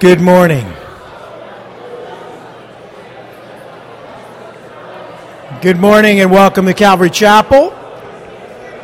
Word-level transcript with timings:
Good 0.00 0.20
morning. 0.20 0.64
Good 5.60 5.76
morning 5.76 6.20
and 6.20 6.30
welcome 6.30 6.66
to 6.66 6.72
Calvary 6.72 7.10
Chapel. 7.10 7.64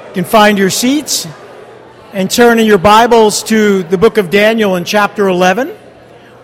You 0.08 0.12
can 0.12 0.24
find 0.24 0.58
your 0.58 0.70
seats 0.70 1.28
and 2.12 2.28
turn 2.28 2.58
in 2.58 2.66
your 2.66 2.78
Bibles 2.78 3.44
to 3.44 3.84
the 3.84 3.96
book 3.96 4.18
of 4.18 4.28
Daniel 4.28 4.74
in 4.74 4.84
chapter 4.84 5.28
11. 5.28 5.72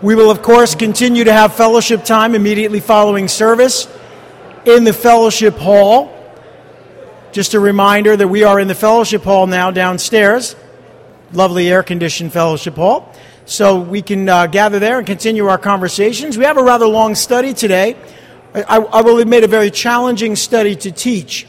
We 0.03 0.15
will, 0.15 0.31
of 0.31 0.41
course, 0.41 0.77
continue 0.77 1.25
to 1.25 1.33
have 1.33 1.53
fellowship 1.53 2.05
time 2.05 2.37
immediately 2.37 2.79
following 2.79 3.27
service 3.27 3.89
in 4.67 4.85
the 4.85 4.93
fellowship 4.93 5.57
hall. 5.57 6.17
Just 7.33 7.55
a 7.55 7.61
reminder 7.61 8.17
that 8.17 8.29
we 8.29 8.45
are 8.45 8.61
in 8.61 8.69
the 8.69 8.77
fellowship 8.77 9.25
hall 9.25 9.49
now 9.49 9.73
downstairs, 9.73 10.55
lovely 11.33 11.69
air 11.69 11.83
conditioned 11.83 12.33
fellowship 12.33 12.77
hall. 12.77 13.10
So 13.51 13.81
we 13.81 14.01
can 14.01 14.29
uh, 14.29 14.47
gather 14.47 14.79
there 14.79 14.99
and 14.99 15.05
continue 15.05 15.49
our 15.49 15.59
conversations. 15.59 16.39
We 16.39 16.45
have 16.45 16.57
a 16.57 16.63
rather 16.63 16.87
long 16.87 17.17
study 17.17 17.53
today. 17.53 17.97
I, 18.55 18.77
I 18.77 19.01
will 19.03 19.19
admit 19.19 19.43
a 19.43 19.49
very 19.49 19.73
challenging 19.73 20.37
study 20.37 20.77
to 20.77 20.93
teach. 20.93 21.49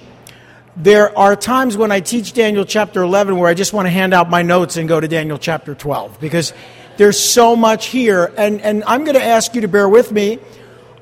There 0.75 1.15
are 1.15 1.35
times 1.35 1.77
when 1.77 1.91
I 1.91 1.99
teach 1.99 2.33
Daniel 2.33 2.65
chapter 2.65 3.03
11 3.03 3.37
where 3.37 3.47
I 3.47 3.53
just 3.53 3.71
want 3.71 3.85
to 3.85 3.91
hand 3.91 4.15
out 4.15 4.31
my 4.31 4.41
notes 4.41 4.77
and 4.77 4.89
go 4.89 4.99
to 4.99 5.07
Daniel 5.07 5.37
chapter 5.37 5.75
12 5.75 6.19
because 6.19 6.53
there's 6.97 7.19
so 7.19 7.55
much 7.55 7.85
here. 7.85 8.33
And, 8.35 8.61
and 8.61 8.83
I'm 8.85 9.03
going 9.03 9.15
to 9.15 9.23
ask 9.23 9.53
you 9.53 9.61
to 9.61 9.67
bear 9.67 9.87
with 9.87 10.11
me. 10.11 10.39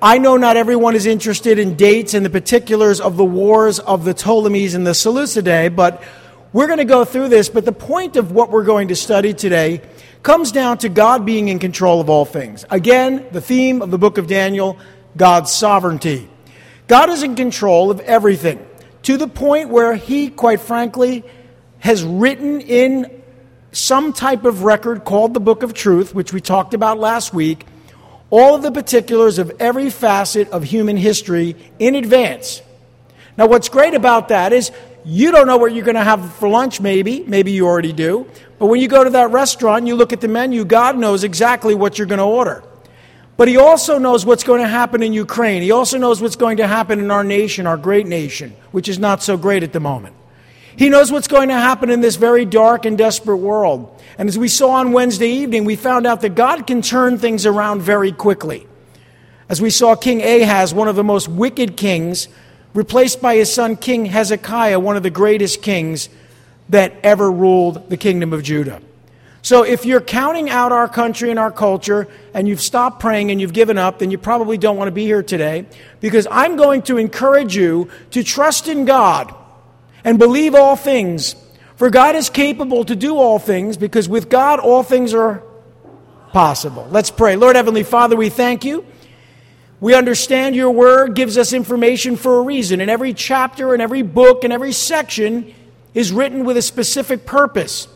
I 0.02 0.18
know 0.18 0.36
not 0.36 0.58
everyone 0.58 0.98
is 0.98 1.06
interested 1.06 1.60
in 1.60 1.78
dates 1.78 2.14
and 2.14 2.26
the 2.26 2.30
particulars 2.30 3.00
of 3.00 3.16
the 3.16 3.24
wars 3.24 3.80
of 3.80 4.04
the 4.04 4.14
Ptolemies 4.14 4.76
and 4.76 4.86
the 4.86 4.92
Seleucidae, 4.92 5.74
but 5.74 6.04
we're 6.52 6.68
going 6.68 6.80
to 6.80 6.86
go 6.86 7.06
through 7.06 7.30
this. 7.30 7.50
But 7.50 7.66
the 7.66 7.72
point 7.72 8.16
of 8.16 8.32
what 8.32 8.52
we're 8.52 8.64
going 8.64 8.90
to 8.90 8.96
study 8.96 9.34
today 9.34 9.82
comes 10.24 10.52
down 10.52 10.80
to 10.80 10.90
God 10.90 11.26
being 11.26 11.48
in 11.48 11.60
control 11.60 12.02
of 12.02 12.10
all 12.10 12.26
things. 12.26 12.66
Again, 12.70 13.26
the 13.32 13.42
theme 13.42 13.82
of 13.82 13.92
the 13.92 13.98
book 13.98 14.18
of 14.18 14.28
Daniel 14.28 14.78
God's 15.16 15.52
sovereignty. 15.52 16.30
God 16.88 17.10
is 17.10 17.24
in 17.24 17.36
control 17.36 17.92
of 17.92 18.00
everything 18.02 18.66
to 19.04 19.18
the 19.18 19.28
point 19.28 19.70
where 19.70 19.96
He, 19.96 20.30
quite 20.30 20.62
frankly, 20.62 21.24
has 21.80 22.04
written 22.04 22.62
in 22.62 23.22
some 23.72 24.14
type 24.14 24.46
of 24.46 24.64
record 24.64 25.06
called 25.06 25.34
the 25.34 25.40
Book 25.40 25.64
of 25.64 25.74
Truth, 25.74 26.14
which 26.14 26.34
we 26.34 26.42
talked 26.42 26.74
about 26.74 27.00
last 27.00 27.34
week 27.34 27.66
all 28.30 28.56
of 28.56 28.62
the 28.62 28.72
particulars 28.72 29.40
of 29.40 29.52
every 29.60 29.90
facet 29.90 30.50
of 30.50 30.64
human 30.64 30.98
history 30.98 31.56
in 31.80 31.96
advance. 31.96 32.62
Now, 33.38 33.48
what's 33.48 33.70
great 33.70 33.94
about 33.94 34.30
that 34.30 34.54
is 34.54 34.72
you 35.06 35.32
don't 35.32 35.48
know 35.48 35.58
what 35.58 35.74
you're 35.74 35.86
going 35.86 35.96
to 35.96 36.04
have 36.04 36.34
for 36.36 36.50
lunch, 36.50 36.82
maybe. 36.82 37.24
Maybe 37.26 37.52
you 37.52 37.66
already 37.66 37.94
do. 37.94 38.28
But 38.58 38.68
when 38.68 38.82
you 38.82 38.88
go 38.88 39.04
to 39.04 39.10
that 39.12 39.32
restaurant, 39.32 39.80
and 39.80 39.88
you 39.88 39.96
look 39.96 40.14
at 40.14 40.22
the 40.22 40.28
menu, 40.28 40.66
God 40.66 40.98
knows 40.98 41.24
exactly 41.24 41.76
what 41.76 41.98
you're 41.98 42.08
going 42.08 42.20
to 42.20 42.26
order. 42.26 42.64
But 43.38 43.48
He 43.48 43.58
also 43.58 43.98
knows 43.98 44.26
what's 44.26 44.44
going 44.44 44.62
to 44.62 44.68
happen 44.68 45.02
in 45.02 45.14
Ukraine. 45.14 45.62
He 45.62 45.72
also 45.72 45.98
knows 45.98 46.22
what's 46.22 46.36
going 46.36 46.58
to 46.58 46.68
happen 46.68 47.00
in 47.00 47.10
our 47.10 47.24
nation, 47.24 47.66
our 47.66 47.78
great 47.78 48.06
nation, 48.06 48.54
which 48.72 48.90
is 48.90 49.00
not 49.00 49.24
so 49.24 49.38
great 49.38 49.64
at 49.64 49.72
the 49.72 49.80
moment. 49.80 50.16
He 50.76 50.90
knows 50.90 51.12
what's 51.12 51.28
going 51.28 51.50
to 51.50 51.56
happen 51.56 51.90
in 51.90 52.02
this 52.02 52.16
very 52.16 52.46
dark 52.46 52.86
and 52.86 52.98
desperate 52.98 53.38
world. 53.38 54.02
And 54.18 54.30
as 54.30 54.38
we 54.38 54.48
saw 54.48 54.72
on 54.72 54.92
Wednesday 54.92 55.30
evening, 55.30 55.66
we 55.66 55.76
found 55.76 56.06
out 56.06 56.22
that 56.22 56.36
God 56.36 56.68
can 56.68 56.82
turn 56.82 57.18
things 57.18 57.46
around 57.46 57.82
very 57.82 58.12
quickly. 58.12 58.68
As 59.50 59.62
we 59.62 59.72
saw 59.72 59.96
King 59.96 60.22
Ahaz, 60.22 60.74
one 60.74 60.88
of 60.88 60.96
the 60.96 61.04
most 61.04 61.28
wicked 61.28 61.76
kings, 61.76 62.28
replaced 62.74 63.22
by 63.22 63.36
his 63.36 63.52
son 63.54 63.76
King 63.76 64.06
Hezekiah, 64.06 64.80
one 64.80 64.98
of 64.98 65.04
the 65.04 65.10
greatest 65.10 65.62
kings 65.62 66.10
that 66.70 66.94
ever 67.04 67.32
ruled 67.32 67.90
the 67.90 67.98
kingdom 67.98 68.34
of 68.34 68.44
Judah. 68.44 68.82
So 69.42 69.64
if 69.64 69.86
you're 69.86 70.02
counting 70.02 70.50
out 70.50 70.72
our 70.72 70.88
country 70.88 71.30
and 71.30 71.40
our 71.40 71.52
culture 71.52 72.08
and 72.34 72.48
you've 72.48 72.62
stopped 72.62 73.00
praying 73.00 73.32
and 73.32 73.40
you've 73.40 73.54
given 73.54 73.78
up, 73.78 74.00
then 74.00 74.12
you 74.12 74.18
probably 74.18 74.58
don't 74.58 74.78
want 74.78 74.90
to 74.90 74.94
be 74.94 75.06
here 75.06 75.24
today 75.24 75.66
because 76.02 76.28
I'm 76.30 76.58
going 76.58 76.82
to 76.84 76.98
encourage 76.98 77.56
you 77.56 77.90
to 78.12 78.24
trust 78.24 78.68
in 78.68 78.86
God 78.86 79.34
and 80.04 80.20
believe 80.20 80.56
all 80.56 80.76
things 80.76 81.36
for 81.78 81.90
God 81.90 82.16
is 82.16 82.30
capable 82.30 82.84
to 82.84 82.96
do 82.96 83.16
all 83.16 83.40
things 83.40 83.78
because 83.78 84.10
with 84.10 84.30
God 84.30 84.60
all 84.60 84.84
things 84.84 85.14
are 85.14 85.42
possible. 86.34 86.86
Let's 86.92 87.10
pray. 87.10 87.38
Lord 87.38 87.56
Heavenly 87.56 87.84
Father, 87.84 88.18
we 88.18 88.30
thank 88.30 88.66
you. 88.66 88.86
We 89.82 89.94
understand 89.94 90.56
your 90.56 90.72
word 90.72 91.16
gives 91.16 91.38
us 91.38 91.54
information 91.54 92.18
for 92.18 92.38
a 92.38 92.42
reason, 92.42 92.82
and 92.82 92.92
every 92.92 93.14
chapter 93.14 93.74
and 93.74 93.82
every 93.82 94.02
book 94.02 94.44
and 94.44 94.52
every 94.52 94.74
section 94.74 95.54
is 95.94 96.12
written 96.12 96.44
with 96.44 96.58
a 96.58 96.62
specific 96.62 97.26
purpose. 97.26 97.88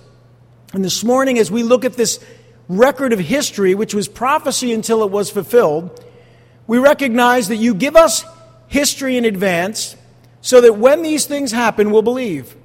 And 0.73 0.83
this 0.83 1.03
morning, 1.03 1.37
as 1.37 1.51
we 1.51 1.61
look 1.61 1.85
at 1.85 1.93
this 1.93 2.23
record 2.69 3.11
of 3.13 3.19
history, 3.19 3.75
which 3.75 3.93
was 3.93 4.07
prophecy 4.07 4.71
until 4.71 5.03
it 5.03 5.11
was 5.11 5.29
fulfilled, 5.29 6.03
we 6.67 6.77
recognize 6.77 7.49
that 7.49 7.57
you 7.57 7.75
give 7.75 7.95
us 7.95 8.23
history 8.67 9.17
in 9.17 9.25
advance 9.25 9.95
so 10.41 10.61
that 10.61 10.77
when 10.77 11.01
these 11.01 11.25
things 11.25 11.51
happen, 11.51 11.91
we'll 11.91 12.01
believe. 12.01 12.55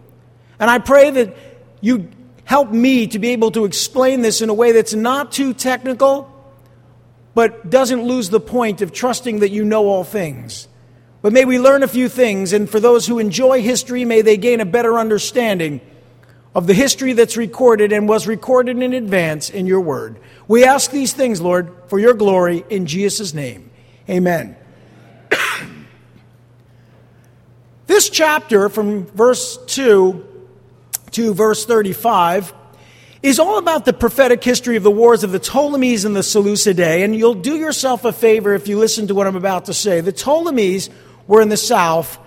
And 0.60 0.70
I 0.70 0.78
pray 0.78 1.10
that 1.10 1.36
you 1.80 2.08
help 2.44 2.70
me 2.70 3.08
to 3.08 3.18
be 3.18 3.30
able 3.30 3.50
to 3.50 3.64
explain 3.64 4.22
this 4.22 4.40
in 4.40 4.48
a 4.48 4.54
way 4.54 4.72
that's 4.72 4.94
not 4.94 5.32
too 5.32 5.52
technical, 5.52 6.32
but 7.34 7.70
doesn't 7.70 8.02
lose 8.02 8.30
the 8.30 8.40
point 8.40 8.82
of 8.82 8.92
trusting 8.92 9.40
that 9.40 9.50
you 9.50 9.64
know 9.64 9.86
all 9.86 10.04
things. 10.04 10.68
But 11.20 11.32
may 11.32 11.44
we 11.44 11.58
learn 11.58 11.82
a 11.82 11.88
few 11.88 12.08
things, 12.08 12.52
and 12.52 12.70
for 12.70 12.80
those 12.80 13.06
who 13.06 13.18
enjoy 13.18 13.62
history, 13.62 14.04
may 14.04 14.22
they 14.22 14.36
gain 14.36 14.60
a 14.60 14.64
better 14.64 14.98
understanding 14.98 15.80
of 16.54 16.66
the 16.66 16.74
history 16.74 17.12
that's 17.12 17.36
recorded 17.36 17.92
and 17.92 18.08
was 18.08 18.26
recorded 18.26 18.80
in 18.82 18.92
advance 18.92 19.50
in 19.50 19.66
your 19.66 19.80
word. 19.80 20.18
We 20.46 20.64
ask 20.64 20.90
these 20.90 21.12
things, 21.12 21.40
Lord, 21.40 21.72
for 21.88 21.98
your 21.98 22.14
glory, 22.14 22.64
in 22.70 22.86
Jesus' 22.86 23.34
name. 23.34 23.70
Amen. 24.08 24.56
this 27.86 28.08
chapter, 28.08 28.68
from 28.68 29.06
verse 29.06 29.58
2 29.66 30.24
to 31.12 31.34
verse 31.34 31.64
35 31.66 32.52
is 33.22 33.38
all 33.38 33.58
about 33.58 33.84
the 33.84 33.92
prophetic 33.92 34.44
history 34.44 34.76
of 34.76 34.82
the 34.82 34.90
wars 34.90 35.24
of 35.24 35.32
the 35.32 35.40
Ptolemies 35.40 36.04
and 36.04 36.14
the 36.14 36.20
Seleucidae. 36.20 37.04
And 37.04 37.16
you'll 37.16 37.34
do 37.34 37.56
yourself 37.56 38.04
a 38.04 38.12
favor 38.12 38.54
if 38.54 38.68
you 38.68 38.78
listen 38.78 39.08
to 39.08 39.14
what 39.14 39.26
I'm 39.26 39.36
about 39.36 39.66
to 39.66 39.74
say. 39.74 40.00
The 40.00 40.12
Ptolemies 40.12 40.90
were 41.26 41.40
in 41.40 41.48
the 41.48 41.56
south, 41.56 42.18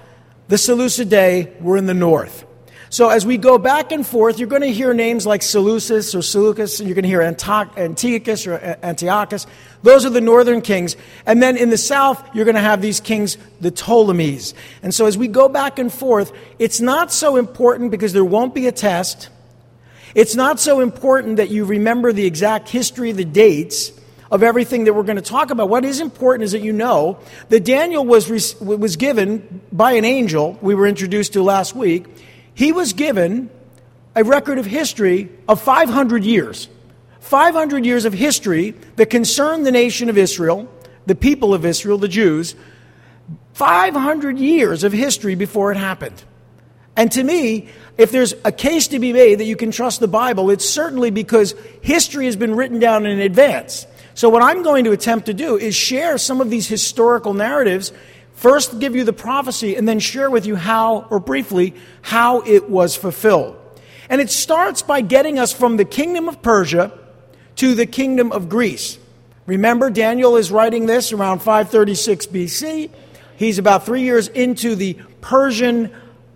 the 0.48 0.58
Seleucidae 0.58 1.62
were 1.62 1.78
in 1.78 1.86
the 1.86 1.94
north. 1.94 2.46
So 2.92 3.08
as 3.08 3.26
we 3.26 3.38
go 3.38 3.58
back 3.58 3.94
and 3.94 4.06
forth, 4.06 4.38
you're 4.38 4.50
going 4.50 4.64
to 4.64 4.72
hear 4.72 4.94
names 4.94 5.26
like 5.26 5.44
Seleucus 5.44 6.14
or 6.14 6.22
Seleucus, 6.22 6.82
and 6.82 6.90
you're 6.90 6.96
going 6.96 7.04
to 7.04 7.10
hear 7.10 7.22
Antiochus 7.22 8.46
or 8.46 8.56
uh, 8.56 8.76
Antiochus. 8.84 9.48
Those 9.82 10.06
are 10.06 10.10
the 10.10 10.20
northern 10.20 10.60
kings. 10.60 10.98
And 11.26 11.42
then 11.42 11.56
in 11.56 11.70
the 11.70 11.78
south, 11.78 12.22
you're 12.36 12.44
going 12.44 12.56
to 12.56 12.62
have 12.62 12.82
these 12.82 13.00
kings, 13.00 13.38
the 13.62 13.72
Ptolemies. 13.72 14.54
And 14.84 14.94
so 14.94 15.06
as 15.06 15.18
we 15.18 15.30
go 15.30 15.48
back 15.48 15.80
and 15.80 15.92
forth, 15.92 16.34
it's 16.60 16.82
not 16.82 17.14
so 17.14 17.38
important 17.38 17.92
because 17.92 18.12
there 18.12 18.26
won't 18.26 18.54
be 18.54 18.68
a 18.68 18.74
test. 18.74 19.30
It's 20.14 20.36
not 20.36 20.60
so 20.60 20.80
important 20.80 21.38
that 21.38 21.50
you 21.50 21.66
remember 21.66 22.12
the 22.12 22.26
exact 22.26 22.70
history, 22.70 23.12
the 23.12 23.26
dates 23.26 23.92
of 24.30 24.44
everything 24.44 24.86
that 24.86 24.94
we're 24.94 25.04
going 25.04 25.18
to 25.18 25.22
talk 25.22 25.52
about. 25.52 25.70
What 25.70 25.86
is 25.86 26.00
important 26.00 26.44
is 26.44 26.54
that 26.54 26.62
you 26.62 26.74
know 26.74 27.20
that 27.50 27.66
Daniel 27.66 28.06
was, 28.06 28.30
was 28.60 28.96
given 28.96 29.62
by 29.72 29.94
an 29.94 30.06
angel 30.06 30.58
we 30.62 30.76
were 30.76 30.88
introduced 30.88 31.34
to 31.34 31.44
last 31.44 31.76
week 31.76 32.08
he 32.54 32.72
was 32.72 32.94
given 32.94 33.50
a 34.16 34.24
record 34.24 34.58
of 34.58 34.66
history 34.66 35.30
of 35.48 35.62
500 35.62 36.24
years. 36.24 36.68
500 37.20 37.86
years 37.86 38.06
of 38.06 38.14
history 38.14 38.72
that 38.98 39.10
concerned 39.10 39.66
the 39.66 39.72
nation 39.72 40.10
of 40.10 40.18
Israel, 40.18 40.70
the 41.06 41.16
people 41.16 41.54
of 41.54 41.66
Israel, 41.66 41.98
the 41.98 42.08
Jews. 42.08 42.56
500 43.54 44.38
years 44.38 44.84
of 44.84 44.92
history 44.92 45.36
before 45.36 45.72
it 45.72 45.78
happened. 45.78 46.24
And 46.96 47.12
to 47.14 47.24
me, 47.24 47.70
if 47.98 48.12
there's 48.12 48.34
a 48.44 48.52
case 48.52 48.90
to 48.90 49.00
be 49.00 49.14
made 49.14 49.40
that 49.40 49.46
you 49.46 49.56
can 49.56 49.72
trust 49.72 50.00
the 50.00 50.08
Bible, 50.08 50.50
it's 50.50 50.68
certainly 50.68 51.10
because 51.10 51.56
history 51.82 52.26
has 52.26 52.36
been 52.36 52.56
written 52.56 52.80
down 52.80 53.06
in 53.06 53.20
advance. 53.20 53.88
So, 54.14 54.30
what 54.30 54.44
I'm 54.44 54.62
going 54.62 54.84
to 54.86 54.92
attempt 54.92 55.28
to 55.28 55.34
do 55.34 55.58
is 55.58 55.74
share 55.74 56.18
some 56.18 56.42
of 56.42 56.50
these 56.50 56.68
historical 56.68 57.34
narratives 57.34 57.94
First, 58.42 58.80
give 58.80 58.96
you 58.96 59.04
the 59.04 59.14
prophecy 59.14 59.76
and 59.76 59.88
then 59.88 60.00
share 60.00 60.28
with 60.28 60.48
you 60.48 60.56
how, 60.56 61.06
or 61.12 61.20
briefly, 61.20 61.76
how 62.02 62.42
it 62.42 62.72
was 62.72 62.96
fulfilled. 62.96 63.56
And 64.10 64.20
it 64.20 64.32
starts 64.32 64.82
by 64.82 65.02
getting 65.02 65.38
us 65.38 65.54
from 65.54 65.78
the 65.78 65.86
kingdom 65.86 66.28
of 66.28 66.42
Persia 66.42 66.92
to 67.58 67.76
the 67.76 67.86
kingdom 67.86 68.32
of 68.32 68.50
Greece. 68.50 68.98
Remember, 69.46 69.92
Daniel 69.92 70.38
is 70.38 70.52
writing 70.52 70.88
this 70.88 71.14
around 71.14 71.44
536 71.44 72.26
BC. 72.26 72.90
He's 73.38 73.60
about 73.60 73.86
three 73.86 74.02
years 74.02 74.28
into 74.28 74.74
the 74.74 74.96
Persian 75.22 75.92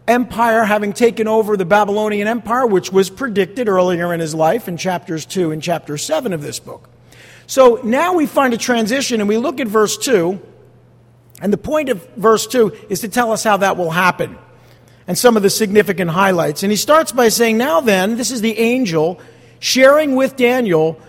Empire 0.07 0.63
having 0.63 0.93
taken 0.93 1.27
over 1.27 1.57
the 1.57 1.65
Babylonian 1.65 2.27
Empire, 2.27 2.65
which 2.65 2.91
was 2.91 3.09
predicted 3.09 3.67
earlier 3.67 4.13
in 4.13 4.19
his 4.19 4.35
life 4.35 4.67
in 4.67 4.77
chapters 4.77 5.25
2 5.25 5.51
and 5.51 5.61
chapter 5.61 5.97
7 5.97 6.33
of 6.33 6.41
this 6.41 6.59
book. 6.59 6.89
So 7.47 7.79
now 7.83 8.13
we 8.13 8.25
find 8.25 8.53
a 8.53 8.57
transition 8.57 9.19
and 9.19 9.27
we 9.27 9.37
look 9.37 9.59
at 9.59 9.67
verse 9.67 9.97
2 9.97 10.39
and 11.41 11.51
the 11.51 11.57
point 11.57 11.89
of 11.89 12.07
verse 12.15 12.47
2 12.47 12.73
is 12.89 13.01
to 13.01 13.09
tell 13.09 13.31
us 13.31 13.43
how 13.43 13.57
that 13.57 13.77
will 13.77 13.91
happen 13.91 14.37
and 15.07 15.17
some 15.17 15.37
of 15.37 15.43
the 15.43 15.49
significant 15.49 16.11
highlights. 16.11 16.63
And 16.63 16.71
he 16.71 16.77
starts 16.77 17.11
by 17.11 17.29
saying, 17.29 17.57
Now 17.57 17.81
then, 17.81 18.17
this 18.17 18.31
is 18.31 18.41
the 18.41 18.57
angel 18.57 19.19
sharing 19.59 20.15
with 20.15 20.35
Daniel 20.35 20.99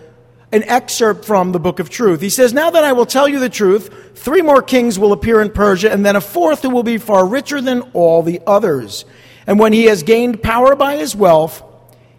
an 0.51 0.63
excerpt 0.63 1.25
from 1.25 1.51
the 1.51 1.59
book 1.59 1.79
of 1.79 1.89
truth. 1.89 2.21
He 2.21 2.29
says, 2.29 2.53
Now 2.53 2.69
that 2.69 2.83
I 2.83 2.93
will 2.93 3.05
tell 3.05 3.27
you 3.27 3.39
the 3.39 3.49
truth, 3.49 3.93
three 4.15 4.41
more 4.41 4.61
kings 4.61 4.97
will 4.97 5.11
appear 5.11 5.41
in 5.41 5.51
Persia, 5.51 5.91
and 5.91 6.05
then 6.05 6.15
a 6.15 6.21
fourth 6.21 6.61
who 6.61 6.69
will 6.69 6.83
be 6.83 6.97
far 6.97 7.25
richer 7.25 7.61
than 7.61 7.81
all 7.93 8.23
the 8.23 8.41
others. 8.47 9.05
And 9.45 9.59
when 9.59 9.73
he 9.73 9.85
has 9.85 10.03
gained 10.03 10.41
power 10.41 10.75
by 10.75 10.97
his 10.97 11.15
wealth, 11.15 11.63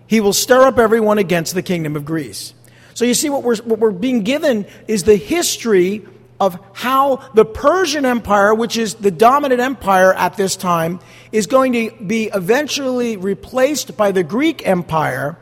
he 0.07 0.21
will 0.21 0.33
stir 0.33 0.67
up 0.67 0.79
everyone 0.79 1.19
against 1.19 1.55
the 1.55 1.63
kingdom 1.63 1.97
of 1.97 2.05
Greece. 2.05 2.55
So 2.95 3.05
you 3.05 3.15
see, 3.15 3.31
what 3.31 3.43
we're, 3.43 3.57
what 3.59 3.79
we're 3.79 3.91
being 3.93 4.23
given 4.23 4.67
is 4.89 5.05
the 5.05 5.17
history 5.17 6.05
of 6.41 6.59
how 6.73 7.17
the 7.35 7.45
Persian 7.45 8.05
Empire, 8.05 8.55
which 8.55 8.77
is 8.77 8.95
the 8.95 9.11
dominant 9.11 9.61
empire 9.61 10.15
at 10.15 10.37
this 10.37 10.57
time, 10.57 11.01
is 11.33 11.47
going 11.47 11.73
to 11.73 11.91
be 12.05 12.31
eventually 12.33 13.17
replaced 13.17 13.97
by 13.97 14.13
the 14.13 14.23
Greek 14.23 14.67
Empire. 14.67 15.37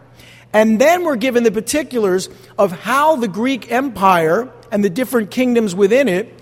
And 0.57 0.81
then 0.81 1.05
we're 1.05 1.17
given 1.17 1.43
the 1.43 1.53
particulars 1.53 2.31
of 2.57 2.73
how 2.73 3.17
the 3.17 3.29
Greek 3.29 3.71
Empire 3.71 4.51
and 4.73 4.83
the 4.83 4.89
different 4.89 5.31
kingdoms 5.31 5.75
within 5.75 6.09
it 6.09 6.33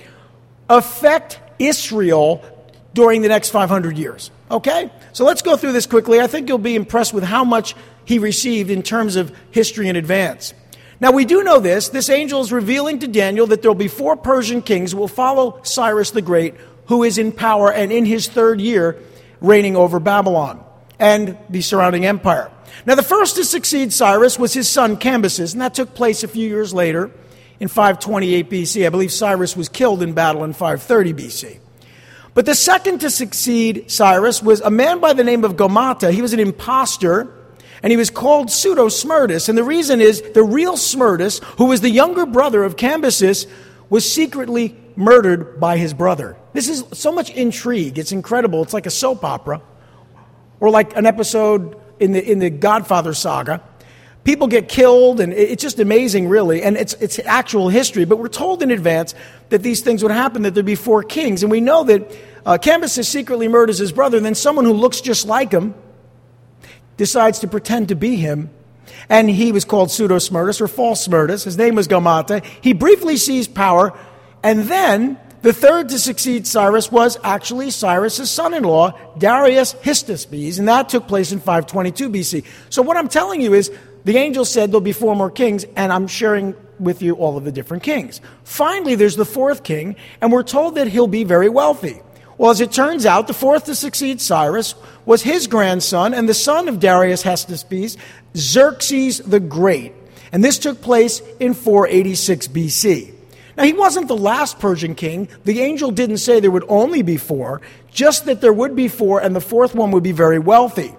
affect 0.71 1.41
Israel 1.59 2.45
during 2.93 3.23
the 3.23 3.29
next 3.29 3.51
500 3.51 3.99
years. 3.99 4.31
Okay? 4.53 4.89
So 5.15 5.25
let's 5.25 5.43
go 5.43 5.57
through 5.57 5.73
this 5.73 5.87
quickly. 5.87 6.21
I 6.21 6.29
think 6.29 6.49
you'll 6.49 6.59
be 6.59 6.77
impressed 6.77 7.13
with 7.13 7.25
how 7.25 7.43
much 7.43 7.75
he 8.05 8.21
received 8.21 8.71
in 8.71 8.85
terms 8.85 9.17
of 9.17 9.37
history 9.51 9.89
in 9.89 9.97
advance. 9.97 10.55
Now, 11.01 11.11
we 11.11 11.25
do 11.25 11.43
know 11.43 11.59
this. 11.59 11.89
This 11.89 12.09
angel 12.09 12.41
is 12.41 12.53
revealing 12.53 13.01
to 13.01 13.09
Daniel 13.09 13.49
that 13.49 13.63
there 13.63 13.71
will 13.73 13.75
be 13.75 13.89
four 13.89 14.15
Persian 14.15 14.63
kings 14.63 14.93
who 14.93 14.99
will 14.99 15.09
follow 15.09 15.59
Cyrus 15.65 16.13
the 16.13 16.23
Great, 16.23 16.55
who 16.87 17.03
is 17.03 17.19
in 17.19 17.33
power 17.33 17.73
and 17.73 17.91
in 17.91 18.05
his 18.05 18.29
third 18.29 18.61
year 18.61 18.97
reigning 19.41 19.75
over 19.75 19.99
Babylon 19.99 20.65
and 20.99 21.37
the 21.49 21.61
surrounding 21.61 22.07
empire. 22.07 22.51
Now, 22.87 22.95
the 22.95 23.03
first 23.03 23.37
to 23.37 23.45
succeed 23.45 23.93
Cyrus 23.93 24.39
was 24.39 24.53
his 24.53 24.69
son 24.69 24.97
Cambyses, 24.97 25.53
and 25.53 25.63
that 25.63 25.75
took 25.75 25.95
place 25.95 26.23
a 26.23 26.29
few 26.29 26.49
years 26.49 26.75
later 26.75 27.11
in 27.61 27.69
528 27.69 28.51
BC. 28.51 28.87
I 28.87 28.89
believe 28.91 29.13
Cyrus 29.13 29.57
was 29.57 29.69
killed 29.69 30.03
in 30.03 30.13
battle 30.13 30.45
in 30.45 30.53
530 30.53 31.15
BC. 31.15 31.59
But 32.35 32.47
the 32.47 32.55
second 32.55 33.01
to 33.01 33.11
succeed 33.11 33.91
Cyrus 33.91 34.43
was 34.43 34.61
a 34.61 34.71
man 34.71 34.99
by 34.99 35.13
the 35.13 35.25
name 35.25 35.45
of 35.45 35.55
Gaumata. 35.55 36.13
He 36.13 36.21
was 36.21 36.33
an 36.33 36.41
impostor 36.41 37.33
and 37.83 37.91
he 37.93 37.97
was 37.97 38.11
called 38.11 38.51
Pseudo 38.51 38.89
Smerdis. 38.89 39.49
And 39.49 39.57
the 39.57 39.63
reason 39.63 40.01
is 40.01 40.21
the 40.33 40.43
real 40.43 40.75
Smerdis, 40.75 41.43
who 41.59 41.67
was 41.67 41.81
the 41.81 41.91
younger 41.91 42.27
brother 42.27 42.65
of 42.65 42.77
Cambyses, 42.77 43.47
was 43.89 44.11
secretly 44.11 44.77
murdered 44.97 45.61
by 45.61 45.77
his 45.77 45.95
brother. 45.95 46.37
This 46.55 46.69
is 46.69 46.85
so 46.93 47.13
much 47.13 47.31
intrigue. 47.31 47.99
It's 47.99 48.11
incredible. 48.11 48.63
It's 48.63 48.75
like 48.75 48.87
a 48.87 48.91
soap 48.91 49.23
opera 49.23 49.61
or 50.61 50.71
like 50.71 50.97
an 50.97 51.07
episode 51.07 51.77
in 52.01 52.13
the, 52.13 52.31
in 52.31 52.39
the 52.39 52.51
Godfather 52.51 53.15
saga. 53.15 53.63
People 54.25 54.47
get 54.47 54.69
killed, 54.71 55.21
and 55.21 55.35
it's 55.35 55.63
just 55.63 55.79
amazing, 55.79 56.29
really. 56.29 56.63
And 56.63 56.79
it's, 56.79 56.95
it's 56.95 57.19
actual 57.19 57.69
history, 57.69 58.07
but 58.07 58.19
we're 58.19 58.29
told 58.29 58.63
in 58.63 58.71
advance 58.71 59.15
that 59.51 59.63
these 59.63 59.83
things 59.83 60.03
would 60.03 60.13
happen, 60.13 60.43
that 60.43 60.55
there'd 60.55 60.65
be 60.65 60.77
four 60.77 61.03
kings. 61.03 61.43
And 61.43 61.53
we 61.53 61.61
know 61.61 61.85
that 61.85 62.11
uh, 62.47 62.57
Cambyses 62.57 63.05
secretly 63.05 63.49
murders 63.49 63.77
his 63.77 63.93
brother, 63.93 64.17
and 64.17 64.25
then 64.25 64.35
someone 64.35 64.65
who 64.65 64.73
looks 64.73 65.03
just 65.03 65.27
like 65.27 65.53
him 65.53 65.75
decides 66.97 67.41
to 67.41 67.49
pretend 67.49 67.89
to 67.89 67.97
be 67.97 68.17
him. 68.17 68.49
And 69.11 69.29
he 69.29 69.53
was 69.53 69.67
called 69.67 69.91
Pseudo 69.91 70.17
Smerdis 70.17 70.61
or 70.61 70.69
False 70.69 71.07
Smerdis. 71.07 71.45
His 71.45 71.59
name 71.59 71.75
was 71.75 71.87
Gaumata. 71.87 72.43
He 72.63 72.73
briefly 72.73 73.19
seized 73.19 73.55
power, 73.55 73.93
and 74.43 74.61
then 74.61 75.19
the 75.45 75.53
third 75.53 75.91
to 75.91 75.99
succeed 75.99 76.47
Cyrus 76.47 76.91
was 76.91 77.19
actually 77.23 77.71
Cyrus's 77.71 78.31
son 78.31 78.55
in 78.55 78.65
law, 78.65 78.99
Darius 79.19 79.75
Hystaspes, 79.75 80.59
and 80.59 80.69
that 80.69 80.89
took 80.89 81.07
place 81.07 81.33
in 81.33 81.39
522 81.39 82.09
BC. 82.09 82.45
So, 82.71 82.81
what 82.81 82.97
I'm 82.97 83.09
telling 83.09 83.43
you 83.43 83.53
is 83.53 83.71
the 84.05 84.17
angel 84.17 84.47
said 84.47 84.71
there'll 84.71 84.81
be 84.81 84.93
four 84.93 85.15
more 85.15 85.31
kings, 85.31 85.67
and 85.77 85.93
I'm 85.93 86.07
sharing 86.07 86.55
with 86.79 87.03
you 87.03 87.17
all 87.17 87.37
of 87.37 87.45
the 87.45 87.53
different 87.53 87.83
kings. 87.83 88.23
Finally, 88.45 88.95
there's 88.95 89.17
the 89.17 89.27
fourth 89.27 89.65
king, 89.65 89.97
and 90.23 90.33
we're 90.33 90.45
told 90.45 90.77
that 90.77 90.89
he'll 90.89 91.07
be 91.07 91.25
very 91.25 91.51
wealthy. 91.51 92.01
Well, 92.39 92.51
as 92.51 92.63
it 92.63 92.73
turns 92.73 93.05
out, 93.05 93.27
the 93.27 93.35
fourth 93.35 93.67
to 93.67 93.75
succeed 93.75 94.23
Cyrus 94.23 94.75
was 95.05 95.23
his 95.23 95.47
grandson 95.47 96.15
and 96.15 96.27
the 96.27 96.33
son 96.33 96.69
of 96.69 96.81
Darius 96.81 97.23
Hystaspes, 97.23 97.99
Xerxes 98.35 99.19
the 99.19 99.41
Great. 99.41 99.93
And 100.33 100.43
this 100.43 100.59
took 100.59 100.81
place 100.81 101.21
in 101.39 101.53
486 101.53 102.49
BC. 102.49 103.14
Now, 103.57 103.65
he 103.65 103.73
wasn't 103.73 104.09
the 104.09 104.17
last 104.17 104.59
Persian 104.59 104.95
king. 104.95 105.29
The 105.45 105.61
angel 105.61 105.91
didn't 105.91 106.19
say 106.19 106.41
there 106.41 106.51
would 106.51 106.65
only 106.69 107.03
be 107.03 107.17
four, 107.17 107.61
just 107.91 108.25
that 108.27 108.41
there 108.41 108.53
would 108.53 108.75
be 108.75 108.89
four, 108.89 109.21
and 109.21 109.35
the 109.35 109.41
fourth 109.41 109.75
one 109.75 109.93
would 109.93 110.03
be 110.03 110.13
very 110.13 110.39
wealthy. 110.39 110.95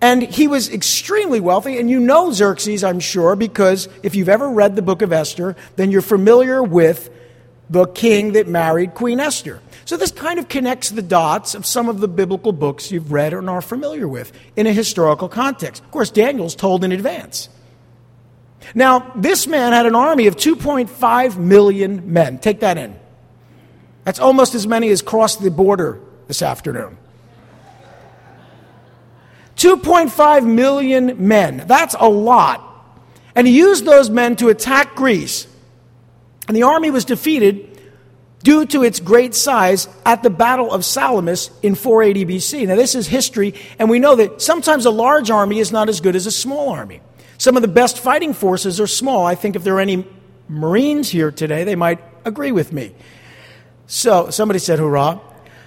And 0.00 0.22
he 0.22 0.48
was 0.48 0.70
extremely 0.70 1.40
wealthy, 1.40 1.78
and 1.78 1.88
you 1.88 2.00
know 2.00 2.30
Xerxes, 2.32 2.84
I'm 2.84 3.00
sure, 3.00 3.36
because 3.36 3.88
if 4.02 4.14
you've 4.14 4.28
ever 4.28 4.48
read 4.48 4.76
the 4.76 4.82
book 4.82 5.02
of 5.02 5.12
Esther, 5.12 5.56
then 5.76 5.90
you're 5.90 6.02
familiar 6.02 6.62
with 6.62 7.10
the 7.70 7.86
king 7.86 8.32
that 8.32 8.46
married 8.46 8.94
Queen 8.94 9.20
Esther. 9.20 9.60
So 9.86 9.96
this 9.96 10.10
kind 10.10 10.38
of 10.38 10.48
connects 10.48 10.90
the 10.90 11.02
dots 11.02 11.54
of 11.54 11.66
some 11.66 11.88
of 11.88 12.00
the 12.00 12.08
biblical 12.08 12.52
books 12.52 12.90
you've 12.90 13.12
read 13.12 13.32
and 13.32 13.48
are 13.50 13.62
familiar 13.62 14.08
with 14.08 14.32
in 14.56 14.66
a 14.66 14.72
historical 14.72 15.28
context. 15.28 15.82
Of 15.82 15.90
course, 15.90 16.10
Daniel's 16.10 16.54
told 16.54 16.84
in 16.84 16.92
advance. 16.92 17.48
Now, 18.74 19.12
this 19.14 19.46
man 19.46 19.72
had 19.72 19.86
an 19.86 19.94
army 19.94 20.26
of 20.26 20.36
2.5 20.36 21.36
million 21.36 22.12
men. 22.12 22.38
Take 22.38 22.60
that 22.60 22.76
in. 22.76 22.98
That's 24.04 24.18
almost 24.18 24.54
as 24.54 24.66
many 24.66 24.90
as 24.90 25.00
crossed 25.00 25.42
the 25.42 25.50
border 25.50 26.00
this 26.26 26.42
afternoon. 26.42 26.98
2.5 29.56 30.46
million 30.46 31.26
men. 31.26 31.64
That's 31.66 31.94
a 31.98 32.08
lot. 32.08 32.62
And 33.34 33.46
he 33.46 33.56
used 33.56 33.84
those 33.84 34.10
men 34.10 34.36
to 34.36 34.48
attack 34.48 34.94
Greece. 34.94 35.46
And 36.48 36.56
the 36.56 36.64
army 36.64 36.90
was 36.90 37.04
defeated 37.04 37.70
due 38.42 38.66
to 38.66 38.82
its 38.82 39.00
great 39.00 39.34
size 39.34 39.88
at 40.04 40.22
the 40.22 40.28
Battle 40.28 40.70
of 40.70 40.84
Salamis 40.84 41.50
in 41.62 41.74
480 41.74 42.34
BC. 42.34 42.66
Now, 42.66 42.76
this 42.76 42.94
is 42.94 43.06
history, 43.06 43.54
and 43.78 43.88
we 43.88 43.98
know 43.98 44.16
that 44.16 44.42
sometimes 44.42 44.84
a 44.84 44.90
large 44.90 45.30
army 45.30 45.60
is 45.60 45.72
not 45.72 45.88
as 45.88 46.00
good 46.00 46.14
as 46.14 46.26
a 46.26 46.30
small 46.30 46.68
army. 46.68 47.00
Some 47.44 47.56
of 47.56 47.60
the 47.60 47.68
best 47.68 47.98
fighting 47.98 48.32
forces 48.32 48.80
are 48.80 48.86
small. 48.86 49.26
I 49.26 49.34
think 49.34 49.54
if 49.54 49.64
there 49.64 49.76
are 49.76 49.80
any 49.80 50.06
Marines 50.48 51.10
here 51.10 51.30
today, 51.30 51.64
they 51.64 51.74
might 51.74 52.02
agree 52.24 52.52
with 52.52 52.72
me. 52.72 52.94
So, 53.86 54.30
somebody 54.30 54.58
said 54.58 54.78
hurrah. 54.78 55.20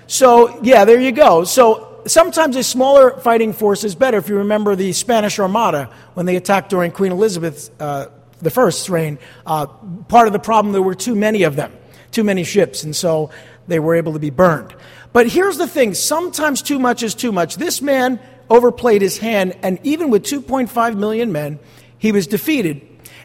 So, 0.08 0.60
yeah, 0.64 0.86
there 0.86 1.00
you 1.00 1.12
go. 1.12 1.44
So, 1.44 2.02
sometimes 2.08 2.56
a 2.56 2.64
smaller 2.64 3.20
fighting 3.20 3.54
force 3.54 3.84
is 3.84 3.94
better. 3.94 4.18
If 4.18 4.28
you 4.28 4.38
remember 4.38 4.76
the 4.76 4.92
Spanish 4.92 5.38
Armada 5.38 5.94
when 6.16 6.26
they 6.26 6.36
attacked 6.36 6.72
during 6.72 6.92
Queen 6.92 7.12
Elizabeth 7.12 7.70
uh, 7.80 8.08
I's 8.44 8.90
reign, 8.90 9.20
uh, 9.46 9.68
part 10.08 10.26
of 10.26 10.34
the 10.34 10.40
problem, 10.40 10.74
there 10.74 10.82
were 10.82 10.96
too 10.96 11.14
many 11.14 11.44
of 11.44 11.56
them 11.56 11.72
too 12.12 12.24
many 12.24 12.44
ships, 12.44 12.84
and 12.84 12.96
so 12.96 13.30
they 13.68 13.80
were 13.80 13.94
able 13.94 14.14
to 14.14 14.20
be 14.20 14.32
burned. 14.32 14.76
But 15.14 15.28
here's 15.28 15.58
the 15.58 15.68
thing 15.68 15.94
sometimes 15.94 16.64
too 16.64 16.80
much 16.80 17.04
is 17.04 17.14
too 17.14 17.32
much. 17.32 17.58
This 17.58 17.82
man 17.82 18.20
overplayed 18.50 19.02
his 19.02 19.18
hand, 19.18 19.58
and 19.62 19.80
even 19.84 20.10
with 20.10 20.24
2.5 20.24 20.98
million 20.98 21.32
men, 21.32 21.60
he 21.98 22.12
was 22.12 22.28
defeated. 22.28 22.82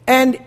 And 0.06 0.38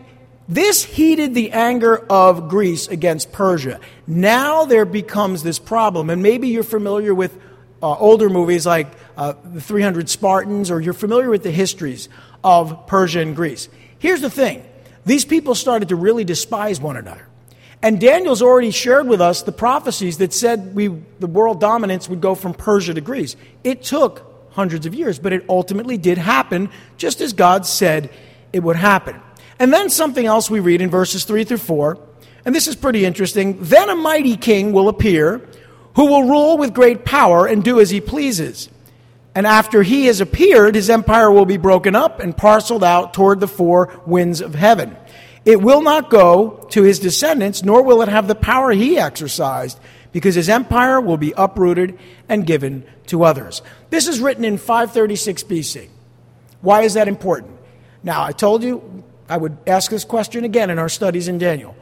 this 0.48 0.84
heated 0.84 1.34
the 1.34 1.52
anger 1.52 1.98
of 2.10 2.50
Greece 2.50 2.88
against 2.88 3.32
Persia. 3.32 3.80
Now 4.06 4.66
there 4.66 4.86
becomes 4.86 5.44
this 5.44 5.58
problem, 5.58 6.10
and 6.10 6.22
maybe 6.22 6.50
you're 6.50 6.64
familiar 6.64 7.16
with 7.16 7.36
uh, 7.82 7.94
older 7.98 8.30
movies 8.30 8.66
like 8.66 8.88
uh, 9.18 9.34
The 9.44 9.62
300 9.62 10.10
Spartans, 10.10 10.70
or 10.70 10.80
you're 10.80 10.94
familiar 10.94 11.30
with 11.30 11.44
the 11.44 11.52
histories 11.52 12.10
of 12.44 12.88
Persia 12.88 13.22
and 13.22 13.36
Greece. 13.36 13.70
Here's 13.98 14.22
the 14.22 14.30
thing 14.30 14.66
these 15.06 15.26
people 15.26 15.56
started 15.56 15.90
to 15.90 15.96
really 15.96 16.24
despise 16.24 16.80
one 16.80 16.98
another. 16.98 17.28
And 17.82 18.00
Daniel's 18.00 18.42
already 18.42 18.72
shared 18.72 19.08
with 19.08 19.22
us 19.22 19.44
the 19.44 19.52
prophecies 19.52 20.18
that 20.18 20.34
said 20.34 20.74
we, 20.74 20.88
the 21.20 21.28
world 21.28 21.60
dominance 21.60 22.10
would 22.10 22.22
go 22.22 22.34
from 22.34 22.54
Persia 22.54 22.94
to 22.94 23.02
Greece. 23.02 23.36
It 23.64 23.84
took 23.84 24.35
hundreds 24.56 24.86
of 24.86 24.94
years, 24.94 25.20
but 25.20 25.34
it 25.34 25.46
ultimately 25.48 25.98
did 25.98 26.18
happen, 26.18 26.70
just 26.98 27.22
as 27.22 27.34
God 27.34 27.66
said 27.66 28.10
it 28.54 28.62
would 28.62 28.78
happen. 28.78 29.22
And 29.60 29.72
then 29.72 29.90
something 29.90 30.26
else 30.26 30.50
we 30.50 30.60
read 30.60 30.82
in 30.82 30.90
verses 30.90 31.24
3 31.26 31.44
through 31.44 31.58
4, 31.58 31.98
and 32.46 32.56
this 32.56 32.68
is 32.68 32.76
pretty 32.76 33.06
interesting. 33.06 33.58
Then 33.60 33.90
a 33.90 33.96
mighty 33.96 34.38
king 34.38 34.72
will 34.72 34.90
appear 34.90 35.48
who 35.96 36.06
will 36.08 36.24
rule 36.24 36.58
with 36.58 36.74
great 36.74 37.06
power 37.06 37.46
and 37.46 37.64
do 37.64 37.80
as 37.80 37.90
he 37.90 38.02
pleases. 38.02 38.70
And 39.34 39.46
after 39.46 39.84
he 39.84 40.06
has 40.06 40.22
appeared, 40.22 40.76
his 40.76 40.90
empire 40.90 41.32
will 41.32 41.46
be 41.46 41.58
broken 41.58 41.96
up 41.96 42.20
and 42.20 42.36
parceled 42.36 42.84
out 42.84 43.14
toward 43.14 43.40
the 43.40 43.48
four 43.48 43.92
winds 44.06 44.42
of 44.42 44.56
heaven. 44.56 44.96
It 45.44 45.62
will 45.62 45.82
not 45.82 46.10
go 46.10 46.68
to 46.72 46.84
his 46.84 47.00
descendants, 47.00 47.64
nor 47.64 47.84
will 47.84 48.02
it 48.02 48.10
have 48.10 48.28
the 48.28 48.36
power 48.36 48.72
he 48.72 48.98
exercised, 48.98 49.80
because 50.16 50.34
his 50.34 50.48
empire 50.48 51.02
will 51.02 51.18
be 51.18 51.34
uprooted 51.36 52.00
and 52.30 52.48
given 52.48 52.86
to 53.06 53.26
others. 53.26 53.62
This 53.90 54.08
is 54.08 54.22
written 54.22 54.46
in 54.46 54.58
536 54.58 55.44
BC. 55.44 55.90
Why 56.62 56.84
is 56.84 56.94
that 56.94 57.10
important? 57.10 57.52
Now, 58.02 58.24
I 58.24 58.32
told 58.32 58.64
you 58.64 59.04
I 59.28 59.36
would 59.36 59.58
ask 59.68 59.92
this 59.92 60.06
question 60.06 60.46
again 60.46 60.70
in 60.70 60.80
our 60.80 60.88
studies 60.88 61.28
in 61.28 61.38
Daniel. 61.38 61.76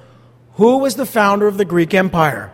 Who 0.53 0.79
was 0.79 0.95
the 0.95 1.05
founder 1.05 1.45
of 1.45 1.59
the 1.59 1.63
Greek 1.63 1.93
Empire? 1.93 2.51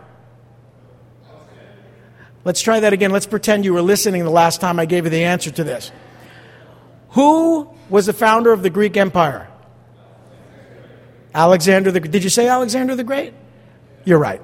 Let's 2.44 2.60
try 2.60 2.80
that 2.80 2.92
again. 2.92 3.10
Let's 3.10 3.24
pretend 3.24 3.64
you 3.64 3.72
were 3.72 3.80
listening 3.80 4.22
the 4.24 4.28
last 4.28 4.60
time 4.60 4.78
I 4.78 4.84
gave 4.84 5.04
you 5.04 5.10
the 5.10 5.24
answer 5.24 5.50
to 5.50 5.64
this. 5.64 5.92
Who 7.12 7.70
was 7.88 8.04
the 8.04 8.12
founder 8.12 8.52
of 8.52 8.62
the 8.62 8.68
Greek 8.68 8.98
Empire? 8.98 9.48
Alexander 11.34 11.90
the 11.90 12.00
Did 12.00 12.22
you 12.22 12.28
say 12.28 12.48
Alexander 12.48 12.94
the 12.94 13.04
Great? 13.04 13.32
You're 14.04 14.18
right. 14.18 14.42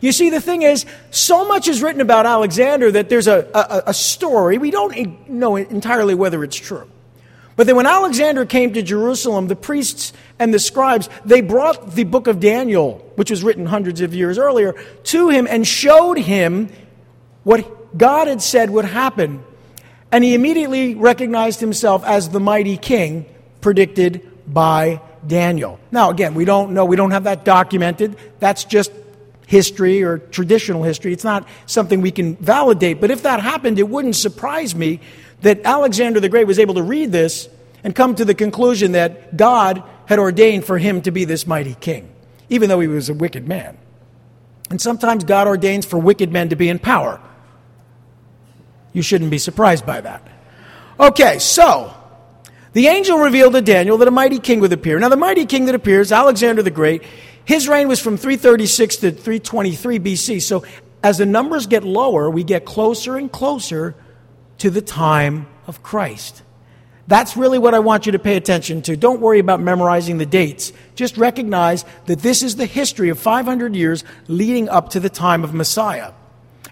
You 0.00 0.12
see, 0.12 0.30
the 0.30 0.40
thing 0.40 0.62
is, 0.62 0.86
so 1.10 1.46
much 1.46 1.68
is 1.68 1.82
written 1.82 2.00
about 2.00 2.26
Alexander 2.26 2.90
that 2.92 3.08
there's 3.08 3.26
a, 3.26 3.48
a, 3.54 3.82
a, 3.86 3.94
story. 3.94 4.58
We 4.58 4.70
don't 4.70 5.28
know 5.28 5.56
entirely 5.56 6.14
whether 6.14 6.44
it's 6.44 6.56
true. 6.56 6.88
But 7.56 7.66
then 7.66 7.74
when 7.74 7.86
Alexander 7.86 8.46
came 8.46 8.74
to 8.74 8.82
Jerusalem, 8.82 9.48
the 9.48 9.56
priests 9.56 10.12
and 10.38 10.54
the 10.54 10.60
scribes, 10.60 11.08
they 11.24 11.40
brought 11.40 11.92
the 11.92 12.04
book 12.04 12.28
of 12.28 12.38
Daniel, 12.38 12.98
which 13.16 13.30
was 13.30 13.42
written 13.42 13.66
hundreds 13.66 14.00
of 14.00 14.14
years 14.14 14.38
earlier, 14.38 14.74
to 15.04 15.28
him 15.28 15.48
and 15.50 15.66
showed 15.66 16.18
him 16.18 16.70
what 17.42 17.98
God 17.98 18.28
had 18.28 18.42
said 18.42 18.70
would 18.70 18.84
happen. 18.84 19.42
And 20.12 20.22
he 20.22 20.34
immediately 20.34 20.94
recognized 20.94 21.60
himself 21.60 22.04
as 22.04 22.28
the 22.28 22.40
mighty 22.40 22.76
king 22.76 23.26
predicted 23.60 24.30
by 24.46 25.00
Daniel. 25.26 25.80
Now, 25.90 26.10
again, 26.10 26.34
we 26.34 26.44
don't 26.44 26.72
know, 26.72 26.84
we 26.84 26.96
don't 26.96 27.10
have 27.10 27.24
that 27.24 27.44
documented. 27.44 28.16
That's 28.38 28.64
just 28.64 28.92
history 29.48 30.02
or 30.02 30.18
traditional 30.18 30.82
history. 30.82 31.10
It's 31.10 31.24
not 31.24 31.48
something 31.64 32.02
we 32.02 32.10
can 32.10 32.36
validate. 32.36 33.00
But 33.00 33.10
if 33.10 33.22
that 33.22 33.40
happened, 33.40 33.78
it 33.78 33.88
wouldn't 33.88 34.14
surprise 34.14 34.74
me 34.74 35.00
that 35.40 35.62
Alexander 35.64 36.20
the 36.20 36.28
Great 36.28 36.46
was 36.46 36.58
able 36.58 36.74
to 36.74 36.82
read 36.82 37.12
this 37.12 37.48
and 37.82 37.94
come 37.94 38.14
to 38.14 38.26
the 38.26 38.34
conclusion 38.34 38.92
that 38.92 39.38
God 39.38 39.82
had 40.04 40.18
ordained 40.18 40.66
for 40.66 40.76
him 40.76 41.00
to 41.00 41.10
be 41.10 41.24
this 41.24 41.46
mighty 41.46 41.74
king, 41.74 42.12
even 42.50 42.68
though 42.68 42.80
he 42.80 42.88
was 42.88 43.08
a 43.08 43.14
wicked 43.14 43.48
man. 43.48 43.78
And 44.68 44.78
sometimes 44.78 45.24
God 45.24 45.46
ordains 45.46 45.86
for 45.86 45.98
wicked 45.98 46.30
men 46.30 46.50
to 46.50 46.56
be 46.56 46.68
in 46.68 46.78
power. 46.78 47.18
You 48.92 49.00
shouldn't 49.00 49.30
be 49.30 49.38
surprised 49.38 49.86
by 49.86 50.02
that. 50.02 50.28
Okay, 51.00 51.38
so 51.38 51.94
the 52.74 52.88
angel 52.88 53.16
revealed 53.16 53.54
to 53.54 53.62
Daniel 53.62 53.96
that 53.96 54.08
a 54.08 54.10
mighty 54.10 54.40
king 54.40 54.60
would 54.60 54.74
appear. 54.74 54.98
Now, 54.98 55.08
the 55.08 55.16
mighty 55.16 55.46
king 55.46 55.64
that 55.66 55.74
appears, 55.74 56.12
Alexander 56.12 56.62
the 56.62 56.70
Great, 56.70 57.02
his 57.48 57.66
reign 57.66 57.88
was 57.88 57.98
from 57.98 58.18
336 58.18 58.96
to 58.96 59.10
323 59.10 59.98
BC. 59.98 60.42
So, 60.42 60.64
as 61.02 61.16
the 61.16 61.24
numbers 61.24 61.66
get 61.66 61.82
lower, 61.82 62.28
we 62.28 62.44
get 62.44 62.66
closer 62.66 63.16
and 63.16 63.32
closer 63.32 63.94
to 64.58 64.68
the 64.68 64.82
time 64.82 65.46
of 65.66 65.82
Christ. 65.82 66.42
That's 67.06 67.38
really 67.38 67.58
what 67.58 67.72
I 67.72 67.78
want 67.78 68.04
you 68.04 68.12
to 68.12 68.18
pay 68.18 68.36
attention 68.36 68.82
to. 68.82 68.98
Don't 68.98 69.22
worry 69.22 69.38
about 69.38 69.62
memorizing 69.62 70.18
the 70.18 70.26
dates. 70.26 70.74
Just 70.94 71.16
recognize 71.16 71.86
that 72.04 72.18
this 72.18 72.42
is 72.42 72.56
the 72.56 72.66
history 72.66 73.08
of 73.08 73.18
500 73.18 73.74
years 73.74 74.04
leading 74.26 74.68
up 74.68 74.90
to 74.90 75.00
the 75.00 75.08
time 75.08 75.42
of 75.42 75.54
Messiah. 75.54 76.12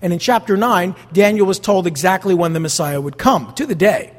And 0.02 0.12
in 0.12 0.18
chapter 0.18 0.59
9, 0.59 0.95
Daniel 1.11 1.47
was 1.47 1.59
told 1.59 1.87
exactly 1.87 2.35
when 2.35 2.52
the 2.52 2.61
Messiah 2.61 3.00
would 3.00 3.16
come, 3.16 3.54
to 3.54 3.64
the 3.64 3.75
day. 3.75 4.12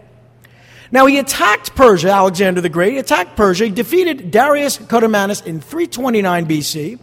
Now 0.92 1.06
he 1.06 1.20
attacked 1.20 1.76
Persia, 1.76 2.10
Alexander 2.10 2.62
the 2.62 2.70
Great, 2.70 2.98
attacked 2.98 3.36
Persia, 3.36 3.66
he 3.66 3.72
defeated 3.72 4.32
Darius 4.32 4.78
Codomanus 4.78 5.46
in 5.46 5.60
329 5.60 6.46
BC. 6.46 7.00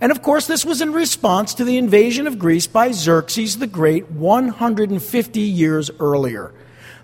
And 0.00 0.12
of 0.12 0.22
course, 0.22 0.46
this 0.46 0.64
was 0.64 0.82
in 0.82 0.92
response 0.92 1.54
to 1.54 1.64
the 1.64 1.78
invasion 1.78 2.26
of 2.26 2.38
Greece 2.38 2.66
by 2.66 2.92
Xerxes 2.92 3.58
the 3.58 3.66
Great 3.66 4.10
150 4.10 5.40
years 5.40 5.90
earlier. 5.98 6.52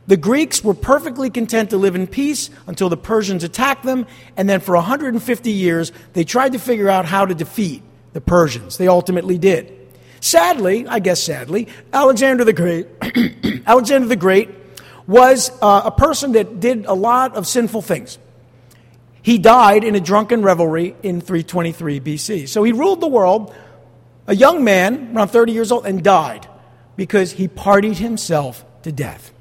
The 0.07 0.17
Greeks 0.17 0.65
were 0.65 0.75
perfectly 0.75 1.31
content 1.31 1.71
to 1.71 1.77
live 1.77 1.95
in 1.95 2.07
peace 2.07 2.51
until 2.67 2.89
the 2.89 2.97
Persians 2.97 3.45
attacked 3.45 3.85
them, 3.85 4.07
and 4.37 4.49
then 4.49 4.61
for 4.61 4.75
150 4.75 5.51
years, 5.51 5.93
they 6.13 6.25
tried 6.25 6.53
to 6.53 6.59
figure 6.59 6.91
out 6.91 7.05
how 7.05 7.25
to 7.25 7.35
defeat 7.35 7.83
the 8.13 8.21
Persians. 8.21 8.77
They 8.77 8.89
ultimately 8.89 9.39
did. 9.39 9.73
Sadly, 10.21 10.87
I 10.87 10.99
guess 10.99 11.23
sadly, 11.23 11.69
Alexander 11.93 12.45
the 12.45 12.53
Great, 12.53 12.89
Alexander 13.67 14.09
the 14.09 14.17
Great 14.17 14.51
was 15.11 15.51
uh, 15.61 15.83
a 15.87 15.91
person 15.91 16.33
that 16.33 16.61
did 16.61 16.87
a 16.87 16.95
lot 16.95 17.35
of 17.35 17.45
sinful 17.45 17.83
things. 17.83 18.17
He 19.23 19.39
died 19.39 19.83
in 19.83 19.97
a 19.97 20.01
drunken 20.01 20.43
revelry 20.43 20.95
in 21.03 21.21
323 21.21 21.99
BC. 21.99 22.49
So 22.49 22.63
he 22.63 22.71
ruled 22.71 23.01
the 23.01 23.09
world, 23.09 23.53
a 24.29 24.37
young 24.37 24.63
man, 24.63 25.17
around 25.17 25.29
30 25.29 25.51
years 25.51 25.73
old, 25.73 25.85
and 25.85 26.05
died 26.05 26.47
because 26.95 27.33
he 27.33 27.49
partied 27.49 27.97
himself 27.97 28.65
to 28.85 28.93
death. 28.93 29.33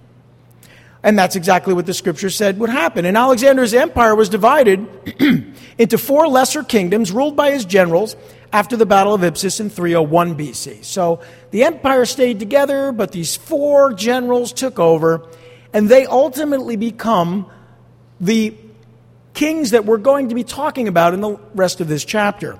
And 1.03 1.17
that's 1.17 1.35
exactly 1.35 1.75
what 1.75 1.85
the 1.85 1.93
scripture 1.93 2.31
said 2.31 2.57
would 2.57 2.71
happen. 2.71 3.05
And 3.05 3.15
Alexander's 3.15 3.75
empire 3.75 4.15
was 4.15 4.27
divided 4.27 4.87
into 5.77 5.99
four 5.99 6.27
lesser 6.27 6.63
kingdoms 6.63 7.11
ruled 7.11 7.35
by 7.35 7.51
his 7.51 7.63
generals 7.63 8.15
after 8.51 8.75
the 8.75 8.87
Battle 8.87 9.13
of 9.13 9.21
Ipsus 9.21 9.59
in 9.59 9.69
301 9.69 10.35
BC. 10.35 10.83
So 10.83 11.21
the 11.51 11.63
empire 11.63 12.05
stayed 12.05 12.39
together, 12.39 12.91
but 12.91 13.11
these 13.11 13.35
four 13.35 13.93
generals 13.93 14.51
took 14.51 14.79
over 14.79 15.29
and 15.73 15.89
they 15.89 16.05
ultimately 16.05 16.75
become 16.75 17.49
the 18.19 18.53
kings 19.33 19.71
that 19.71 19.85
we're 19.85 19.97
going 19.97 20.29
to 20.29 20.35
be 20.35 20.43
talking 20.43 20.87
about 20.87 21.13
in 21.13 21.21
the 21.21 21.37
rest 21.55 21.81
of 21.81 21.87
this 21.87 22.03
chapter. 22.03 22.59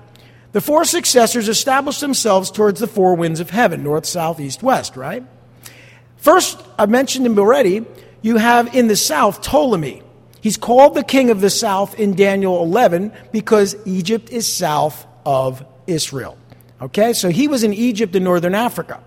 The 0.52 0.60
four 0.60 0.84
successors 0.84 1.48
established 1.48 2.00
themselves 2.00 2.50
towards 2.50 2.80
the 2.80 2.86
four 2.86 3.14
winds 3.14 3.40
of 3.40 3.50
heaven 3.50 3.82
north, 3.82 4.06
south, 4.06 4.40
east, 4.40 4.62
west, 4.62 4.96
right? 4.96 5.24
First, 6.16 6.60
I 6.78 6.86
mentioned 6.86 7.26
him 7.26 7.38
already. 7.38 7.84
You 8.22 8.36
have 8.36 8.74
in 8.74 8.88
the 8.88 8.96
south 8.96 9.42
Ptolemy. 9.42 10.02
He's 10.40 10.56
called 10.56 10.94
the 10.94 11.04
king 11.04 11.30
of 11.30 11.40
the 11.40 11.50
south 11.50 11.98
in 11.98 12.14
Daniel 12.14 12.62
11 12.62 13.12
because 13.30 13.76
Egypt 13.86 14.30
is 14.30 14.50
south 14.50 15.06
of 15.24 15.64
Israel. 15.86 16.36
Okay, 16.80 17.12
so 17.12 17.28
he 17.28 17.46
was 17.46 17.62
in 17.62 17.74
Egypt 17.74 18.16
in 18.16 18.24
northern 18.24 18.54
Africa. 18.54 19.02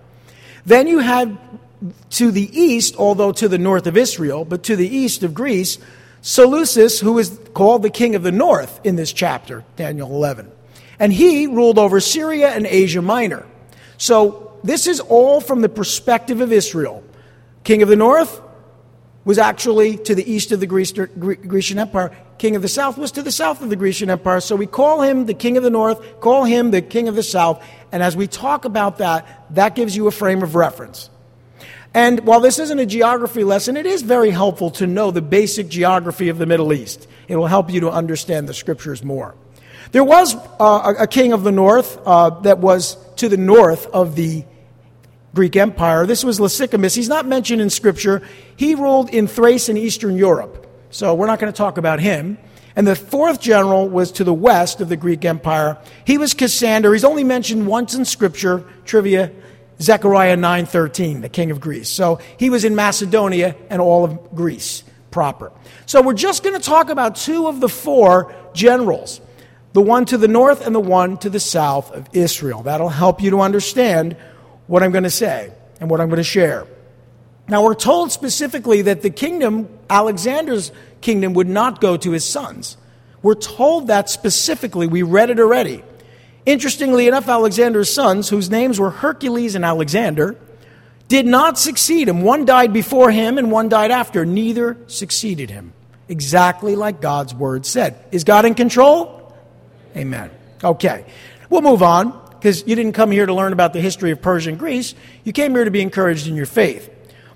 Then 0.64 0.86
you 0.86 1.00
had 1.00 1.36
to 2.10 2.30
the 2.30 2.58
east, 2.58 2.96
although 2.96 3.32
to 3.32 3.48
the 3.48 3.58
north 3.58 3.86
of 3.86 3.96
Israel, 3.96 4.44
but 4.44 4.62
to 4.64 4.76
the 4.76 4.88
east 4.88 5.22
of 5.22 5.34
Greece, 5.34 5.78
Seleucus, 6.22 7.00
who 7.00 7.18
is 7.18 7.38
called 7.52 7.82
the 7.82 7.90
king 7.90 8.14
of 8.14 8.22
the 8.22 8.32
north 8.32 8.80
in 8.84 8.96
this 8.96 9.12
chapter, 9.12 9.64
Daniel 9.76 10.08
11. 10.10 10.50
And 10.98 11.12
he 11.12 11.46
ruled 11.46 11.78
over 11.78 12.00
Syria 12.00 12.50
and 12.50 12.66
Asia 12.66 13.02
Minor. 13.02 13.44
So 13.98 14.58
this 14.64 14.86
is 14.86 15.00
all 15.00 15.40
from 15.40 15.60
the 15.60 15.68
perspective 15.68 16.40
of 16.40 16.52
Israel. 16.52 17.04
King 17.64 17.82
of 17.82 17.88
the 17.88 17.96
north 17.96 18.40
was 19.24 19.38
actually 19.38 19.96
to 19.98 20.14
the 20.14 20.30
east 20.30 20.52
of 20.52 20.60
the 20.60 20.66
Grecian 20.66 21.78
Empire. 21.78 22.16
King 22.38 22.56
of 22.56 22.62
the 22.62 22.68
south 22.68 22.98
was 22.98 23.12
to 23.12 23.22
the 23.22 23.32
south 23.32 23.62
of 23.62 23.70
the 23.70 23.76
Grecian 23.76 24.10
Empire. 24.10 24.40
So 24.40 24.56
we 24.56 24.66
call 24.66 25.02
him 25.02 25.26
the 25.26 25.34
king 25.34 25.56
of 25.56 25.62
the 25.62 25.70
north, 25.70 26.20
call 26.20 26.44
him 26.44 26.70
the 26.70 26.82
king 26.82 27.08
of 27.08 27.14
the 27.14 27.22
south. 27.22 27.64
And 27.92 28.02
as 28.02 28.16
we 28.16 28.26
talk 28.26 28.64
about 28.64 28.98
that, 28.98 29.46
that 29.50 29.74
gives 29.74 29.96
you 29.96 30.06
a 30.08 30.10
frame 30.10 30.42
of 30.42 30.54
reference. 30.54 31.10
And 31.94 32.26
while 32.26 32.40
this 32.40 32.58
isn't 32.58 32.78
a 32.78 32.86
geography 32.86 33.44
lesson, 33.44 33.76
it 33.76 33.86
is 33.86 34.02
very 34.02 34.30
helpful 34.30 34.72
to 34.72 34.86
know 34.86 35.12
the 35.12 35.22
basic 35.22 35.68
geography 35.68 36.28
of 36.28 36.38
the 36.38 36.46
Middle 36.46 36.72
East. 36.72 37.06
It 37.28 37.36
will 37.36 37.46
help 37.46 37.70
you 37.70 37.80
to 37.80 37.90
understand 37.90 38.48
the 38.48 38.54
scriptures 38.54 39.04
more. 39.04 39.36
There 39.92 40.02
was 40.02 40.34
uh, 40.58 40.94
a 40.98 41.06
king 41.06 41.32
of 41.32 41.44
the 41.44 41.52
north 41.52 41.98
uh, 42.04 42.30
that 42.40 42.58
was 42.58 42.96
to 43.16 43.28
the 43.28 43.36
north 43.36 43.86
of 43.86 44.16
the 44.16 44.44
Greek 45.34 45.54
Empire. 45.54 46.04
This 46.04 46.24
was 46.24 46.40
Lysicamus. 46.40 46.96
He's 46.96 47.08
not 47.08 47.26
mentioned 47.26 47.62
in 47.62 47.70
scripture. 47.70 48.22
He 48.56 48.74
ruled 48.74 49.10
in 49.10 49.28
Thrace 49.28 49.68
and 49.68 49.78
Eastern 49.78 50.16
Europe. 50.16 50.66
So 50.90 51.14
we're 51.14 51.26
not 51.26 51.38
going 51.38 51.52
to 51.52 51.56
talk 51.56 51.78
about 51.78 52.00
him. 52.00 52.38
And 52.74 52.88
the 52.88 52.96
fourth 52.96 53.40
general 53.40 53.88
was 53.88 54.10
to 54.12 54.24
the 54.24 54.34
west 54.34 54.80
of 54.80 54.88
the 54.88 54.96
Greek 54.96 55.24
Empire. 55.24 55.78
He 56.04 56.18
was 56.18 56.34
Cassander. 56.34 56.92
He's 56.92 57.04
only 57.04 57.22
mentioned 57.22 57.68
once 57.68 57.94
in 57.94 58.04
scripture, 58.04 58.64
trivia 58.84 59.30
Zechariah 59.80 60.36
9:13, 60.36 61.20
the 61.22 61.28
king 61.28 61.50
of 61.50 61.60
Greece. 61.60 61.88
So 61.88 62.20
he 62.36 62.50
was 62.50 62.64
in 62.64 62.74
Macedonia 62.74 63.56
and 63.70 63.80
all 63.80 64.04
of 64.04 64.34
Greece 64.34 64.84
proper. 65.10 65.52
So 65.86 66.02
we're 66.02 66.14
just 66.14 66.42
going 66.42 66.56
to 66.58 66.64
talk 66.64 66.90
about 66.90 67.16
two 67.16 67.46
of 67.46 67.60
the 67.60 67.68
four 67.68 68.34
generals, 68.52 69.20
the 69.72 69.80
one 69.80 70.04
to 70.06 70.18
the 70.18 70.28
north 70.28 70.64
and 70.66 70.74
the 70.74 70.80
one 70.80 71.18
to 71.18 71.30
the 71.30 71.40
south 71.40 71.92
of 71.92 72.08
Israel. 72.12 72.62
That'll 72.62 72.88
help 72.88 73.22
you 73.22 73.30
to 73.30 73.40
understand 73.40 74.16
what 74.66 74.82
I'm 74.82 74.92
going 74.92 75.04
to 75.04 75.10
say 75.10 75.52
and 75.80 75.90
what 75.90 76.00
I'm 76.00 76.08
going 76.08 76.18
to 76.18 76.24
share. 76.24 76.66
Now 77.48 77.62
we're 77.62 77.74
told 77.74 78.10
specifically 78.10 78.82
that 78.82 79.02
the 79.02 79.10
kingdom, 79.10 79.68
Alexander's 79.90 80.72
kingdom 81.00 81.34
would 81.34 81.48
not 81.48 81.80
go 81.80 81.96
to 81.96 82.10
his 82.10 82.24
sons. 82.24 82.76
We're 83.22 83.34
told 83.34 83.88
that 83.88 84.08
specifically. 84.08 84.86
We 84.86 85.02
read 85.02 85.30
it 85.30 85.38
already. 85.38 85.82
Interestingly 86.46 87.08
enough, 87.08 87.28
Alexander's 87.28 87.92
sons, 87.92 88.28
whose 88.28 88.50
names 88.50 88.78
were 88.78 88.90
Hercules 88.90 89.54
and 89.54 89.64
Alexander, 89.64 90.36
did 91.08 91.26
not 91.26 91.58
succeed 91.58 92.08
him. 92.08 92.22
One 92.22 92.44
died 92.44 92.72
before 92.72 93.10
him 93.10 93.38
and 93.38 93.50
one 93.50 93.68
died 93.68 93.90
after. 93.90 94.24
Neither 94.24 94.76
succeeded 94.86 95.50
him. 95.50 95.72
Exactly 96.08 96.76
like 96.76 97.00
God's 97.00 97.34
word 97.34 97.64
said. 97.64 97.96
Is 98.12 98.24
God 98.24 98.44
in 98.44 98.54
control? 98.54 99.34
Amen. 99.96 100.30
Okay. 100.62 101.06
We'll 101.48 101.62
move 101.62 101.82
on 101.82 102.20
because 102.30 102.66
you 102.66 102.74
didn't 102.74 102.92
come 102.92 103.10
here 103.10 103.24
to 103.24 103.32
learn 103.32 103.52
about 103.52 103.72
the 103.72 103.80
history 103.80 104.10
of 104.10 104.20
Persia 104.20 104.50
and 104.50 104.58
Greece. 104.58 104.94
You 105.24 105.32
came 105.32 105.54
here 105.54 105.64
to 105.64 105.70
be 105.70 105.80
encouraged 105.80 106.26
in 106.26 106.34
your 106.34 106.46
faith. 106.46 106.90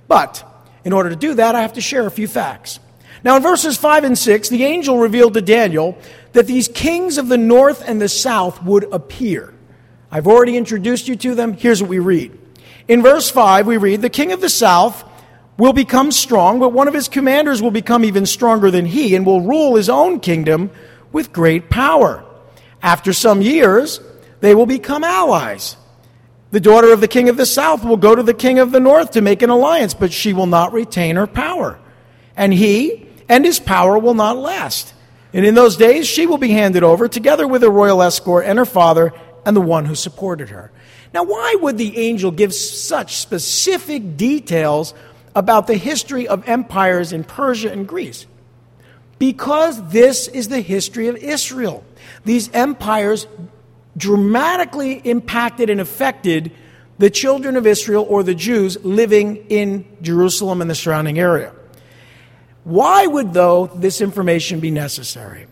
But 0.06 0.44
in 0.84 0.92
order 0.92 1.10
to 1.10 1.16
do 1.16 1.34
that, 1.34 1.54
I 1.54 1.62
have 1.62 1.74
to 1.74 1.80
share 1.80 2.06
a 2.06 2.10
few 2.10 2.28
facts. 2.28 2.78
Now, 3.24 3.36
in 3.36 3.42
verses 3.42 3.76
5 3.76 4.04
and 4.04 4.18
6, 4.18 4.48
the 4.48 4.64
angel 4.64 4.98
revealed 4.98 5.34
to 5.34 5.40
Daniel 5.40 5.98
that 6.32 6.46
these 6.46 6.68
kings 6.68 7.18
of 7.18 7.28
the 7.28 7.38
north 7.38 7.82
and 7.86 8.00
the 8.00 8.08
south 8.08 8.62
would 8.62 8.84
appear. 8.92 9.54
I've 10.10 10.26
already 10.26 10.56
introduced 10.56 11.08
you 11.08 11.16
to 11.16 11.34
them. 11.34 11.52
Here's 11.52 11.82
what 11.82 11.90
we 11.90 11.98
read. 11.98 12.38
In 12.86 13.02
verse 13.02 13.30
5, 13.30 13.66
we 13.66 13.76
read, 13.76 14.02
The 14.02 14.08
king 14.08 14.32
of 14.32 14.40
the 14.40 14.48
south 14.48 15.04
will 15.58 15.72
become 15.72 16.12
strong, 16.12 16.60
but 16.60 16.70
one 16.70 16.88
of 16.88 16.94
his 16.94 17.08
commanders 17.08 17.60
will 17.60 17.72
become 17.72 18.04
even 18.04 18.24
stronger 18.24 18.70
than 18.70 18.86
he 18.86 19.14
and 19.14 19.26
will 19.26 19.40
rule 19.40 19.74
his 19.74 19.88
own 19.88 20.20
kingdom 20.20 20.70
with 21.12 21.32
great 21.32 21.68
power. 21.68 22.24
After 22.80 23.12
some 23.12 23.42
years, 23.42 24.00
they 24.40 24.54
will 24.54 24.66
become 24.66 25.02
allies. 25.02 25.76
The 26.50 26.60
daughter 26.60 26.92
of 26.92 27.00
the 27.00 27.08
king 27.08 27.28
of 27.28 27.36
the 27.36 27.44
south 27.44 27.84
will 27.84 27.96
go 27.96 28.14
to 28.14 28.22
the 28.22 28.32
king 28.32 28.58
of 28.58 28.70
the 28.70 28.80
north 28.80 29.10
to 29.12 29.20
make 29.20 29.42
an 29.42 29.50
alliance, 29.50 29.92
but 29.92 30.12
she 30.12 30.32
will 30.32 30.46
not 30.46 30.72
retain 30.72 31.16
her 31.16 31.26
power. 31.26 31.78
And 32.36 32.54
he 32.54 33.07
and 33.28 33.44
his 33.44 33.60
power 33.60 33.98
will 33.98 34.14
not 34.14 34.36
last. 34.36 34.94
And 35.32 35.44
in 35.44 35.54
those 35.54 35.76
days, 35.76 36.06
she 36.06 36.26
will 36.26 36.38
be 36.38 36.50
handed 36.50 36.82
over 36.82 37.08
together 37.08 37.46
with 37.46 37.62
her 37.62 37.70
royal 37.70 38.02
escort 38.02 38.46
and 38.46 38.58
her 38.58 38.64
father 38.64 39.12
and 39.44 39.56
the 39.56 39.60
one 39.60 39.84
who 39.84 39.94
supported 39.94 40.48
her. 40.48 40.70
Now, 41.12 41.24
why 41.24 41.56
would 41.60 41.78
the 41.78 41.96
angel 41.98 42.30
give 42.30 42.54
such 42.54 43.16
specific 43.16 44.16
details 44.16 44.94
about 45.34 45.66
the 45.66 45.76
history 45.76 46.28
of 46.28 46.48
empires 46.48 47.12
in 47.12 47.24
Persia 47.24 47.70
and 47.70 47.86
Greece? 47.86 48.26
Because 49.18 49.90
this 49.90 50.28
is 50.28 50.48
the 50.48 50.60
history 50.60 51.08
of 51.08 51.16
Israel. 51.16 51.84
These 52.24 52.50
empires 52.52 53.26
dramatically 53.96 54.94
impacted 55.04 55.70
and 55.70 55.80
affected 55.80 56.52
the 56.98 57.10
children 57.10 57.56
of 57.56 57.66
Israel 57.66 58.06
or 58.08 58.22
the 58.22 58.34
Jews 58.34 58.82
living 58.84 59.36
in 59.48 59.84
Jerusalem 60.02 60.60
and 60.60 60.70
the 60.70 60.74
surrounding 60.74 61.18
area. 61.18 61.52
Why 62.64 63.06
would, 63.06 63.32
though, 63.32 63.66
this 63.66 64.00
information 64.00 64.60
be 64.60 64.70
necessary? 64.70 65.46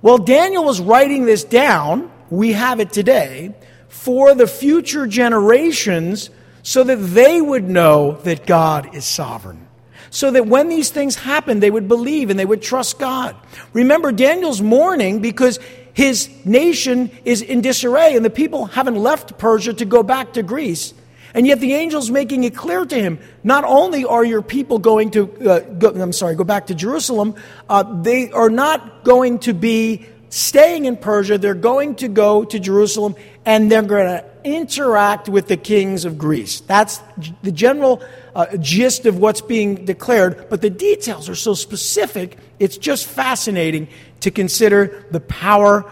Well, 0.00 0.18
Daniel 0.18 0.64
was 0.64 0.80
writing 0.80 1.26
this 1.26 1.44
down, 1.44 2.10
we 2.30 2.52
have 2.52 2.80
it 2.80 2.92
today, 2.92 3.54
for 3.88 4.34
the 4.34 4.46
future 4.46 5.06
generations 5.06 6.30
so 6.62 6.82
that 6.84 6.96
they 6.96 7.40
would 7.40 7.68
know 7.68 8.12
that 8.22 8.46
God 8.46 8.94
is 8.94 9.04
sovereign. 9.04 9.68
So 10.10 10.30
that 10.30 10.46
when 10.46 10.68
these 10.68 10.90
things 10.90 11.14
happen, 11.14 11.60
they 11.60 11.70
would 11.70 11.88
believe 11.88 12.30
and 12.30 12.38
they 12.38 12.44
would 12.44 12.62
trust 12.62 12.98
God. 12.98 13.36
Remember, 13.72 14.12
Daniel's 14.12 14.60
mourning 14.60 15.20
because 15.20 15.58
his 15.94 16.28
nation 16.44 17.10
is 17.24 17.42
in 17.42 17.60
disarray 17.60 18.16
and 18.16 18.24
the 18.24 18.30
people 18.30 18.66
haven't 18.66 18.96
left 18.96 19.38
Persia 19.38 19.74
to 19.74 19.84
go 19.84 20.02
back 20.02 20.34
to 20.34 20.42
Greece. 20.42 20.94
And 21.34 21.46
yet 21.46 21.60
the 21.60 21.74
angel's 21.74 22.10
making 22.10 22.44
it 22.44 22.54
clear 22.54 22.84
to 22.84 22.94
him 22.94 23.18
not 23.42 23.64
only 23.64 24.04
are 24.04 24.24
your 24.24 24.42
people 24.42 24.78
going 24.78 25.10
to, 25.12 25.50
uh, 25.50 25.60
go, 25.60 25.88
I'm 25.90 26.12
sorry, 26.12 26.34
go 26.34 26.44
back 26.44 26.66
to 26.66 26.74
Jerusalem, 26.74 27.36
uh, 27.68 28.02
they 28.02 28.30
are 28.30 28.50
not 28.50 29.04
going 29.04 29.38
to 29.40 29.54
be 29.54 30.06
staying 30.28 30.84
in 30.84 30.96
Persia, 30.96 31.38
they're 31.38 31.54
going 31.54 31.94
to 31.96 32.08
go 32.08 32.44
to 32.44 32.58
Jerusalem 32.58 33.14
and 33.44 33.70
they're 33.70 33.82
going 33.82 34.06
to 34.06 34.24
interact 34.44 35.28
with 35.28 35.46
the 35.46 35.56
kings 35.56 36.04
of 36.04 36.18
Greece. 36.18 36.60
That's 36.60 37.00
the 37.42 37.52
general 37.52 38.02
uh, 38.34 38.56
gist 38.56 39.06
of 39.06 39.18
what's 39.18 39.40
being 39.40 39.84
declared, 39.84 40.48
but 40.50 40.60
the 40.60 40.70
details 40.70 41.28
are 41.28 41.34
so 41.34 41.54
specific, 41.54 42.38
it's 42.58 42.76
just 42.76 43.06
fascinating 43.06 43.88
to 44.20 44.30
consider 44.30 45.06
the 45.10 45.20
power 45.20 45.90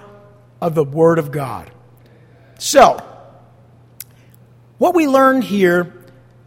of 0.60 0.74
the 0.74 0.84
Word 0.84 1.18
of 1.18 1.30
God. 1.30 1.70
So, 2.58 3.02
what 4.80 4.94
we 4.94 5.06
learned 5.06 5.44
here 5.44 5.92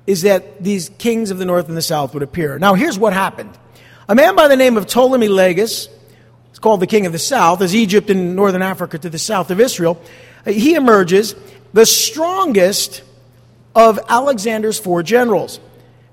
is 0.08 0.24
that 0.24 0.64
these 0.64 0.90
kings 0.98 1.30
of 1.30 1.38
the 1.38 1.46
north 1.46 1.68
and 1.68 1.78
the 1.78 1.84
south 1.84 2.16
would 2.16 2.24
appear. 2.24 2.58
Now, 2.58 2.74
here's 2.74 2.98
what 2.98 3.14
happened. 3.14 3.56
A 4.10 4.16
man 4.16 4.36
by 4.36 4.48
the 4.48 4.56
name 4.56 4.76
of 4.76 4.88
Ptolemy 4.88 5.28
Lagus, 5.28 5.88
it's 6.50 6.58
called 6.58 6.80
the 6.80 6.88
king 6.88 7.06
of 7.06 7.12
the 7.12 7.20
south, 7.20 7.62
as 7.62 7.76
Egypt 7.76 8.10
and 8.10 8.36
northern 8.36 8.64
Africa 8.64 8.98
to 8.98 9.08
the 9.08 9.20
south 9.20 9.52
of 9.52 9.60
Israel, 9.60 10.02
he 10.48 10.74
emerges 10.74 11.36
the 11.74 11.86
strongest 11.86 13.04
of 13.76 14.00
Alexander's 14.10 14.80
four 14.80 15.04
generals. 15.04 15.60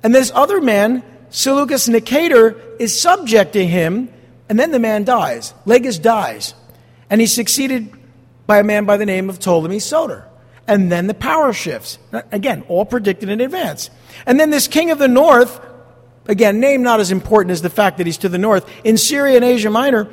And 0.02 0.14
this 0.14 0.30
other 0.34 0.60
man, 0.60 1.02
Seleucus 1.30 1.88
Nicator, 1.88 2.60
is 2.78 3.00
subject 3.00 3.54
to 3.54 3.66
him, 3.66 4.10
and 4.50 4.60
then 4.60 4.72
the 4.72 4.78
man 4.78 5.04
dies. 5.04 5.54
Lagus 5.64 5.98
dies. 6.00 6.52
And 7.08 7.18
he's 7.18 7.32
succeeded 7.32 7.90
by 8.46 8.58
a 8.58 8.62
man 8.62 8.84
by 8.84 8.98
the 8.98 9.06
name 9.06 9.30
of 9.30 9.38
Ptolemy 9.38 9.78
Soter. 9.78 10.26
And 10.70 10.90
then 10.90 11.08
the 11.08 11.14
power 11.14 11.52
shifts. 11.52 11.98
Again, 12.30 12.62
all 12.68 12.84
predicted 12.84 13.28
in 13.28 13.40
advance. 13.40 13.90
And 14.24 14.38
then 14.38 14.50
this 14.50 14.68
king 14.68 14.92
of 14.92 15.00
the 15.00 15.08
north, 15.08 15.60
again, 16.26 16.60
name 16.60 16.84
not 16.84 17.00
as 17.00 17.10
important 17.10 17.50
as 17.50 17.60
the 17.60 17.68
fact 17.68 17.98
that 17.98 18.06
he's 18.06 18.18
to 18.18 18.28
the 18.28 18.38
north, 18.38 18.70
in 18.84 18.96
Syria 18.96 19.34
and 19.34 19.44
Asia 19.44 19.68
Minor, 19.68 20.08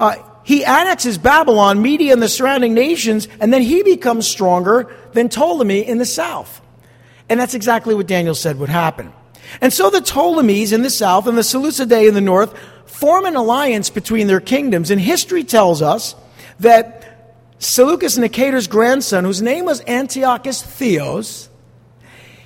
uh, 0.00 0.16
he 0.42 0.64
annexes 0.64 1.16
Babylon, 1.16 1.80
Media, 1.80 2.12
and 2.12 2.20
the 2.20 2.28
surrounding 2.28 2.74
nations, 2.74 3.28
and 3.38 3.52
then 3.52 3.62
he 3.62 3.84
becomes 3.84 4.26
stronger 4.26 4.92
than 5.12 5.28
Ptolemy 5.28 5.86
in 5.86 5.98
the 5.98 6.04
south. 6.04 6.60
And 7.28 7.38
that's 7.38 7.54
exactly 7.54 7.94
what 7.94 8.08
Daniel 8.08 8.34
said 8.34 8.58
would 8.58 8.68
happen. 8.68 9.12
And 9.60 9.72
so 9.72 9.90
the 9.90 10.00
Ptolemies 10.00 10.72
in 10.72 10.82
the 10.82 10.90
south 10.90 11.28
and 11.28 11.38
the 11.38 11.42
Seleucidae 11.42 12.08
in 12.08 12.14
the 12.14 12.20
north 12.20 12.58
form 12.84 13.26
an 13.26 13.36
alliance 13.36 13.90
between 13.90 14.26
their 14.26 14.40
kingdoms. 14.40 14.90
And 14.90 15.00
history 15.00 15.44
tells 15.44 15.82
us 15.82 16.16
that 16.58 16.99
Seleucus 17.60 18.16
Nicator's 18.16 18.66
grandson, 18.66 19.24
whose 19.24 19.42
name 19.42 19.66
was 19.66 19.82
Antiochus 19.86 20.62
Theos, 20.62 21.50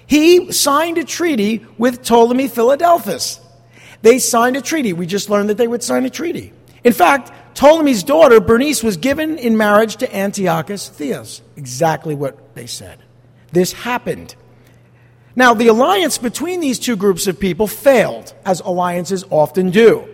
he 0.07 0.53
signed 0.53 0.98
a 0.98 1.05
treaty 1.05 1.64
with 1.79 2.03
Ptolemy 2.03 2.48
Philadelphus. 2.48 3.40
They 4.03 4.18
signed 4.18 4.57
a 4.57 4.61
treaty. 4.61 4.92
We 4.92 5.07
just 5.07 5.31
learned 5.31 5.48
that 5.48 5.57
they 5.57 5.68
would 5.68 5.83
sign 5.83 6.05
a 6.05 6.11
treaty. 6.11 6.53
In 6.83 6.92
fact, 6.92 7.33
Ptolemy's 7.55 8.03
daughter, 8.03 8.40
Bernice, 8.40 8.83
was 8.83 8.96
given 8.96 9.38
in 9.38 9.57
marriage 9.57 9.96
to 9.96 10.14
Antiochus 10.14 10.88
Theos. 10.88 11.40
Exactly 11.57 12.14
what 12.16 12.55
they 12.57 12.66
said. 12.66 12.98
This 13.53 13.72
happened. 13.72 14.35
Now, 15.37 15.55
the 15.55 15.68
alliance 15.68 16.18
between 16.18 16.61
these 16.61 16.81
two 16.81 16.96
groups 16.96 17.29
of 17.29 17.38
people 17.38 17.68
failed, 17.68 18.35
as 18.44 18.61
alliances 18.61 19.24
often 19.31 19.70
do. 19.70 20.09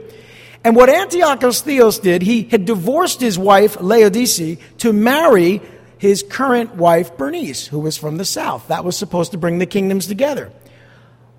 And 0.62 0.76
what 0.76 0.90
Antiochus 0.90 1.62
Theos 1.62 1.98
did, 1.98 2.22
he 2.22 2.42
had 2.42 2.66
divorced 2.66 3.20
his 3.20 3.38
wife, 3.38 3.80
Laodice, 3.80 4.58
to 4.78 4.92
marry 4.92 5.62
his 5.96 6.22
current 6.22 6.74
wife, 6.76 7.16
Bernice, 7.16 7.66
who 7.66 7.78
was 7.80 7.96
from 7.96 8.18
the 8.18 8.24
south. 8.24 8.68
That 8.68 8.84
was 8.84 8.96
supposed 8.96 9.32
to 9.32 9.38
bring 9.38 9.58
the 9.58 9.66
kingdoms 9.66 10.06
together. 10.06 10.50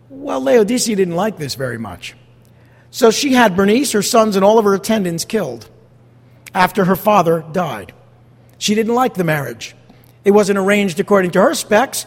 Well, 0.10 0.42
Laodice 0.42 0.86
didn't 0.86 1.16
like 1.16 1.38
this 1.38 1.56
very 1.56 1.78
much. 1.78 2.16
So 2.90 3.12
she 3.12 3.34
had 3.34 3.56
Bernice, 3.56 3.92
her 3.94 4.02
sons, 4.02 4.36
and 4.36 4.44
all 4.44 4.60
of 4.60 4.66
her 4.66 4.74
attendants 4.74 5.24
killed 5.24 5.70
after 6.54 6.86
her 6.86 6.96
father 6.96 7.46
died. 7.52 7.94
She 8.58 8.76
didn't 8.76 8.96
like 8.96 9.14
the 9.14 9.24
marriage. 9.24 9.76
It 10.26 10.32
wasn't 10.32 10.60
arranged 10.60 11.00
according 11.00 11.32
to 11.32 11.42
her 11.42 11.56
specs, 11.56 12.06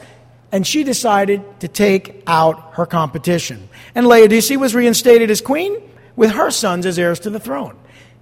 and 0.52 0.66
she 0.66 0.84
decided 0.84 1.42
to 1.60 1.68
take 1.68 2.22
out 2.26 2.74
her 2.74 2.86
competition. 2.86 3.68
And 3.94 4.06
Laodice 4.06 4.56
was 4.56 4.74
reinstated 4.74 5.30
as 5.30 5.40
queen 5.40 5.80
with 6.16 6.32
her 6.32 6.50
sons 6.50 6.86
as 6.86 6.98
heirs 6.98 7.20
to 7.20 7.30
the 7.30 7.40
throne. 7.40 7.76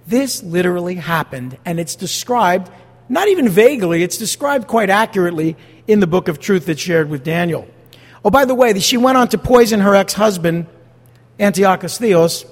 This 0.07 0.43
literally 0.43 0.95
happened, 0.95 1.57
and 1.65 1.79
it's 1.79 1.95
described, 1.95 2.69
not 3.09 3.27
even 3.27 3.47
vaguely, 3.47 4.03
it's 4.03 4.17
described 4.17 4.67
quite 4.67 4.89
accurately 4.89 5.55
in 5.87 5.99
the 5.99 6.07
book 6.07 6.27
of 6.27 6.39
truth 6.39 6.65
that's 6.65 6.81
shared 6.81 7.09
with 7.09 7.23
Daniel. 7.23 7.67
Oh, 8.25 8.29
by 8.29 8.45
the 8.45 8.55
way, 8.55 8.77
she 8.79 8.97
went 8.97 9.17
on 9.17 9.27
to 9.29 9.37
poison 9.37 9.79
her 9.81 9.95
ex 9.95 10.13
husband, 10.13 10.67
Antiochus 11.39 11.97
Theos, 11.97 12.45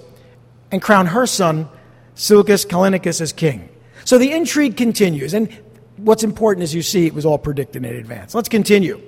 and 0.71 0.81
crown 0.81 1.07
her 1.07 1.25
son, 1.25 1.69
Seleucus 2.15 2.65
Callinicus, 2.65 3.21
as 3.21 3.33
king. 3.33 3.69
So 4.05 4.17
the 4.17 4.31
intrigue 4.31 4.77
continues. 4.77 5.33
And 5.33 5.49
what's 5.97 6.23
important 6.23 6.63
is 6.63 6.73
you 6.73 6.81
see 6.81 7.05
it 7.05 7.13
was 7.13 7.25
all 7.25 7.37
predicted 7.37 7.85
in 7.85 7.95
advance. 7.95 8.33
Let's 8.35 8.49
continue. 8.49 9.01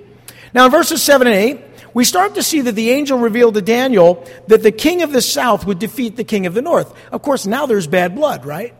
Now, 0.54 0.66
in 0.66 0.70
verses 0.70 1.02
7 1.02 1.26
and 1.26 1.36
8, 1.36 1.60
we 1.94 2.04
start 2.04 2.34
to 2.34 2.42
see 2.42 2.60
that 2.60 2.72
the 2.72 2.90
angel 2.90 3.18
revealed 3.18 3.54
to 3.54 3.62
Daniel 3.62 4.28
that 4.48 4.64
the 4.64 4.72
king 4.72 5.02
of 5.02 5.12
the 5.12 5.22
south 5.22 5.64
would 5.64 5.78
defeat 5.78 6.16
the 6.16 6.24
king 6.24 6.44
of 6.44 6.52
the 6.52 6.60
north. 6.60 6.92
Of 7.12 7.22
course, 7.22 7.46
now 7.46 7.66
there's 7.66 7.86
bad 7.86 8.16
blood, 8.16 8.44
right? 8.44 8.74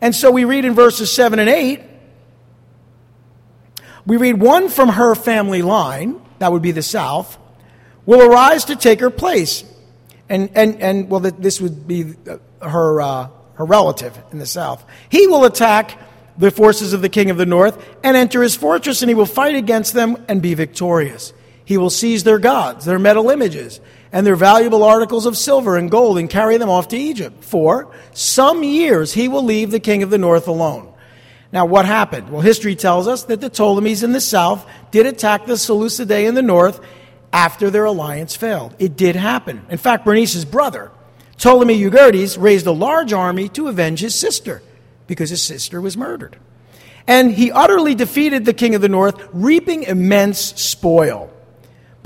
And 0.00 0.14
so 0.14 0.30
we 0.30 0.44
read 0.44 0.64
in 0.64 0.74
verses 0.74 1.10
7 1.10 1.38
and 1.38 1.48
8, 1.48 1.82
we 4.06 4.16
read, 4.16 4.40
one 4.40 4.68
from 4.68 4.90
her 4.90 5.16
family 5.16 5.62
line, 5.62 6.20
that 6.38 6.52
would 6.52 6.62
be 6.62 6.70
the 6.70 6.82
south, 6.82 7.36
will 8.04 8.22
arise 8.22 8.66
to 8.66 8.76
take 8.76 9.00
her 9.00 9.10
place. 9.10 9.64
And, 10.28 10.50
and, 10.54 10.80
and 10.80 11.10
well, 11.10 11.18
this 11.18 11.60
would 11.60 11.88
be 11.88 12.14
her, 12.62 13.00
uh, 13.00 13.28
her 13.54 13.64
relative 13.64 14.16
in 14.30 14.38
the 14.38 14.46
south. 14.46 14.84
He 15.08 15.26
will 15.26 15.44
attack 15.44 15.98
the 16.38 16.52
forces 16.52 16.92
of 16.92 17.02
the 17.02 17.08
king 17.08 17.30
of 17.30 17.36
the 17.36 17.46
north 17.46 17.84
and 18.04 18.16
enter 18.16 18.42
his 18.42 18.54
fortress, 18.54 19.02
and 19.02 19.08
he 19.08 19.14
will 19.14 19.26
fight 19.26 19.56
against 19.56 19.94
them 19.94 20.24
and 20.28 20.40
be 20.40 20.54
victorious. 20.54 21.32
He 21.66 21.76
will 21.76 21.90
seize 21.90 22.22
their 22.22 22.38
gods, 22.38 22.84
their 22.84 22.98
metal 22.98 23.28
images, 23.28 23.80
and 24.12 24.24
their 24.24 24.36
valuable 24.36 24.84
articles 24.84 25.26
of 25.26 25.36
silver 25.36 25.76
and 25.76 25.90
gold 25.90 26.16
and 26.16 26.30
carry 26.30 26.58
them 26.58 26.70
off 26.70 26.88
to 26.88 26.96
Egypt. 26.96 27.42
For 27.42 27.92
some 28.12 28.62
years 28.62 29.12
he 29.12 29.26
will 29.26 29.42
leave 29.42 29.72
the 29.72 29.80
king 29.80 30.04
of 30.04 30.10
the 30.10 30.16
north 30.16 30.46
alone. 30.46 30.92
Now, 31.50 31.66
what 31.66 31.84
happened? 31.84 32.30
Well, 32.30 32.40
history 32.40 32.76
tells 32.76 33.08
us 33.08 33.24
that 33.24 33.40
the 33.40 33.50
Ptolemies 33.50 34.04
in 34.04 34.12
the 34.12 34.20
south 34.20 34.64
did 34.92 35.06
attack 35.06 35.46
the 35.46 35.54
Seleucidae 35.54 36.26
in 36.26 36.34
the 36.36 36.42
north 36.42 36.80
after 37.32 37.68
their 37.68 37.84
alliance 37.84 38.36
failed. 38.36 38.76
It 38.78 38.96
did 38.96 39.16
happen. 39.16 39.66
In 39.68 39.78
fact, 39.78 40.04
Bernice's 40.04 40.44
brother, 40.44 40.92
Ptolemy 41.36 41.80
Euergetes, 41.80 42.40
raised 42.40 42.66
a 42.66 42.72
large 42.72 43.12
army 43.12 43.48
to 43.50 43.66
avenge 43.66 44.00
his 44.00 44.14
sister 44.14 44.62
because 45.08 45.30
his 45.30 45.42
sister 45.42 45.80
was 45.80 45.96
murdered. 45.96 46.36
And 47.08 47.32
he 47.32 47.50
utterly 47.50 47.96
defeated 47.96 48.44
the 48.44 48.54
king 48.54 48.76
of 48.76 48.82
the 48.82 48.88
north, 48.88 49.28
reaping 49.32 49.82
immense 49.82 50.38
spoil. 50.38 51.32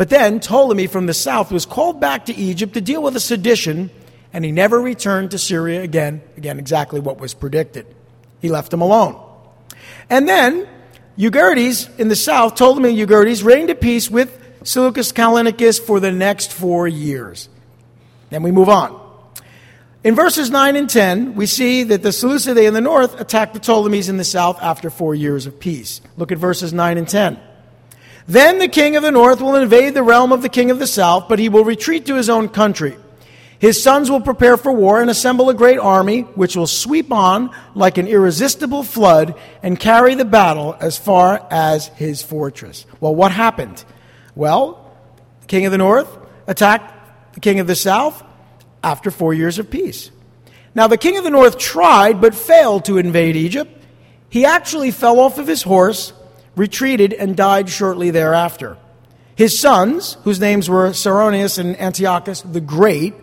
But 0.00 0.08
then 0.08 0.40
Ptolemy 0.40 0.86
from 0.86 1.04
the 1.04 1.12
south 1.12 1.52
was 1.52 1.66
called 1.66 2.00
back 2.00 2.24
to 2.24 2.34
Egypt 2.34 2.72
to 2.72 2.80
deal 2.80 3.02
with 3.02 3.14
a 3.16 3.20
sedition, 3.20 3.90
and 4.32 4.46
he 4.46 4.50
never 4.50 4.80
returned 4.80 5.32
to 5.32 5.38
Syria 5.38 5.82
again. 5.82 6.22
Again, 6.38 6.58
exactly 6.58 7.00
what 7.00 7.20
was 7.20 7.34
predicted. 7.34 7.84
He 8.40 8.48
left 8.48 8.72
him 8.72 8.80
alone. 8.80 9.22
And 10.08 10.26
then 10.26 10.66
Euergetes 11.18 11.98
in 11.98 12.08
the 12.08 12.16
south, 12.16 12.54
Ptolemy 12.54 12.96
Euergetes, 12.96 13.44
reigned 13.44 13.68
at 13.68 13.82
peace 13.82 14.10
with 14.10 14.42
Seleucus 14.62 15.12
Callinicus 15.12 15.78
for 15.78 16.00
the 16.00 16.12
next 16.12 16.50
four 16.50 16.88
years. 16.88 17.50
Then 18.30 18.42
we 18.42 18.52
move 18.52 18.70
on. 18.70 18.98
In 20.02 20.14
verses 20.14 20.50
9 20.50 20.76
and 20.76 20.88
10, 20.88 21.34
we 21.34 21.44
see 21.44 21.82
that 21.82 22.02
the 22.02 22.08
Seleucidae 22.08 22.66
in 22.66 22.72
the 22.72 22.80
north 22.80 23.20
attacked 23.20 23.52
the 23.52 23.60
Ptolemies 23.60 24.08
in 24.08 24.16
the 24.16 24.24
south 24.24 24.62
after 24.62 24.88
four 24.88 25.14
years 25.14 25.44
of 25.44 25.60
peace. 25.60 26.00
Look 26.16 26.32
at 26.32 26.38
verses 26.38 26.72
9 26.72 26.96
and 26.96 27.06
10. 27.06 27.38
Then 28.30 28.60
the 28.60 28.68
king 28.68 28.94
of 28.94 29.02
the 29.02 29.10
north 29.10 29.40
will 29.40 29.56
invade 29.56 29.94
the 29.94 30.04
realm 30.04 30.30
of 30.30 30.40
the 30.40 30.48
king 30.48 30.70
of 30.70 30.78
the 30.78 30.86
south, 30.86 31.26
but 31.28 31.40
he 31.40 31.48
will 31.48 31.64
retreat 31.64 32.06
to 32.06 32.14
his 32.14 32.30
own 32.30 32.48
country. 32.48 32.96
His 33.58 33.82
sons 33.82 34.08
will 34.08 34.20
prepare 34.20 34.56
for 34.56 34.70
war 34.70 35.00
and 35.00 35.10
assemble 35.10 35.50
a 35.50 35.54
great 35.54 35.80
army, 35.80 36.20
which 36.20 36.54
will 36.54 36.68
sweep 36.68 37.10
on 37.10 37.50
like 37.74 37.98
an 37.98 38.06
irresistible 38.06 38.84
flood 38.84 39.34
and 39.64 39.80
carry 39.80 40.14
the 40.14 40.24
battle 40.24 40.76
as 40.78 40.96
far 40.96 41.44
as 41.50 41.88
his 41.88 42.22
fortress. 42.22 42.86
Well, 43.00 43.16
what 43.16 43.32
happened? 43.32 43.84
Well, 44.36 44.94
the 45.40 45.48
king 45.48 45.66
of 45.66 45.72
the 45.72 45.78
north 45.78 46.16
attacked 46.46 47.34
the 47.34 47.40
king 47.40 47.58
of 47.58 47.66
the 47.66 47.74
south 47.74 48.22
after 48.84 49.10
four 49.10 49.34
years 49.34 49.58
of 49.58 49.72
peace. 49.72 50.12
Now, 50.72 50.86
the 50.86 50.96
king 50.96 51.18
of 51.18 51.24
the 51.24 51.30
north 51.30 51.58
tried 51.58 52.20
but 52.20 52.36
failed 52.36 52.84
to 52.84 52.98
invade 52.98 53.34
Egypt. 53.34 53.76
He 54.28 54.44
actually 54.44 54.92
fell 54.92 55.18
off 55.18 55.38
of 55.38 55.48
his 55.48 55.64
horse, 55.64 56.12
retreated, 56.56 57.12
and 57.12 57.36
died 57.36 57.68
shortly 57.68 58.10
thereafter. 58.10 58.76
His 59.34 59.58
sons, 59.58 60.16
whose 60.24 60.40
names 60.40 60.68
were 60.68 60.90
Saronius 60.90 61.58
and 61.58 61.80
Antiochus 61.80 62.42
the 62.42 62.60
Great, 62.60 63.14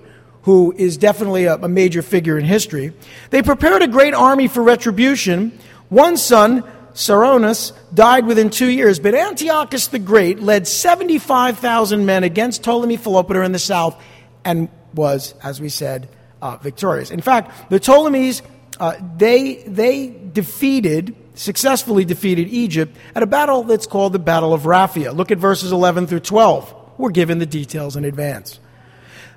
who 0.47 0.73
is 0.77 0.97
definitely 0.97 1.43
a, 1.43 1.55
a 1.55 1.67
major 1.67 2.01
figure 2.01 2.37
in 2.37 2.45
history. 2.45 2.93
They 3.31 3.41
prepared 3.41 3.81
a 3.81 3.87
great 3.87 4.13
army 4.13 4.47
for 4.47 4.63
retribution. 4.63 5.59
One 5.89 6.15
son, 6.15 6.63
Ceraunus, 6.93 7.73
died 7.93 8.25
within 8.25 8.49
two 8.49 8.69
years, 8.69 8.97
but 8.97 9.13
Antiochus 9.13 9.87
the 9.87 9.99
Great 9.99 10.39
led 10.39 10.67
75,000 10.67 12.05
men 12.05 12.23
against 12.23 12.63
Ptolemy 12.63 12.97
Philopator 12.97 13.45
in 13.45 13.51
the 13.51 13.59
south 13.59 14.01
and 14.45 14.69
was, 14.93 15.35
as 15.43 15.59
we 15.59 15.69
said, 15.69 16.09
uh, 16.41 16.57
victorious. 16.57 17.11
In 17.11 17.21
fact, 17.21 17.69
the 17.69 17.79
Ptolemies, 17.79 18.41
uh, 18.79 18.95
they, 19.17 19.55
they 19.67 20.15
defeated, 20.31 21.15
successfully 21.37 22.05
defeated 22.05 22.47
Egypt 22.47 22.97
at 23.15 23.23
a 23.23 23.27
battle 23.27 23.63
that's 23.63 23.87
called 23.87 24.13
the 24.13 24.19
Battle 24.19 24.53
of 24.53 24.63
Raphia. 24.63 25.15
Look 25.15 25.31
at 25.31 25.37
verses 25.37 25.71
11 25.71 26.07
through 26.07 26.21
12. 26.21 26.75
We're 26.97 27.11
given 27.11 27.37
the 27.37 27.45
details 27.45 27.95
in 27.95 28.05
advance. 28.05 28.59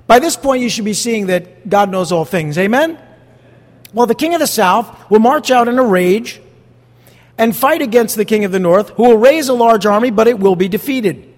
By 0.07 0.19
this 0.19 0.35
point, 0.35 0.63
you 0.63 0.69
should 0.69 0.85
be 0.85 0.93
seeing 0.93 1.27
that 1.27 1.69
God 1.69 1.89
knows 1.89 2.11
all 2.11 2.25
things. 2.25 2.57
Amen? 2.57 2.99
Well, 3.93 4.07
the 4.07 4.15
king 4.15 4.33
of 4.33 4.39
the 4.39 4.47
south 4.47 5.09
will 5.09 5.19
march 5.19 5.51
out 5.51 5.67
in 5.67 5.77
a 5.77 5.83
rage 5.83 6.41
and 7.37 7.55
fight 7.55 7.81
against 7.81 8.15
the 8.15 8.25
king 8.25 8.45
of 8.45 8.51
the 8.51 8.59
north, 8.59 8.89
who 8.91 9.03
will 9.03 9.17
raise 9.17 9.49
a 9.49 9.53
large 9.53 9.85
army, 9.85 10.11
but 10.11 10.27
it 10.27 10.39
will 10.39 10.55
be 10.55 10.67
defeated. 10.67 11.33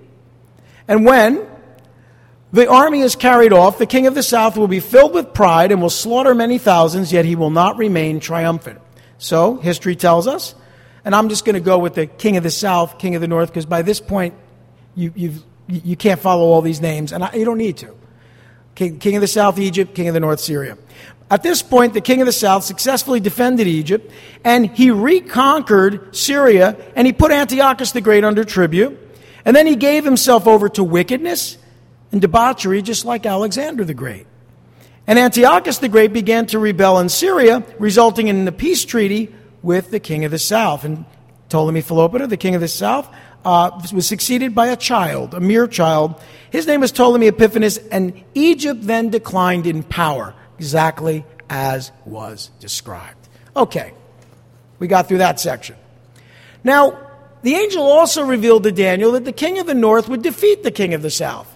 And 0.87 1.05
when 1.05 1.47
the 2.51 2.69
army 2.69 3.01
is 3.01 3.15
carried 3.15 3.53
off, 3.53 3.77
the 3.77 3.85
king 3.85 4.07
of 4.07 4.15
the 4.15 4.23
south 4.23 4.57
will 4.57 4.67
be 4.67 4.79
filled 4.79 5.13
with 5.13 5.33
pride 5.33 5.71
and 5.71 5.81
will 5.81 5.89
slaughter 5.89 6.35
many 6.35 6.57
thousands, 6.57 7.11
yet 7.11 7.25
he 7.25 7.35
will 7.35 7.49
not 7.49 7.77
remain 7.77 8.19
triumphant. 8.19 8.79
So, 9.23 9.55
history 9.55 9.95
tells 9.95 10.27
us, 10.27 10.53
and 11.05 11.15
I'm 11.15 11.29
just 11.29 11.45
going 11.45 11.53
to 11.53 11.61
go 11.61 11.79
with 11.79 11.95
the 11.95 12.07
king 12.07 12.35
of 12.35 12.43
the 12.43 12.51
south, 12.51 12.99
king 12.99 13.15
of 13.15 13.21
the 13.21 13.27
north, 13.29 13.47
because 13.47 13.65
by 13.65 13.81
this 13.81 14.01
point, 14.01 14.33
you, 14.95 15.13
you've, 15.15 15.41
you 15.65 15.95
can't 15.95 16.19
follow 16.19 16.47
all 16.47 16.59
these 16.59 16.81
names, 16.81 17.13
and 17.13 17.23
I, 17.23 17.31
you 17.31 17.45
don't 17.45 17.57
need 17.57 17.77
to. 17.77 17.95
King, 18.75 18.99
king 18.99 19.15
of 19.15 19.21
the 19.21 19.29
south, 19.29 19.59
Egypt, 19.59 19.95
king 19.95 20.09
of 20.09 20.13
the 20.13 20.19
north, 20.19 20.41
Syria. 20.41 20.77
At 21.31 21.41
this 21.41 21.61
point, 21.61 21.93
the 21.93 22.01
king 22.01 22.19
of 22.19 22.25
the 22.25 22.33
south 22.33 22.65
successfully 22.65 23.21
defended 23.21 23.65
Egypt, 23.65 24.11
and 24.43 24.69
he 24.69 24.91
reconquered 24.91 26.13
Syria, 26.13 26.75
and 26.93 27.07
he 27.07 27.13
put 27.13 27.31
Antiochus 27.31 27.93
the 27.93 28.01
Great 28.01 28.25
under 28.25 28.43
tribute, 28.43 28.99
and 29.45 29.55
then 29.55 29.67
he 29.67 29.77
gave 29.77 30.03
himself 30.03 30.47
over 30.47 30.67
to 30.67 30.83
wickedness 30.83 31.57
and 32.11 32.19
debauchery, 32.19 32.81
just 32.81 33.05
like 33.05 33.25
Alexander 33.25 33.85
the 33.85 33.93
Great. 33.93 34.27
And 35.05 35.19
Antiochus 35.19 35.79
the 35.79 35.89
Great 35.89 36.13
began 36.13 36.45
to 36.47 36.59
rebel 36.59 36.99
in 36.99 37.09
Syria, 37.09 37.63
resulting 37.77 38.27
in 38.27 38.45
the 38.45 38.51
peace 38.51 38.85
treaty 38.85 39.33
with 39.61 39.91
the 39.91 39.99
king 39.99 40.23
of 40.23 40.31
the 40.31 40.39
south. 40.39 40.85
And 40.85 41.05
Ptolemy 41.49 41.81
Philopator, 41.81 42.29
the 42.29 42.37
king 42.37 42.55
of 42.55 42.61
the 42.61 42.67
south, 42.67 43.13
uh, 43.43 43.81
was 43.93 44.07
succeeded 44.07 44.55
by 44.55 44.67
a 44.67 44.77
child, 44.77 45.33
a 45.33 45.39
mere 45.39 45.67
child. 45.67 46.21
His 46.51 46.67
name 46.67 46.79
was 46.79 46.91
Ptolemy 46.91 47.27
Epiphanes, 47.27 47.77
and 47.77 48.23
Egypt 48.33 48.81
then 48.83 49.09
declined 49.09 49.67
in 49.67 49.83
power, 49.83 50.33
exactly 50.57 51.25
as 51.49 51.91
was 52.05 52.51
described. 52.59 53.27
Okay, 53.55 53.93
we 54.79 54.87
got 54.87 55.07
through 55.07 55.17
that 55.19 55.39
section. 55.39 55.75
Now, 56.63 56.97
the 57.41 57.55
angel 57.55 57.83
also 57.83 58.25
revealed 58.25 58.63
to 58.63 58.71
Daniel 58.71 59.11
that 59.11 59.25
the 59.25 59.33
king 59.33 59.59
of 59.59 59.67
the 59.67 59.73
north 59.73 60.07
would 60.07 60.21
defeat 60.21 60.63
the 60.63 60.71
king 60.71 60.93
of 60.93 61.01
the 61.01 61.11
south. 61.11 61.52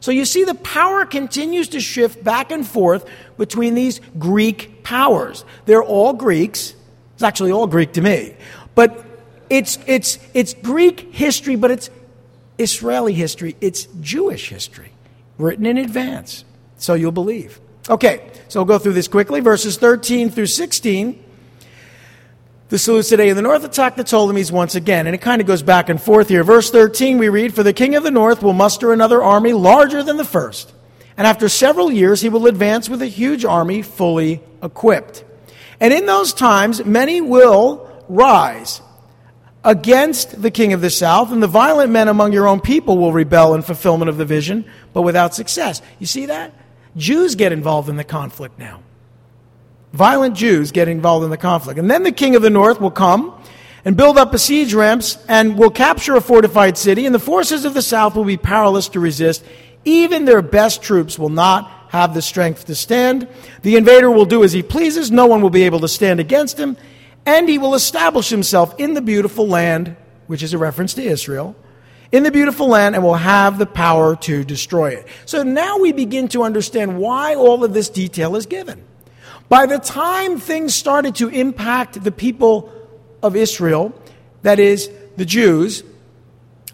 So 0.00 0.10
you 0.10 0.24
see, 0.24 0.44
the 0.44 0.54
power 0.54 1.04
continues 1.04 1.68
to 1.68 1.80
shift 1.80 2.24
back 2.24 2.50
and 2.50 2.66
forth 2.66 3.08
between 3.36 3.74
these 3.74 4.00
Greek 4.18 4.82
powers. 4.82 5.44
They're 5.66 5.82
all 5.82 6.14
Greeks. 6.14 6.74
It's 7.14 7.22
actually 7.22 7.52
all 7.52 7.66
Greek 7.66 7.92
to 7.92 8.00
me. 8.00 8.34
But 8.74 9.04
it's, 9.50 9.78
it's, 9.86 10.18
it's 10.32 10.54
Greek 10.54 11.12
history, 11.12 11.56
but 11.56 11.70
it's 11.70 11.90
Israeli 12.56 13.12
history. 13.12 13.56
It's 13.60 13.86
Jewish 14.00 14.48
history, 14.48 14.92
written 15.36 15.66
in 15.66 15.76
advance. 15.76 16.44
So 16.78 16.94
you'll 16.94 17.12
believe. 17.12 17.60
Okay, 17.90 18.30
so 18.48 18.60
we'll 18.60 18.66
go 18.66 18.78
through 18.78 18.94
this 18.94 19.08
quickly. 19.08 19.40
Verses 19.40 19.76
13 19.76 20.30
through 20.30 20.46
16. 20.46 21.24
The 22.70 22.76
Seleucidae 22.76 23.30
in 23.30 23.34
the 23.34 23.42
north 23.42 23.64
attack 23.64 23.96
the 23.96 24.04
Ptolemies 24.04 24.52
once 24.52 24.76
again, 24.76 25.08
and 25.08 25.14
it 25.14 25.20
kind 25.20 25.40
of 25.40 25.48
goes 25.48 25.60
back 25.60 25.88
and 25.88 26.00
forth 26.00 26.28
here. 26.28 26.44
Verse 26.44 26.70
13, 26.70 27.18
we 27.18 27.28
read, 27.28 27.52
For 27.52 27.64
the 27.64 27.72
king 27.72 27.96
of 27.96 28.04
the 28.04 28.12
north 28.12 28.44
will 28.44 28.52
muster 28.52 28.92
another 28.92 29.20
army 29.20 29.52
larger 29.52 30.04
than 30.04 30.18
the 30.18 30.24
first, 30.24 30.72
and 31.16 31.26
after 31.26 31.48
several 31.48 31.90
years 31.90 32.20
he 32.20 32.28
will 32.28 32.46
advance 32.46 32.88
with 32.88 33.02
a 33.02 33.08
huge 33.08 33.44
army 33.44 33.82
fully 33.82 34.40
equipped. 34.62 35.24
And 35.80 35.92
in 35.92 36.06
those 36.06 36.32
times 36.32 36.84
many 36.84 37.20
will 37.20 37.90
rise 38.08 38.80
against 39.64 40.40
the 40.40 40.52
king 40.52 40.72
of 40.72 40.80
the 40.80 40.90
south, 40.90 41.32
and 41.32 41.42
the 41.42 41.48
violent 41.48 41.90
men 41.90 42.06
among 42.06 42.32
your 42.32 42.46
own 42.46 42.60
people 42.60 42.98
will 42.98 43.12
rebel 43.12 43.54
in 43.54 43.62
fulfillment 43.62 44.08
of 44.08 44.16
the 44.16 44.24
vision, 44.24 44.64
but 44.92 45.02
without 45.02 45.34
success. 45.34 45.82
You 45.98 46.06
see 46.06 46.26
that? 46.26 46.54
Jews 46.96 47.34
get 47.34 47.50
involved 47.50 47.88
in 47.88 47.96
the 47.96 48.04
conflict 48.04 48.60
now. 48.60 48.80
Violent 49.92 50.36
Jews 50.36 50.72
get 50.72 50.88
involved 50.88 51.24
in 51.24 51.30
the 51.30 51.36
conflict. 51.36 51.78
And 51.78 51.90
then 51.90 52.02
the 52.02 52.12
king 52.12 52.36
of 52.36 52.42
the 52.42 52.50
north 52.50 52.80
will 52.80 52.90
come 52.90 53.40
and 53.84 53.96
build 53.96 54.18
up 54.18 54.32
a 54.34 54.38
siege 54.38 54.74
ramps 54.74 55.18
and 55.28 55.58
will 55.58 55.70
capture 55.70 56.14
a 56.14 56.20
fortified 56.20 56.76
city, 56.76 57.06
and 57.06 57.14
the 57.14 57.18
forces 57.18 57.64
of 57.64 57.74
the 57.74 57.82
south 57.82 58.14
will 58.14 58.24
be 58.24 58.36
powerless 58.36 58.88
to 58.90 59.00
resist. 59.00 59.44
Even 59.84 60.24
their 60.24 60.42
best 60.42 60.82
troops 60.82 61.18
will 61.18 61.30
not 61.30 61.70
have 61.88 62.14
the 62.14 62.22
strength 62.22 62.66
to 62.66 62.74
stand. 62.74 63.26
The 63.62 63.76
invader 63.76 64.10
will 64.10 64.26
do 64.26 64.44
as 64.44 64.52
he 64.52 64.62
pleases. 64.62 65.10
No 65.10 65.26
one 65.26 65.40
will 65.40 65.50
be 65.50 65.64
able 65.64 65.80
to 65.80 65.88
stand 65.88 66.20
against 66.20 66.58
him 66.58 66.76
and 67.26 67.48
he 67.48 67.58
will 67.58 67.74
establish 67.74 68.28
himself 68.28 68.74
in 68.78 68.94
the 68.94 69.02
beautiful 69.02 69.46
land, 69.46 69.96
which 70.26 70.42
is 70.42 70.52
a 70.52 70.58
reference 70.58 70.94
to 70.94 71.02
Israel, 71.02 71.54
in 72.12 72.22
the 72.22 72.30
beautiful 72.30 72.68
land, 72.68 72.94
and 72.94 73.04
will 73.04 73.14
have 73.14 73.58
the 73.58 73.66
power 73.66 74.16
to 74.16 74.44
destroy 74.44 74.90
it. 74.90 75.06
So 75.26 75.42
now 75.42 75.78
we 75.78 75.92
begin 75.92 76.28
to 76.28 76.42
understand 76.42 76.98
why 76.98 77.34
all 77.34 77.62
of 77.62 77.74
this 77.74 77.88
detail 77.88 78.36
is 78.36 78.46
given. 78.46 78.82
By 79.50 79.66
the 79.66 79.78
time 79.80 80.38
things 80.38 80.76
started 80.76 81.16
to 81.16 81.28
impact 81.28 82.02
the 82.04 82.12
people 82.12 82.72
of 83.20 83.34
Israel, 83.34 83.92
that 84.42 84.60
is, 84.60 84.88
the 85.16 85.24
Jews, 85.24 85.82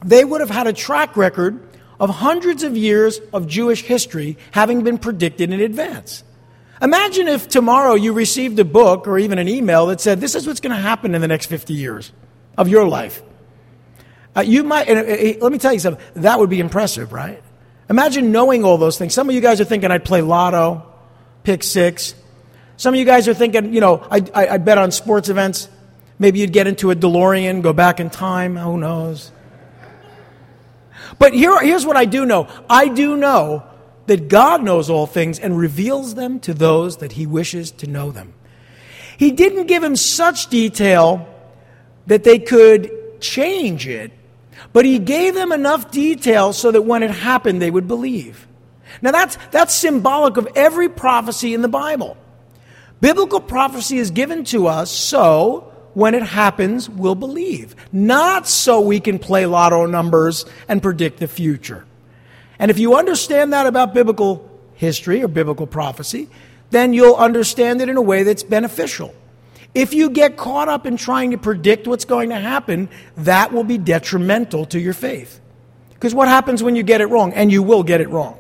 they 0.05 0.23
would 0.25 0.43
have 0.43 0.51
had 0.51 0.67
a 0.67 0.75
track 0.75 1.17
record 1.17 1.59
of 1.99 2.11
hundreds 2.11 2.63
of 2.63 2.77
years 2.77 3.19
of 3.33 3.47
Jewish 3.47 3.83
history 3.83 4.37
having 4.51 4.85
been 4.85 4.99
predicted 4.99 5.51
in 5.51 5.61
advance. 5.61 6.23
Imagine 6.83 7.29
if 7.29 7.49
tomorrow 7.49 7.95
you 7.95 8.13
received 8.13 8.59
a 8.59 8.65
book 8.65 9.09
or 9.09 9.19
even 9.19 9.39
an 9.39 9.49
email 9.49 9.87
that 9.87 10.03
said, 10.03 10.21
This 10.21 10.35
is 10.35 10.47
what's 10.47 10.61
going 10.61 10.77
to 10.77 10.83
happen 10.83 11.15
in 11.15 11.23
the 11.23 11.29
next 11.29 11.47
50 11.47 11.73
years 11.73 12.13
of 12.59 12.69
your 12.69 12.87
life. 12.87 13.23
Uh, 14.37 14.43
you 14.43 14.63
might, 14.63 14.87
and, 14.87 14.99
uh, 14.99 15.43
let 15.43 15.51
me 15.51 15.57
tell 15.57 15.73
you 15.73 15.79
something, 15.79 16.05
that 16.17 16.39
would 16.39 16.51
be 16.51 16.61
impressive, 16.61 17.15
right? 17.15 17.43
Imagine 17.89 18.33
knowing 18.33 18.65
all 18.65 18.77
those 18.77 18.99
things. 18.99 19.15
Some 19.15 19.31
of 19.31 19.35
you 19.35 19.41
guys 19.41 19.63
are 19.63 19.65
thinking 19.65 19.91
I'd 19.91 20.05
play 20.05 20.21
lotto, 20.21 20.85
pick 21.43 21.63
six. 21.63 22.15
Some 22.77 22.95
of 22.95 23.01
you 23.01 23.07
guys 23.07 23.27
are 23.29 23.35
thinking, 23.35 23.73
you 23.73 23.81
know, 23.81 24.07
I'd, 24.11 24.31
I'd 24.33 24.65
bet 24.65 24.79
on 24.79 24.91
sports 24.91 25.29
events. 25.29 25.69
Maybe 26.19 26.41
you'd 26.41 26.53
get 26.53 26.67
into 26.67 26.91
a 26.91 26.97
DeLorean, 26.97 27.63
go 27.63 27.73
back 27.73 28.01
in 28.01 28.11
time. 28.11 28.57
Who 28.57 28.79
knows? 28.79 29.33
But 31.19 31.33
here, 31.33 31.59
here's 31.61 31.87
what 31.87 31.97
I 31.97 32.05
do 32.05 32.27
know 32.27 32.49
I 32.69 32.89
do 32.89 33.17
know 33.17 33.65
that 34.07 34.29
God 34.29 34.63
knows 34.63 34.89
all 34.89 35.07
things 35.07 35.39
and 35.39 35.59
reveals 35.59 36.15
them 36.15 36.39
to 36.41 36.55
those 36.55 36.99
that 36.99 37.13
he 37.13 37.27
wishes 37.27 37.71
to 37.73 37.87
know 37.87 38.13
them. 38.13 38.35
He 39.19 39.33
didn't 39.33 39.67
give 39.67 39.83
him 39.83 39.97
such 39.97 40.49
detail 40.49 41.27
that 42.07 42.23
they 42.23 42.39
could 42.39 43.21
change 43.21 43.89
it, 43.89 44.13
but 44.73 44.85
he 44.85 44.99
gave 44.99 45.35
them 45.35 45.53
enough 45.53 45.91
detail 45.91 46.53
so 46.53 46.71
that 46.71 46.83
when 46.83 47.03
it 47.03 47.11
happened, 47.11 47.61
they 47.61 47.71
would 47.71 47.89
believe. 47.89 48.47
Now, 49.03 49.11
that's, 49.11 49.37
that's 49.51 49.75
symbolic 49.75 50.37
of 50.37 50.49
every 50.55 50.89
prophecy 50.89 51.55
in 51.55 51.63
the 51.63 51.69
Bible. 51.69 52.17
Biblical 53.01 53.41
prophecy 53.41 53.99
is 53.99 54.11
given 54.11 54.45
to 54.45 54.67
us 54.67 54.91
so 54.91 55.73
when 55.95 56.15
it 56.15 56.23
happens, 56.23 56.91
we'll 56.91 57.15
believe, 57.15 57.75
not 57.93 58.47
so 58.47 58.81
we 58.81 59.01
can 59.01 59.19
play 59.19 59.47
lotto 59.47 59.87
numbers 59.87 60.45
and 60.69 60.83
predict 60.83 61.21
the 61.21 61.29
future. 61.29 61.87
And 62.59 62.71
if 62.71 62.79
you 62.79 62.97
understand 62.97 63.53
that 63.53 63.67
about 63.67 63.95
biblical 63.95 64.51
history 64.75 65.23
or 65.23 65.29
biblical 65.29 65.67
prophecy, 65.67 66.29
then 66.71 66.93
you'll 66.93 67.15
understand 67.15 67.81
it 67.81 67.89
in 67.89 67.97
a 67.97 68.03
way 68.03 68.23
that's 68.23 68.43
beneficial. 68.43 69.15
If 69.75 69.93
you 69.93 70.11
get 70.11 70.37
caught 70.37 70.69
up 70.69 70.87
in 70.87 70.97
trying 70.97 71.33
to 71.33 71.39
predict 71.39 71.87
what's 71.87 72.07
going 72.07 72.31
to 72.31 72.41
happen, 72.41 72.89
that 73.19 73.53
will 73.53 73.65
be 73.65 73.79
detrimental 73.79 74.65
to 74.67 74.81
your 74.81 74.95
faith. 74.95 75.41
Because 75.93 76.15
what 76.15 76.29
happens 76.29 76.63
when 76.63 76.77
you 76.77 76.83
get 76.83 77.01
it 77.01 77.07
wrong? 77.07 77.33
And 77.35 77.53
you 77.53 77.63
will 77.63 77.83
get 77.83 78.01
it 78.01 78.09
wrong. 78.09 78.39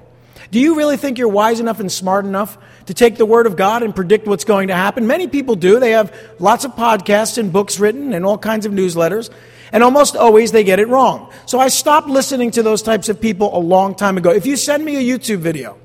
Do 0.51 0.61
you 0.61 0.77
really 0.77 0.97
think 0.97 1.19
you're 1.19 1.29
wise 1.29 1.61
enough 1.61 1.81
and 1.81 1.91
smart 1.91 2.25
enough 2.25 2.57
to 2.87 2.95
take 2.95 3.17
the 3.17 3.27
Word 3.27 3.47
of 3.47 3.57
God 3.57 3.83
and 3.83 3.95
predict 3.95 4.27
what's 4.27 4.45
going 4.45 4.69
to 4.69 4.75
happen? 4.75 5.07
Many 5.07 5.29
people 5.29 5.55
do. 5.55 5.79
They 5.79 5.91
have 5.93 6.17
lots 6.39 6.65
of 6.65 6.73
podcasts 6.73 7.39
and 7.39 7.53
books 7.53 7.79
written 7.79 8.13
and 8.13 8.25
all 8.25 8.39
kinds 8.39 8.67
of 8.67 8.73
newsletters, 8.73 9.31
and 9.73 9.83
almost 9.83 10.17
always 10.17 10.53
they 10.53 10.65
get 10.65 10.79
it 10.79 10.89
wrong. 10.89 11.33
So 11.47 11.59
I 11.59 11.69
stopped 11.69 12.09
listening 12.09 12.53
to 12.53 12.63
those 12.63 12.83
types 12.83 13.09
of 13.09 13.21
people 13.21 13.57
a 13.57 13.61
long 13.61 13.95
time 13.95 14.17
ago. 14.17 14.31
If 14.31 14.47
you 14.47 14.57
send 14.57 14.85
me 14.85 14.97
a 14.97 15.19
YouTube 15.19 15.39
video 15.39 15.79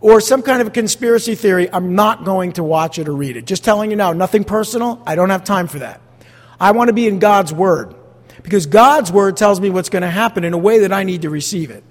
or 0.00 0.20
some 0.20 0.42
kind 0.42 0.62
of 0.62 0.68
a 0.68 0.70
conspiracy 0.70 1.34
theory, 1.34 1.70
I'm 1.72 1.94
not 1.94 2.24
going 2.24 2.52
to 2.52 2.64
watch 2.64 2.98
it 2.98 3.08
or 3.08 3.14
read 3.14 3.36
it. 3.36 3.44
Just 3.44 3.64
telling 3.64 3.90
you 3.90 3.96
now, 3.96 4.12
nothing 4.12 4.44
personal. 4.44 5.02
I 5.06 5.14
don't 5.14 5.30
have 5.30 5.44
time 5.44 5.68
for 5.68 5.80
that. 5.80 6.00
I 6.58 6.72
want 6.72 6.88
to 6.88 6.94
be 6.94 7.06
in 7.06 7.18
God's 7.18 7.52
Word 7.52 7.94
because 8.42 8.66
God's 8.66 9.12
Word 9.12 9.36
tells 9.36 9.60
me 9.60 9.68
what's 9.68 9.90
going 9.90 10.02
to 10.02 10.10
happen 10.10 10.44
in 10.44 10.54
a 10.54 10.58
way 10.58 10.80
that 10.80 10.92
I 10.92 11.04
need 11.04 11.22
to 11.22 11.30
receive 11.30 11.70
it. 11.70 11.84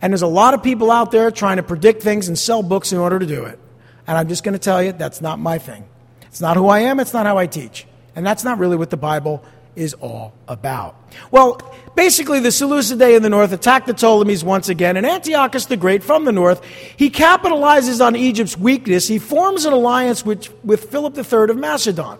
And 0.00 0.12
there's 0.12 0.22
a 0.22 0.26
lot 0.26 0.54
of 0.54 0.62
people 0.62 0.90
out 0.90 1.10
there 1.10 1.30
trying 1.30 1.56
to 1.56 1.62
predict 1.62 2.02
things 2.02 2.28
and 2.28 2.38
sell 2.38 2.62
books 2.62 2.92
in 2.92 2.98
order 2.98 3.18
to 3.18 3.26
do 3.26 3.44
it. 3.44 3.58
And 4.06 4.16
I'm 4.16 4.28
just 4.28 4.44
going 4.44 4.52
to 4.52 4.58
tell 4.58 4.82
you, 4.82 4.92
that's 4.92 5.20
not 5.20 5.38
my 5.38 5.58
thing. 5.58 5.84
It's 6.22 6.40
not 6.40 6.56
who 6.56 6.68
I 6.68 6.80
am, 6.80 7.00
it's 7.00 7.12
not 7.12 7.26
how 7.26 7.38
I 7.38 7.46
teach. 7.46 7.86
And 8.14 8.26
that's 8.26 8.44
not 8.44 8.58
really 8.58 8.76
what 8.76 8.90
the 8.90 8.96
Bible 8.96 9.44
is 9.74 9.94
all 9.94 10.32
about. 10.48 10.96
Well, 11.30 11.60
basically, 11.94 12.40
the 12.40 12.48
Seleucidae 12.48 13.16
in 13.16 13.22
the 13.22 13.28
north 13.28 13.52
attack 13.52 13.86
the 13.86 13.92
Ptolemies 13.92 14.42
once 14.42 14.68
again, 14.68 14.96
and 14.96 15.06
Antiochus 15.06 15.66
the 15.66 15.76
Great 15.76 16.02
from 16.02 16.24
the 16.24 16.32
north, 16.32 16.64
he 16.96 17.10
capitalizes 17.10 18.04
on 18.04 18.16
Egypt's 18.16 18.56
weakness. 18.56 19.06
He 19.06 19.18
forms 19.18 19.64
an 19.66 19.72
alliance 19.72 20.24
with, 20.24 20.52
with 20.64 20.90
Philip 20.90 21.16
III 21.16 21.50
of 21.50 21.56
Macedon, 21.56 22.18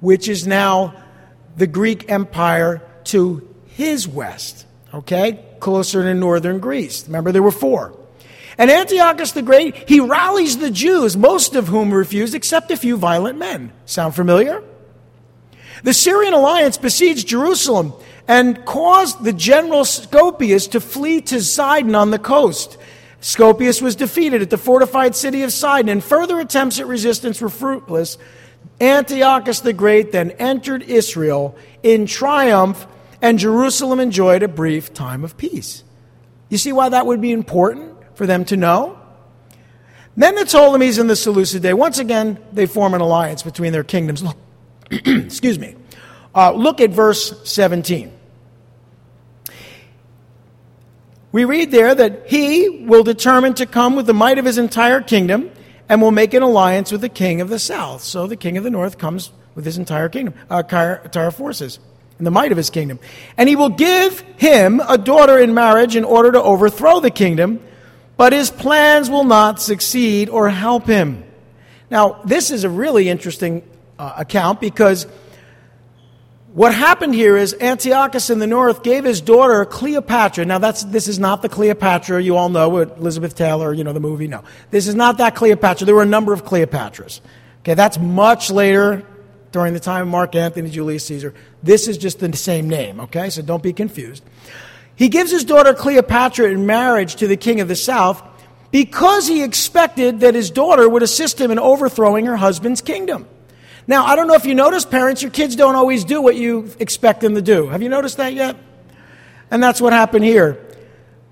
which 0.00 0.28
is 0.28 0.46
now 0.46 0.94
the 1.56 1.66
Greek 1.66 2.10
Empire 2.10 2.82
to 3.04 3.48
his 3.66 4.06
west. 4.06 4.65
Okay? 4.96 5.46
closer 5.60 6.02
to 6.02 6.14
northern 6.14 6.58
Greece. 6.58 7.06
Remember, 7.06 7.32
there 7.32 7.42
were 7.42 7.50
four. 7.50 7.98
And 8.58 8.70
Antiochus 8.70 9.32
the 9.32 9.42
Great, 9.42 9.88
he 9.88 10.00
rallies 10.00 10.58
the 10.58 10.70
Jews, 10.70 11.16
most 11.16 11.54
of 11.56 11.68
whom 11.68 11.92
refused, 11.92 12.34
except 12.34 12.70
a 12.70 12.76
few 12.76 12.96
violent 12.96 13.38
men. 13.38 13.72
Sound 13.84 14.14
familiar? 14.14 14.62
The 15.82 15.92
Syrian 15.92 16.32
alliance 16.32 16.78
besieged 16.78 17.28
Jerusalem 17.28 17.92
and 18.26 18.64
caused 18.64 19.22
the 19.22 19.32
general 19.32 19.84
Scopius 19.84 20.68
to 20.68 20.80
flee 20.80 21.20
to 21.22 21.42
Sidon 21.42 21.94
on 21.94 22.10
the 22.10 22.18
coast. 22.18 22.78
Scopius 23.20 23.82
was 23.82 23.96
defeated 23.96 24.42
at 24.42 24.50
the 24.50 24.58
fortified 24.58 25.14
city 25.14 25.42
of 25.42 25.52
Sidon, 25.52 25.88
and 25.90 26.02
further 26.02 26.40
attempts 26.40 26.80
at 26.80 26.86
resistance 26.86 27.40
were 27.40 27.48
fruitless. 27.48 28.18
Antiochus 28.80 29.60
the 29.60 29.72
Great 29.72 30.12
then 30.12 30.30
entered 30.32 30.82
Israel 30.82 31.56
in 31.82 32.06
triumph 32.06 32.86
and 33.20 33.38
Jerusalem 33.38 34.00
enjoyed 34.00 34.42
a 34.42 34.48
brief 34.48 34.92
time 34.92 35.24
of 35.24 35.36
peace. 35.36 35.82
You 36.48 36.58
see 36.58 36.72
why 36.72 36.88
that 36.90 37.06
would 37.06 37.20
be 37.20 37.32
important 37.32 37.94
for 38.14 38.26
them 38.26 38.44
to 38.46 38.56
know? 38.56 38.98
Then 40.16 40.34
the 40.34 40.44
Ptolemies 40.44 40.98
and 40.98 41.10
the 41.10 41.14
Seleucidae, 41.14 41.74
once 41.74 41.98
again, 41.98 42.38
they 42.52 42.66
form 42.66 42.94
an 42.94 43.00
alliance 43.00 43.42
between 43.42 43.72
their 43.72 43.84
kingdoms. 43.84 44.24
Excuse 44.90 45.58
me. 45.58 45.76
Uh, 46.34 46.52
look 46.52 46.80
at 46.80 46.90
verse 46.90 47.48
17. 47.50 48.12
We 51.32 51.44
read 51.44 51.70
there 51.70 51.94
that 51.94 52.28
he 52.28 52.86
will 52.86 53.02
determine 53.02 53.54
to 53.54 53.66
come 53.66 53.94
with 53.94 54.06
the 54.06 54.14
might 54.14 54.38
of 54.38 54.46
his 54.46 54.56
entire 54.56 55.02
kingdom 55.02 55.50
and 55.88 56.00
will 56.00 56.10
make 56.10 56.32
an 56.32 56.42
alliance 56.42 56.90
with 56.90 57.02
the 57.02 57.10
king 57.10 57.42
of 57.42 57.50
the 57.50 57.58
south. 57.58 58.02
So 58.02 58.26
the 58.26 58.36
king 58.36 58.56
of 58.56 58.64
the 58.64 58.70
north 58.70 58.96
comes 58.96 59.32
with 59.54 59.66
his 59.66 59.76
entire 59.76 60.08
kingdom, 60.08 60.34
uh, 60.48 60.62
entire 61.04 61.30
forces 61.30 61.78
and 62.18 62.26
the 62.26 62.30
might 62.30 62.50
of 62.50 62.56
his 62.56 62.70
kingdom. 62.70 62.98
And 63.36 63.48
he 63.48 63.56
will 63.56 63.68
give 63.68 64.20
him 64.38 64.80
a 64.86 64.96
daughter 64.96 65.38
in 65.38 65.54
marriage 65.54 65.96
in 65.96 66.04
order 66.04 66.32
to 66.32 66.42
overthrow 66.42 67.00
the 67.00 67.10
kingdom, 67.10 67.60
but 68.16 68.32
his 68.32 68.50
plans 68.50 69.10
will 69.10 69.24
not 69.24 69.60
succeed 69.60 70.28
or 70.28 70.48
help 70.48 70.86
him. 70.86 71.24
Now, 71.90 72.20
this 72.24 72.50
is 72.50 72.64
a 72.64 72.70
really 72.70 73.08
interesting 73.08 73.62
uh, 73.98 74.14
account 74.16 74.60
because 74.60 75.06
what 76.52 76.74
happened 76.74 77.14
here 77.14 77.36
is 77.36 77.54
Antiochus 77.60 78.30
in 78.30 78.38
the 78.38 78.46
north 78.46 78.82
gave 78.82 79.04
his 79.04 79.20
daughter 79.20 79.64
Cleopatra. 79.66 80.46
Now, 80.46 80.58
that's, 80.58 80.84
this 80.84 81.06
is 81.06 81.18
not 81.18 81.42
the 81.42 81.50
Cleopatra 81.50 82.22
you 82.22 82.36
all 82.36 82.48
know, 82.48 82.78
Elizabeth 82.78 83.34
Taylor, 83.34 83.74
you 83.74 83.84
know, 83.84 83.92
the 83.92 84.00
movie. 84.00 84.26
No. 84.26 84.42
This 84.70 84.88
is 84.88 84.94
not 84.94 85.18
that 85.18 85.34
Cleopatra. 85.34 85.84
There 85.84 85.94
were 85.94 86.02
a 86.02 86.06
number 86.06 86.32
of 86.32 86.44
Cleopatras. 86.44 87.20
Okay, 87.60 87.74
that's 87.74 87.98
much 87.98 88.50
later 88.50 89.04
during 89.56 89.72
the 89.72 89.80
time 89.80 90.02
of 90.02 90.08
Mark 90.08 90.34
Antony, 90.34 90.68
Julius 90.68 91.06
Caesar. 91.06 91.32
This 91.62 91.88
is 91.88 91.96
just 91.96 92.18
the 92.18 92.30
same 92.36 92.68
name, 92.68 93.00
okay? 93.00 93.30
So 93.30 93.40
don't 93.40 93.62
be 93.62 93.72
confused. 93.72 94.22
He 94.96 95.08
gives 95.08 95.30
his 95.30 95.44
daughter 95.44 95.72
Cleopatra 95.72 96.50
in 96.50 96.66
marriage 96.66 97.16
to 97.16 97.26
the 97.26 97.38
king 97.38 97.62
of 97.62 97.66
the 97.66 97.74
south 97.74 98.22
because 98.70 99.26
he 99.26 99.42
expected 99.42 100.20
that 100.20 100.34
his 100.34 100.50
daughter 100.50 100.86
would 100.86 101.02
assist 101.02 101.40
him 101.40 101.50
in 101.50 101.58
overthrowing 101.58 102.26
her 102.26 102.36
husband's 102.36 102.82
kingdom. 102.82 103.26
Now, 103.86 104.04
I 104.04 104.14
don't 104.14 104.28
know 104.28 104.34
if 104.34 104.44
you 104.44 104.54
notice, 104.54 104.84
parents, 104.84 105.22
your 105.22 105.30
kids 105.30 105.56
don't 105.56 105.74
always 105.74 106.04
do 106.04 106.20
what 106.20 106.36
you 106.36 106.70
expect 106.78 107.22
them 107.22 107.34
to 107.34 107.40
do. 107.40 107.68
Have 107.68 107.80
you 107.80 107.88
noticed 107.88 108.18
that 108.18 108.34
yet? 108.34 108.56
And 109.50 109.62
that's 109.62 109.80
what 109.80 109.94
happened 109.94 110.26
here. 110.26 110.62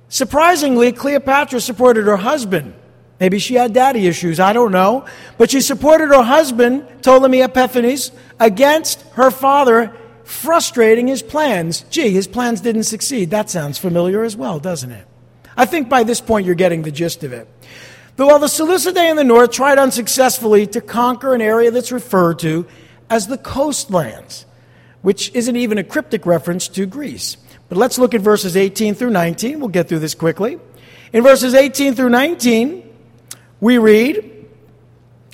Surprisingly, 0.08 0.92
Cleopatra 0.92 1.60
supported 1.60 2.06
her 2.06 2.16
husband 2.16 2.72
Maybe 3.24 3.38
she 3.38 3.54
had 3.54 3.72
daddy 3.72 4.06
issues, 4.06 4.38
I 4.38 4.52
don't 4.52 4.70
know. 4.70 5.06
But 5.38 5.50
she 5.50 5.62
supported 5.62 6.08
her 6.08 6.22
husband, 6.22 6.86
Ptolemy 7.00 7.40
Epiphanes, 7.40 8.12
against 8.38 9.00
her 9.12 9.30
father, 9.30 9.96
frustrating 10.24 11.06
his 11.06 11.22
plans. 11.22 11.86
Gee, 11.88 12.10
his 12.10 12.26
plans 12.26 12.60
didn't 12.60 12.82
succeed. 12.82 13.30
That 13.30 13.48
sounds 13.48 13.78
familiar 13.78 14.24
as 14.24 14.36
well, 14.36 14.58
doesn't 14.58 14.92
it? 14.92 15.06
I 15.56 15.64
think 15.64 15.88
by 15.88 16.02
this 16.02 16.20
point 16.20 16.44
you're 16.44 16.54
getting 16.54 16.82
the 16.82 16.90
gist 16.90 17.24
of 17.24 17.32
it. 17.32 17.48
But 18.16 18.26
while 18.26 18.38
the 18.38 18.46
Seleucidae 18.46 19.12
in 19.12 19.16
the 19.16 19.24
north 19.24 19.52
tried 19.52 19.78
unsuccessfully 19.78 20.66
to 20.66 20.82
conquer 20.82 21.34
an 21.34 21.40
area 21.40 21.70
that's 21.70 21.92
referred 21.92 22.40
to 22.40 22.66
as 23.08 23.26
the 23.26 23.38
coastlands, 23.38 24.44
which 25.00 25.30
isn't 25.32 25.56
even 25.56 25.78
a 25.78 25.84
cryptic 25.84 26.26
reference 26.26 26.68
to 26.68 26.84
Greece. 26.84 27.38
But 27.70 27.78
let's 27.78 27.98
look 27.98 28.12
at 28.12 28.20
verses 28.20 28.54
18 28.54 28.94
through 28.94 29.12
19. 29.12 29.60
We'll 29.60 29.70
get 29.70 29.88
through 29.88 30.00
this 30.00 30.14
quickly. 30.14 30.58
In 31.14 31.22
verses 31.22 31.54
18 31.54 31.94
through 31.94 32.10
19, 32.10 32.83
we 33.64 33.78
read, 33.78 34.46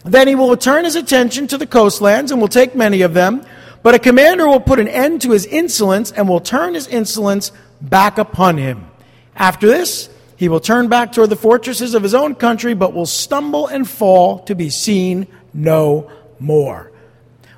Then 0.04 0.28
he 0.28 0.36
will 0.36 0.50
return 0.50 0.84
his 0.84 0.94
attention 0.94 1.48
to 1.48 1.58
the 1.58 1.66
coastlands 1.66 2.30
and 2.30 2.40
will 2.40 2.46
take 2.46 2.76
many 2.76 3.02
of 3.02 3.12
them. 3.12 3.44
But 3.82 3.96
a 3.96 3.98
commander 3.98 4.46
will 4.46 4.60
put 4.60 4.78
an 4.78 4.86
end 4.86 5.22
to 5.22 5.32
his 5.32 5.46
insolence 5.46 6.12
and 6.12 6.28
will 6.28 6.38
turn 6.38 6.74
his 6.74 6.86
insolence 6.86 7.50
back 7.80 8.18
upon 8.18 8.56
him. 8.56 8.86
After 9.34 9.66
this, 9.66 10.08
he 10.36 10.48
will 10.48 10.60
turn 10.60 10.86
back 10.86 11.10
toward 11.10 11.30
the 11.30 11.34
fortresses 11.34 11.92
of 11.94 12.04
his 12.04 12.14
own 12.14 12.36
country, 12.36 12.72
but 12.72 12.94
will 12.94 13.04
stumble 13.04 13.66
and 13.66 13.88
fall 13.88 14.38
to 14.44 14.54
be 14.54 14.70
seen 14.70 15.26
no 15.52 16.08
more. 16.38 16.92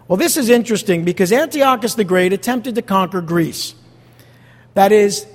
Well, 0.09 0.17
this 0.17 0.39
is 0.39 0.49
interesting 0.49 1.05
because 1.05 1.33
Antiochus 1.33 1.97
the 1.97 2.05
Great 2.05 2.33
attempted 2.33 2.77
to 2.77 2.83
conquer 2.83 3.21
Greece. 3.21 3.75
That 4.73 4.91
is, 4.91 5.27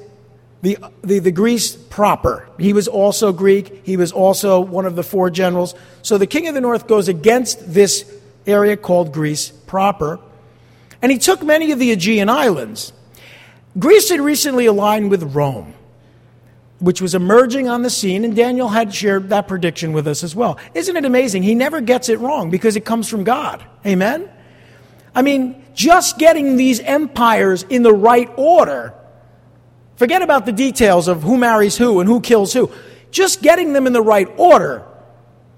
the, 0.62 0.78
the, 1.04 1.20
the, 1.20 1.32
Greece 1.32 1.76
proper. 1.76 2.50
He 2.60 2.74
was 2.74 2.88
also 2.88 3.32
Greek. 3.32 3.86
He 3.86 3.96
was 3.96 4.12
also 4.12 4.60
one 4.60 4.86
of 4.86 4.96
the 4.96 5.04
four 5.04 5.30
generals. 5.30 5.76
So 6.02 6.18
the 6.18 6.26
king 6.26 6.48
of 6.48 6.56
the 6.56 6.62
north 6.62 6.88
goes 6.88 7.08
against 7.08 7.74
this 7.74 8.12
area 8.48 8.76
called 8.76 9.14
Greece 9.14 9.50
proper. 9.50 10.20
And 11.02 11.12
he 11.12 11.20
took 11.20 11.44
many 11.44 11.72
of 11.72 11.80
the 11.80 11.92
Aegean 11.92 12.30
islands. 12.30 12.92
Greece 13.78 14.10
had 14.10 14.20
recently 14.20 14.66
aligned 14.66 15.12
with 15.12 15.36
Rome, 15.36 15.76
which 16.80 17.02
was 17.02 17.14
emerging 17.14 17.68
on 17.68 17.84
the 17.84 17.92
scene, 17.92 18.26
and 18.26 18.36
Daniel 18.36 18.70
had 18.70 18.94
shared 18.94 19.30
that 19.30 19.48
prediction 19.48 19.94
with 19.94 20.08
us 20.08 20.24
as 20.24 20.36
well. 20.36 20.58
Isn't 20.74 20.98
it 20.98 21.06
amazing? 21.06 21.44
He 21.44 21.54
never 21.54 21.82
gets 21.82 22.10
it 22.10 22.18
wrong 22.18 22.50
because 22.50 22.76
it 22.76 22.86
comes 22.86 23.08
from 23.08 23.24
God. 23.24 23.64
Amen? 23.86 24.28
I 25.14 25.22
mean, 25.22 25.64
just 25.76 26.18
getting 26.18 26.58
these 26.58 26.80
empires 26.80 27.64
in 27.70 27.84
the 27.84 27.94
right 27.94 28.30
order 28.36 28.94
Forget 29.98 30.22
about 30.22 30.46
the 30.46 30.52
details 30.52 31.08
of 31.08 31.24
who 31.24 31.38
marries 31.38 31.76
who 31.76 32.00
and 32.00 32.08
who 32.08 32.22
kills 32.22 32.54
who. 32.54 32.72
Just 33.12 33.42
getting 33.42 33.74
them 33.74 33.88
in 33.88 33.94
the 33.94 34.02
right 34.02 34.28
order 34.38 34.86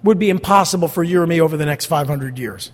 would 0.02 0.18
be 0.18 0.30
impossible 0.30 0.88
for 0.88 1.04
you 1.04 1.22
or 1.22 1.28
me 1.28 1.42
over 1.42 1.58
the 1.58 1.66
next 1.66 1.86
500 1.86 2.40
years. 2.40 2.72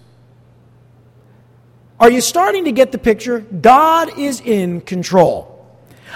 Are 2.00 2.12
you 2.12 2.22
starting 2.22 2.66
to 2.66 2.72
get 2.72 2.92
the 2.92 2.98
picture? 3.00 3.40
God 3.40 4.18
is 4.20 4.42
in 4.42 4.82
control. 4.82 5.52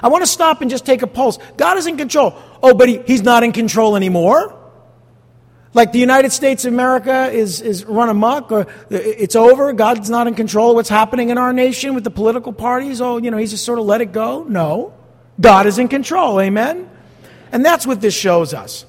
I 0.03 0.09
want 0.09 0.21
to 0.21 0.27
stop 0.27 0.61
and 0.61 0.69
just 0.69 0.85
take 0.85 1.01
a 1.01 1.07
pulse. 1.07 1.39
God 1.57 1.77
is 1.77 1.87
in 1.87 1.97
control. 1.97 2.35
Oh, 2.61 2.75
but 2.75 2.87
he, 2.87 3.01
he's 3.07 3.23
not 3.23 3.43
in 3.43 3.51
control 3.51 3.95
anymore? 3.95 4.55
Like 5.73 5.91
the 5.91 5.99
United 5.99 6.31
States 6.31 6.65
of 6.65 6.73
America 6.73 7.31
is, 7.31 7.61
is 7.61 7.85
run 7.85 8.09
amok, 8.09 8.51
or 8.51 8.67
it's 8.89 9.35
over, 9.35 9.71
God's 9.73 10.09
not 10.09 10.27
in 10.27 10.35
control 10.35 10.71
of 10.71 10.75
what's 10.75 10.89
happening 10.89 11.29
in 11.29 11.37
our 11.37 11.53
nation 11.53 11.95
with 11.95 12.03
the 12.03 12.11
political 12.11 12.53
parties. 12.53 13.01
Oh, 13.01 13.17
you 13.17 13.31
know, 13.31 13.37
he's 13.37 13.51
just 13.51 13.65
sort 13.65 13.79
of 13.79 13.85
let 13.85 14.01
it 14.01 14.11
go. 14.11 14.43
No. 14.43 14.93
God 15.39 15.65
is 15.65 15.77
in 15.79 15.87
control. 15.87 16.39
Amen? 16.39 16.89
And 17.51 17.65
that's 17.65 17.87
what 17.87 18.01
this 18.01 18.13
shows 18.13 18.53
us. 18.53 18.85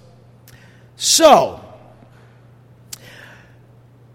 So, 0.96 1.64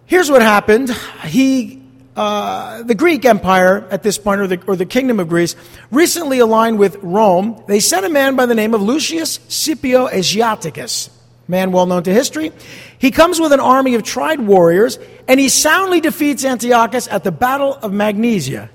here's 0.06 0.30
what 0.30 0.42
happened. 0.42 0.92
He, 1.24 1.82
uh, 2.16 2.84
the 2.84 2.96
Greek 2.96 3.26
Empire 3.26 3.88
at 3.90 4.04
this 4.04 4.18
point, 4.18 4.42
or 4.42 4.48
the, 4.48 4.62
or 4.68 4.76
the 4.76 4.86
Kingdom 4.86 5.20
of 5.20 5.30
Greece, 5.30 5.56
recently 5.90 6.40
aligned 6.40 6.78
with 6.78 6.98
Rome. 7.02 7.64
They 7.68 7.80
sent 7.80 8.06
a 8.06 8.10
man 8.10 8.36
by 8.36 8.46
the 8.46 8.56
name 8.56 8.74
of 8.74 8.82
Lucius 8.82 9.40
Scipio 9.48 10.08
Asiaticus 10.08 11.10
man 11.48 11.72
well 11.72 11.86
known 11.86 12.04
to 12.04 12.14
history. 12.14 12.52
He 12.98 13.12
comes 13.12 13.40
with 13.40 13.52
an 13.52 13.60
army 13.60 13.96
of 13.96 14.04
tried 14.04 14.40
warriors, 14.40 14.98
and 15.28 15.40
he 15.40 15.50
soundly 15.50 16.02
defeats 16.02 16.44
Antiochus 16.44 17.08
at 17.08 17.24
the 17.24 17.32
Battle 17.32 17.74
of 17.76 17.94
Magnesia. 17.94 18.70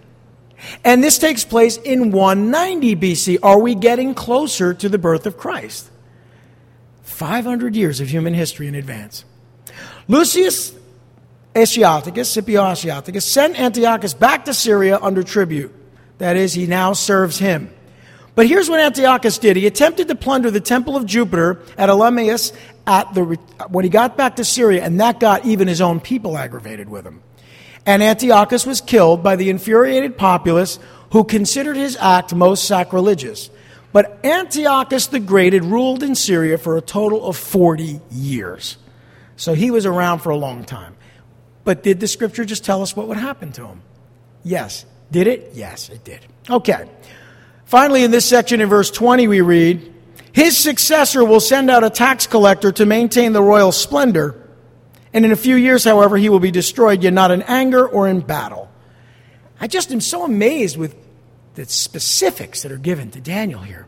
And 0.85 1.03
this 1.03 1.19
takes 1.19 1.45
place 1.45 1.77
in 1.79 2.11
190 2.11 2.97
BC. 2.97 3.39
Are 3.43 3.59
we 3.59 3.75
getting 3.75 4.15
closer 4.15 4.75
to 4.75 4.89
the 4.89 4.99
birth 4.99 5.27
of 5.27 5.37
Christ? 5.37 5.91
500 7.03 7.77
years 7.77 8.01
of 8.01 8.09
human 8.09 8.35
history 8.35 8.67
in 8.67 8.75
advance. 8.75 9.25
Lucius 10.09 10.75
Asiaticus, 11.55 12.27
Scipio 12.27 12.63
Asiaticus, 12.63 13.23
sent 13.23 13.59
Antiochus 13.59 14.15
back 14.15 14.45
to 14.47 14.55
Syria 14.55 14.99
under 15.01 15.23
tribute. 15.23 15.73
That 16.19 16.37
is, 16.37 16.55
he 16.55 16.67
now 16.67 16.93
serves 16.93 17.39
him. 17.39 17.73
But 18.35 18.47
here's 18.47 18.71
what 18.71 18.81
Antiochus 18.81 19.39
did. 19.39 19.57
He 19.57 19.67
attempted 19.67 20.09
to 20.09 20.15
plunder 20.15 20.51
the 20.51 20.61
temple 20.61 20.97
of 20.97 21.05
Jupiter 21.05 21.61
at 21.77 21.89
Elymaeus 21.89 22.53
at 22.87 23.13
the, 23.15 23.25
when 23.69 23.85
he 23.85 23.91
got 23.91 24.17
back 24.17 24.37
to 24.37 24.45
Syria, 24.45 24.85
and 24.85 25.01
that 25.01 25.21
got 25.21 25.45
even 25.45 25.69
his 25.69 25.81
own 25.81 26.01
people 26.01 26.39
aggravated 26.39 26.89
with 26.89 27.05
him. 27.05 27.23
And 27.87 28.03
Antiochus 28.03 28.67
was 28.67 28.81
killed 28.81 29.23
by 29.23 29.37
the 29.37 29.51
infuriated 29.51 30.17
populace 30.17 30.79
who 31.13 31.25
considered 31.25 31.77
his 31.77 31.97
act 31.97 32.35
most 32.35 32.65
sacrilegious. 32.65 33.51
But 33.93 34.25
Antiochus 34.25 35.09
the 35.09 35.21
Great 35.21 35.53
had 35.53 35.65
ruled 35.65 36.03
in 36.03 36.15
Syria 36.15 36.59
for 36.59 36.77
a 36.77 36.81
total 36.81 37.27
of 37.27 37.37
40 37.37 38.01
years. 38.11 38.77
So 39.37 39.55
he 39.55 39.71
was 39.71 39.87
around 39.87 40.21
for 40.21 40.31
a 40.31 40.37
long 40.37 40.65
time. 40.65 40.97
But 41.65 41.83
did 41.83 42.01
the 42.01 42.07
scripture 42.07 42.45
just 42.45 42.65
tell 42.65 42.83
us 42.83 42.95
what 42.95 43.09
would 43.09 43.17
happen 43.17 43.53
to 43.53 43.67
him? 43.67 43.83
Yes. 44.45 44.87
Did 45.11 45.27
it? 45.27 45.51
Yes, 45.55 45.89
it 45.89 46.05
did. 46.05 46.21
Okay. 46.49 46.89
Finally, 47.65 48.05
in 48.05 48.11
this 48.11 48.27
section 48.27 48.61
in 48.61 48.69
verse 48.69 48.91
20, 48.91 49.29
we 49.29 49.41
read, 49.41 49.93
His 50.33 50.57
successor 50.57 51.25
will 51.25 51.41
send 51.41 51.71
out 51.71 51.85
a 51.85 51.91
tax 51.91 52.27
collector 52.27 52.73
to 52.73 52.87
maintain 52.87 53.33
the 53.33 53.43
royal 53.43 53.73
splendor. 53.73 54.37
And 55.13 55.25
in 55.25 55.33
a 55.33 55.37
few 55.37 55.57
years, 55.57 55.85
however, 55.85 56.17
he 56.17 56.29
will 56.29 56.41
be 56.41 56.51
destroyed, 56.51 57.03
yet 57.03 57.13
not 57.13 57.31
in 57.31 57.43
anger 57.43 57.87
or 57.87 58.09
in 58.09 58.21
battle. 58.21 58.71
I 59.61 59.67
just 59.67 59.91
am 59.93 60.01
so 60.01 60.25
amazed 60.25 60.77
with 60.77 60.95
the 61.55 61.65
specifics 61.67 62.63
that 62.63 62.73
are 62.73 62.79
given 62.79 63.11
to 63.11 63.21
Daniel 63.21 63.61
here. 63.61 63.87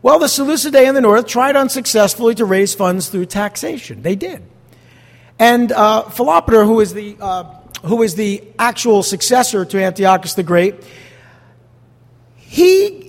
Well, 0.00 0.18
the 0.18 0.26
Seleucidae 0.26 0.86
in 0.86 0.94
the 0.94 1.00
north 1.00 1.26
tried 1.26 1.56
unsuccessfully 1.56 2.34
to 2.36 2.44
raise 2.44 2.74
funds 2.74 3.08
through 3.08 3.26
taxation. 3.26 4.02
They 4.02 4.16
did. 4.16 4.42
And 5.38 5.72
uh, 5.72 6.04
Philopator, 6.04 6.64
who 6.64 6.80
is, 6.80 6.94
the, 6.94 7.16
uh, 7.20 7.44
who 7.84 8.02
is 8.02 8.14
the 8.14 8.44
actual 8.58 9.02
successor 9.02 9.64
to 9.64 9.82
Antiochus 9.82 10.34
the 10.34 10.42
Great, 10.42 10.76
he 12.36 13.04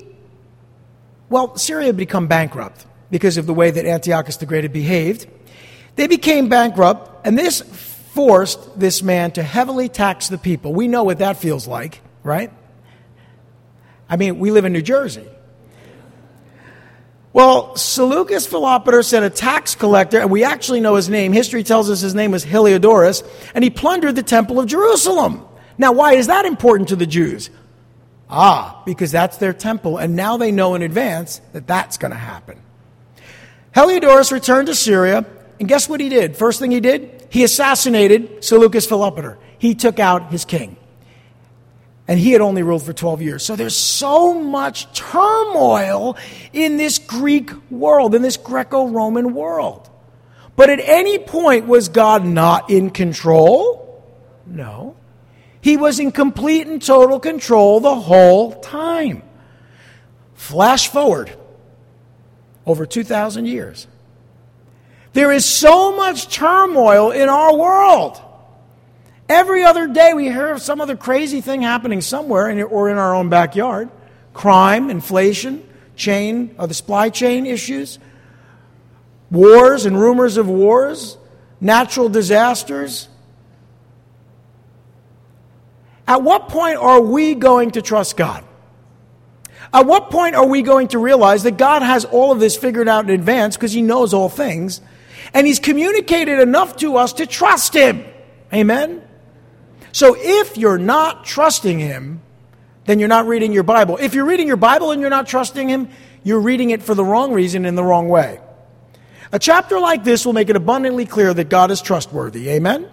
well, 1.30 1.58
Syria 1.58 1.88
had 1.88 1.98
become 1.98 2.28
bankrupt 2.28 2.86
because 3.10 3.38
of 3.38 3.46
the 3.46 3.54
way 3.54 3.72
that 3.72 3.86
Antiochus 3.86 4.38
the 4.38 4.46
Great 4.46 4.64
had 4.64 4.74
behaved. 4.74 5.28
They 5.96 6.08
became 6.08 6.50
bankrupt, 6.50 7.26
and 7.26 7.38
this 7.38 7.62
forced 7.62 8.80
this 8.80 9.04
man 9.04 9.32
to 9.32 9.44
heavily 9.44 9.90
tax 9.90 10.30
the 10.30 10.38
people. 10.38 10.74
We 10.74 10.88
know 10.88 11.04
what 11.04 11.20
that 11.20 11.38
feels 11.38 11.68
like, 11.68 12.02
right? 12.24 12.52
I 14.10 14.18
mean, 14.18 14.40
we 14.40 14.52
live 14.52 14.66
in 14.66 14.74
New 14.74 14.82
Jersey. 14.82 15.28
Well, 17.34 17.76
Seleucus 17.76 18.48
Philopator 18.48 19.04
sent 19.04 19.26
a 19.26 19.30
tax 19.30 19.76
collector, 19.76 20.20
and 20.20 20.32
we 20.32 20.46
actually 20.46 20.80
know 20.80 20.96
his 20.96 21.10
name. 21.10 21.34
History 21.34 21.64
tells 21.64 21.90
us 21.90 22.00
his 22.00 22.16
name 22.16 22.32
was 22.32 22.46
Heliodorus, 22.46 23.24
and 23.54 23.62
he 23.62 23.70
plundered 23.70 24.16
the 24.16 24.24
temple 24.24 24.58
of 24.60 24.68
Jerusalem. 24.68 25.46
Now, 25.78 25.92
why 25.92 26.14
is 26.14 26.28
that 26.28 26.46
important 26.46 26.90
to 26.90 26.96
the 26.96 27.06
Jews? 27.06 27.50
Ah, 28.30 28.82
because 28.86 29.12
that's 29.12 29.36
their 29.36 29.52
temple, 29.52 29.98
and 29.98 30.16
now 30.16 30.38
they 30.38 30.52
know 30.52 30.76
in 30.76 30.82
advance 30.82 31.42
that 31.52 31.68
that's 31.68 31.98
going 31.98 32.12
to 32.12 32.18
happen. 32.18 32.62
Heliodorus 33.76 34.32
returned 34.32 34.68
to 34.68 34.76
Syria, 34.76 35.26
and 35.60 35.68
guess 35.68 35.88
what 35.88 36.00
he 36.00 36.10
did? 36.10 36.36
First 36.36 36.60
thing 36.60 36.72
he 36.72 36.80
did, 36.80 37.28
he 37.30 37.44
assassinated 37.44 38.44
Seleucus 38.44 38.88
Philopator. 38.88 39.38
He 39.58 39.76
took 39.76 40.00
out 40.00 40.32
his 40.32 40.46
king. 40.46 40.78
And 42.08 42.20
he 42.20 42.34
had 42.34 42.42
only 42.42 42.62
ruled 42.62 42.84
for 42.84 42.94
12 42.94 43.22
years. 43.22 43.44
So 43.44 43.56
there's 43.56 43.76
so 43.76 44.34
much 44.34 44.94
turmoil 44.94 46.18
in 46.54 46.78
this 46.78 47.00
Greek 47.00 47.52
world, 47.72 48.14
in 48.14 48.22
this 48.22 48.38
Greco 48.38 48.88
Roman 48.88 49.34
world. 49.34 49.90
But 50.56 50.70
at 50.70 50.80
any 50.80 51.18
point, 51.18 51.66
was 51.66 51.90
God 51.90 52.24
not 52.24 52.70
in 52.70 52.92
control? 52.92 54.04
No. 54.46 54.96
He 55.62 55.78
was 55.78 56.00
in 56.00 56.12
complete 56.12 56.68
and 56.68 56.82
total 56.82 57.20
control 57.20 57.80
the 57.80 57.96
whole 57.96 58.54
time. 58.60 59.24
Flash 60.36 60.90
forward 60.90 61.36
over 62.68 62.86
2,000 62.86 63.48
years. 63.48 63.88
There 65.16 65.32
is 65.32 65.46
so 65.46 65.96
much 65.96 66.28
turmoil 66.28 67.12
in 67.12 67.30
our 67.30 67.56
world. 67.56 68.22
Every 69.30 69.64
other 69.64 69.88
day 69.88 70.14
we 70.14 70.26
hear 70.26 70.52
of 70.52 70.62
some 70.62 70.82
other 70.82 70.98
crazy 70.98 71.40
thing 71.40 71.62
happening 71.62 72.02
somewhere 72.02 72.50
in, 72.50 72.62
or 72.62 72.90
in 72.90 72.98
our 72.98 73.16
own 73.16 73.30
backyard 73.30 73.90
crime, 74.34 74.90
inflation, 74.90 75.64
chain, 75.96 76.54
or 76.60 76.68
the 76.68 76.74
supply 76.74 77.10
chain 77.10 77.46
issues, 77.46 77.98
wars 79.32 79.86
and 79.86 79.98
rumors 79.98 80.36
of 80.36 80.50
wars, 80.50 81.18
natural 81.62 82.10
disasters, 82.10 83.08
at 86.10 86.24
what 86.24 86.50
point 86.50 86.76
are 86.76 87.00
we 87.00 87.36
going 87.36 87.72
to 87.72 87.82
trust 87.82 88.18
God? 88.18 88.44
At 89.74 89.86
what 89.86 90.12
point 90.12 90.36
are 90.36 90.46
we 90.46 90.62
going 90.62 90.90
to 90.90 91.00
realize 91.00 91.44
that 91.44 91.56
God 91.56 91.84
has 91.84 92.04
all 92.04 92.34
of 92.34 92.42
this 92.42 92.58
figured 92.58 92.90
out 92.90 93.06
in 93.06 93.12
advance 93.12 93.56
because 93.56 93.72
He 93.72 93.82
knows 93.82 94.14
all 94.14 94.28
things 94.28 94.82
and 95.36 95.46
He's 95.46 95.60
communicated 95.60 96.40
enough 96.40 96.78
to 96.78 96.96
us 96.96 97.14
to 97.14 97.28
trust 97.28 97.76
Him? 97.76 98.04
Amen? 98.52 99.04
So 99.92 100.16
if 100.18 100.58
you're 100.58 100.80
not 100.80 101.26
trusting 101.26 101.78
Him, 101.78 102.22
then 102.86 103.00
you're 103.00 103.10
not 103.10 103.28
reading 103.28 103.52
your 103.52 103.64
Bible. 103.64 103.98
If 104.02 104.16
you're 104.16 104.26
reading 104.26 104.48
your 104.48 104.58
Bible 104.58 104.92
and 104.92 105.02
you're 105.02 105.10
not 105.10 105.28
trusting 105.28 105.68
Him, 105.68 105.90
you're 106.24 106.40
reading 106.40 106.70
it 106.72 106.82
for 106.82 106.96
the 106.96 107.04
wrong 107.04 107.34
reason 107.34 107.66
in 107.66 107.76
the 107.76 107.84
wrong 107.84 108.08
way. 108.08 108.40
A 109.32 109.38
chapter 109.38 109.80
like 109.80 110.04
this 110.04 110.26
will 110.26 110.34
make 110.34 110.50
it 110.50 110.56
abundantly 110.56 111.06
clear 111.06 111.34
that 111.34 111.50
God 111.50 111.70
is 111.70 111.82
trustworthy. 111.82 112.50
Amen? 112.50 112.90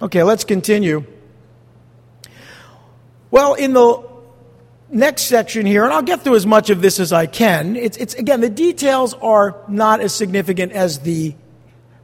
Okay, 0.00 0.22
let's 0.22 0.44
continue. 0.44 1.06
Well, 3.30 3.54
in 3.54 3.72
the 3.72 4.06
next 4.90 5.22
section 5.22 5.64
here, 5.64 5.84
and 5.84 5.92
I'll 5.92 6.02
get 6.02 6.22
through 6.22 6.34
as 6.34 6.44
much 6.44 6.68
of 6.68 6.82
this 6.82 7.00
as 7.00 7.14
I 7.14 7.26
can, 7.26 7.76
it's, 7.76 7.96
it's 7.96 8.14
again, 8.14 8.42
the 8.42 8.50
details 8.50 9.14
are 9.14 9.56
not 9.68 10.00
as 10.00 10.14
significant 10.14 10.72
as 10.72 10.98
the 10.98 11.34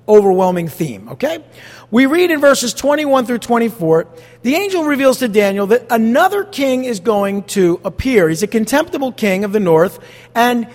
overwhelming 0.09 0.69
theme, 0.69 1.09
okay? 1.11 1.45
We 1.91 2.07
read 2.07 2.31
in 2.31 2.41
verses 2.41 2.75
21 2.75 3.27
through 3.27 3.39
24, 3.39 4.09
the 4.43 4.55
angel 4.55 4.85
reveals 4.85 5.19
to 5.19 5.29
Daniel 5.29 5.67
that 5.69 5.87
another 5.91 6.45
king 6.45 6.85
is 6.85 7.01
going 7.01 7.45
to 7.45 7.81
appear. 7.85 8.29
He's 8.29 8.43
a 8.43 8.47
contemptible 8.47 9.13
king 9.13 9.45
of 9.45 9.53
the 9.53 9.61
north, 9.61 9.99
and 10.35 10.69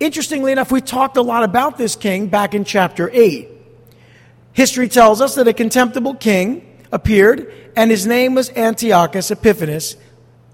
interestingly 0.00 0.52
enough, 0.52 0.70
we 0.70 0.80
talked 0.80 1.16
a 1.16 1.22
lot 1.22 1.42
about 1.42 1.78
this 1.78 1.96
king 1.96 2.28
back 2.28 2.54
in 2.54 2.64
chapter 2.64 3.10
8. 3.12 3.48
History 4.52 4.88
tells 4.88 5.20
us 5.20 5.34
that 5.34 5.48
a 5.48 5.52
contemptible 5.52 6.14
king 6.14 6.78
appeared, 6.92 7.52
and 7.74 7.90
his 7.90 8.06
name 8.06 8.34
was 8.34 8.50
Antiochus 8.50 9.30
Epiphanes, 9.30 9.96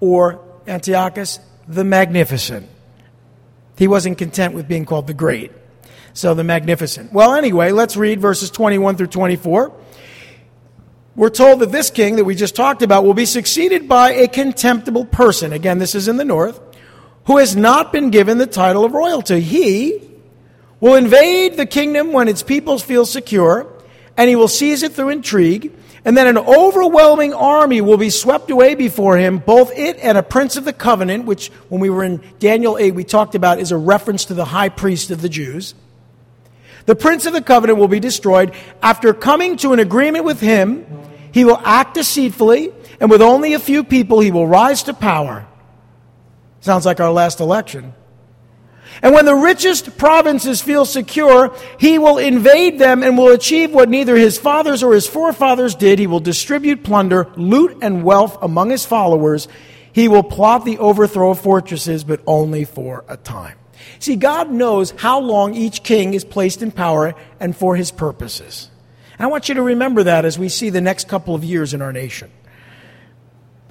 or 0.01 0.41
Antiochus 0.67 1.39
the 1.69 1.85
Magnificent. 1.85 2.69
He 3.77 3.87
wasn't 3.87 4.19
content 4.19 4.55
with 4.55 4.67
being 4.67 4.85
called 4.85 5.07
the 5.07 5.15
Great. 5.15 5.53
So 6.13 6.35
the 6.35 6.45
Magnificent. 6.45 7.13
Well, 7.13 7.35
anyway, 7.35 7.73
let's 7.73 7.97
read 7.97 8.21
verses 8.21 8.51
21 8.51 8.97
through 8.97 9.09
24. 9.09 9.73
We're 11.17 11.31
told 11.31 11.61
that 11.61 11.73
this 11.73 11.91
king 11.91 12.17
that 12.17 12.25
we 12.25 12.35
just 12.35 12.55
talked 12.55 12.83
about 12.83 13.05
will 13.05 13.15
be 13.15 13.27
succeeded 13.27 13.89
by 13.89 14.13
a 14.13 14.29
contemptible 14.29 15.05
person. 15.05 15.53
Again, 15.53 15.79
this 15.79 15.95
is 15.95 16.09
in 16.09 16.17
the 16.17 16.25
north, 16.25 16.61
who 17.25 17.39
has 17.39 17.55
not 17.57 17.93
been 17.93 18.11
given 18.11 18.39
the 18.39 18.47
title 18.47 18.85
of 18.85 18.93
royalty. 18.93 19.41
He 19.41 20.01
will 20.81 20.95
invade 20.95 21.57
the 21.57 21.67
kingdom 21.67 22.13
when 22.13 22.29
its 22.29 22.43
peoples 22.43 22.83
feel 22.83 23.05
secure, 23.05 23.67
and 24.17 24.29
he 24.29 24.37
will 24.37 24.49
seize 24.49 24.83
it 24.83 24.93
through 24.93 25.11
intrigue 25.11 25.73
and 26.05 26.17
then 26.17 26.27
an 26.27 26.39
overwhelming 26.39 27.35
army 27.35 27.81
will 27.81 27.99
be 27.99 28.11
swept 28.11 28.51
away 28.51 28.75
before 28.75 29.19
him, 29.19 29.39
both 29.39 29.77
it 29.77 29.99
and 29.99 30.17
a 30.17 30.23
prince 30.23 30.57
of 30.57 30.65
the 30.65 30.73
covenant, 30.73 31.27
which 31.27 31.49
when 31.69 31.81
we 31.81 31.91
were 31.91 32.05
in 32.05 32.23
Daniel 32.39 32.79
8, 32.79 32.95
we 32.95 33.05
talked 33.05 33.35
about 33.35 33.61
is 33.61 33.71
a 33.71 33.77
reference 33.77 34.27
to 34.27 34.35
the 34.35 34.47
high 34.47 34.71
priest 34.71 35.11
of 35.11 35.21
the 35.21 35.29
Jews. 35.29 35.75
The 36.91 36.97
prince 36.97 37.25
of 37.25 37.33
the 37.33 37.41
covenant 37.41 37.79
will 37.79 37.87
be 37.87 38.01
destroyed. 38.01 38.53
After 38.83 39.15
coming 39.15 39.57
to 39.59 39.73
an 39.73 39.79
agreement 39.79 40.25
with 40.25 40.41
him, 40.41 40.85
he 41.31 41.45
will 41.45 41.61
act 41.63 41.95
deceitfully, 41.95 42.73
and 42.99 43.09
with 43.09 43.23
only 43.23 43.55
a 43.55 43.61
few 43.61 43.85
people, 43.85 44.19
he 44.19 44.33
will 44.33 44.49
rise 44.49 44.83
to 44.83 44.93
power. 44.93 45.47
Sounds 46.59 46.85
like 46.85 46.99
our 46.99 47.13
last 47.13 47.39
election. 47.39 47.95
And 49.03 49.15
when 49.15 49.25
the 49.25 49.37
richest 49.37 49.99
provinces 49.99 50.63
feel 50.63 50.85
secure, 50.85 51.57
he 51.79 51.97
will 52.01 52.19
invade 52.19 52.81
them 52.81 53.05
and 53.05 53.17
will 53.17 53.33
achieve 53.33 53.73
what 53.73 53.89
neither 53.89 54.17
his 54.17 54.37
fathers 54.37 54.83
or 54.83 54.93
his 54.93 55.07
forefathers 55.07 55.77
did. 55.77 56.01
He 56.01 56.09
will 56.09 56.19
distribute 56.19 56.83
plunder, 56.83 57.29
loot, 57.37 57.79
and 57.83 58.03
wealth 58.03 58.37
among 58.43 58.71
his 58.71 58.85
followers. 58.85 59.47
He 59.93 60.09
will 60.09 60.25
plot 60.25 60.65
the 60.65 60.79
overthrow 60.79 61.31
of 61.31 61.39
fortresses, 61.39 62.03
but 62.03 62.21
only 62.27 62.65
for 62.65 63.05
a 63.07 63.17
time. 63.17 63.60
See, 63.99 64.17
God 64.17 64.51
knows 64.51 64.93
how 64.93 65.21
long 65.21 65.55
each 65.55 65.83
king 65.83 66.15
is 66.15 66.25
placed 66.25 66.63
in 66.63 66.73
power 66.73 67.15
and 67.39 67.57
for 67.57 67.77
his 67.77 67.91
purposes. 67.91 68.71
And 69.19 69.27
I 69.27 69.29
want 69.29 69.49
you 69.49 69.55
to 69.57 69.63
remember 69.63 70.05
that 70.05 70.25
as 70.25 70.39
we 70.39 70.49
see 70.49 70.71
the 70.71 70.81
next 70.81 71.09
couple 71.09 71.35
of 71.35 71.45
years 71.45 71.75
in 71.75 71.83
our 71.83 71.93
nation. 71.93 72.31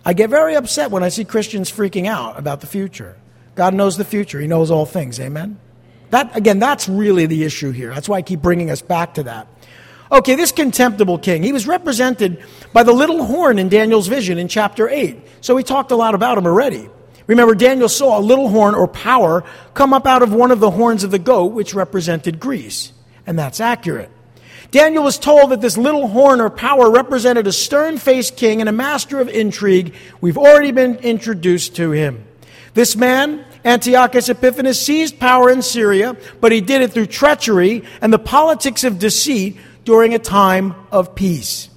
I 0.05 0.14
get 0.14 0.30
very 0.30 0.55
upset 0.55 0.91
when 0.91 1.03
I 1.03 1.10
see 1.10 1.26
Christians 1.26 1.72
freaking 1.72 2.07
out 2.07 2.38
about 2.39 2.62
the 2.62 2.68
future. 2.68 3.18
God 3.55 3.74
knows 3.74 3.97
the 3.97 4.05
future, 4.05 4.39
He 4.39 4.47
knows 4.47 4.72
all 4.72 4.86
things. 4.86 5.20
Amen? 5.20 5.60
That, 6.12 6.36
again, 6.36 6.60
that's 6.60 6.89
really 6.89 7.26
the 7.26 7.43
issue 7.43 7.72
here. 7.72 7.93
That's 7.93 8.10
why 8.10 8.18
I 8.18 8.22
keep 8.22 8.41
bringing 8.41 8.72
us 8.72 8.82
back 8.82 9.16
to 9.16 9.24
that. 9.24 9.47
Okay, 10.12 10.34
this 10.36 10.51
contemptible 10.51 11.20
king, 11.20 11.43
he 11.43 11.51
was 11.51 11.68
represented 11.68 12.43
by 12.74 12.82
the 12.82 12.93
little 12.93 13.26
horn 13.26 13.60
in 13.60 13.70
Daniel's 13.70 14.07
vision 14.07 14.39
in 14.39 14.47
chapter 14.47 14.89
8. 14.89 15.20
So 15.41 15.53
we 15.53 15.62
talked 15.62 15.91
a 15.91 15.95
lot 15.95 16.16
about 16.16 16.38
him 16.38 16.47
already. 16.47 16.89
Remember, 17.30 17.53
Daniel 17.53 17.88
saw 17.88 18.17
a 18.17 18.21
little 18.21 18.49
horn 18.49 18.73
or 18.73 18.88
power 18.88 19.43
come 19.75 19.93
up 19.93 20.07
out 20.07 20.23
of 20.23 20.34
one 20.34 20.49
of 20.49 20.59
the 20.59 20.71
horns 20.71 21.03
of 21.03 21.11
the 21.11 21.19
goat, 21.19 21.53
which 21.53 21.75
represented 21.75 22.39
Greece. 22.39 22.91
And 23.27 23.38
that's 23.38 23.59
accurate. 23.59 24.09
Daniel 24.71 25.03
was 25.03 25.19
told 25.19 25.51
that 25.51 25.61
this 25.61 25.77
little 25.77 26.07
horn 26.07 26.41
or 26.41 26.49
power 26.49 26.89
represented 26.89 27.45
a 27.45 27.51
stern 27.51 27.99
faced 27.99 28.36
king 28.36 28.61
and 28.61 28.67
a 28.67 28.71
master 28.71 29.19
of 29.19 29.30
intrigue. 29.30 29.93
We've 30.19 30.39
already 30.39 30.71
been 30.71 30.95
introduced 30.95 31.75
to 31.75 31.91
him. 31.91 32.25
This 32.73 32.95
man 32.95 33.45
Antiochus 33.63 34.30
Epiphanes 34.30 34.80
seized 34.80 35.19
power 35.19 35.51
in 35.51 35.61
Syria, 35.61 36.17
but 36.41 36.51
he 36.51 36.61
did 36.61 36.82
it 36.82 36.93
through 36.93 37.07
treachery 37.07 37.84
and 38.01 38.11
the 38.11 38.17
politics 38.17 38.84
of 38.84 38.97
deceit 38.97 39.57
during 39.86 40.15
a 40.15 40.19
time 40.19 40.73
of 40.91 41.13
peace. 41.13 41.69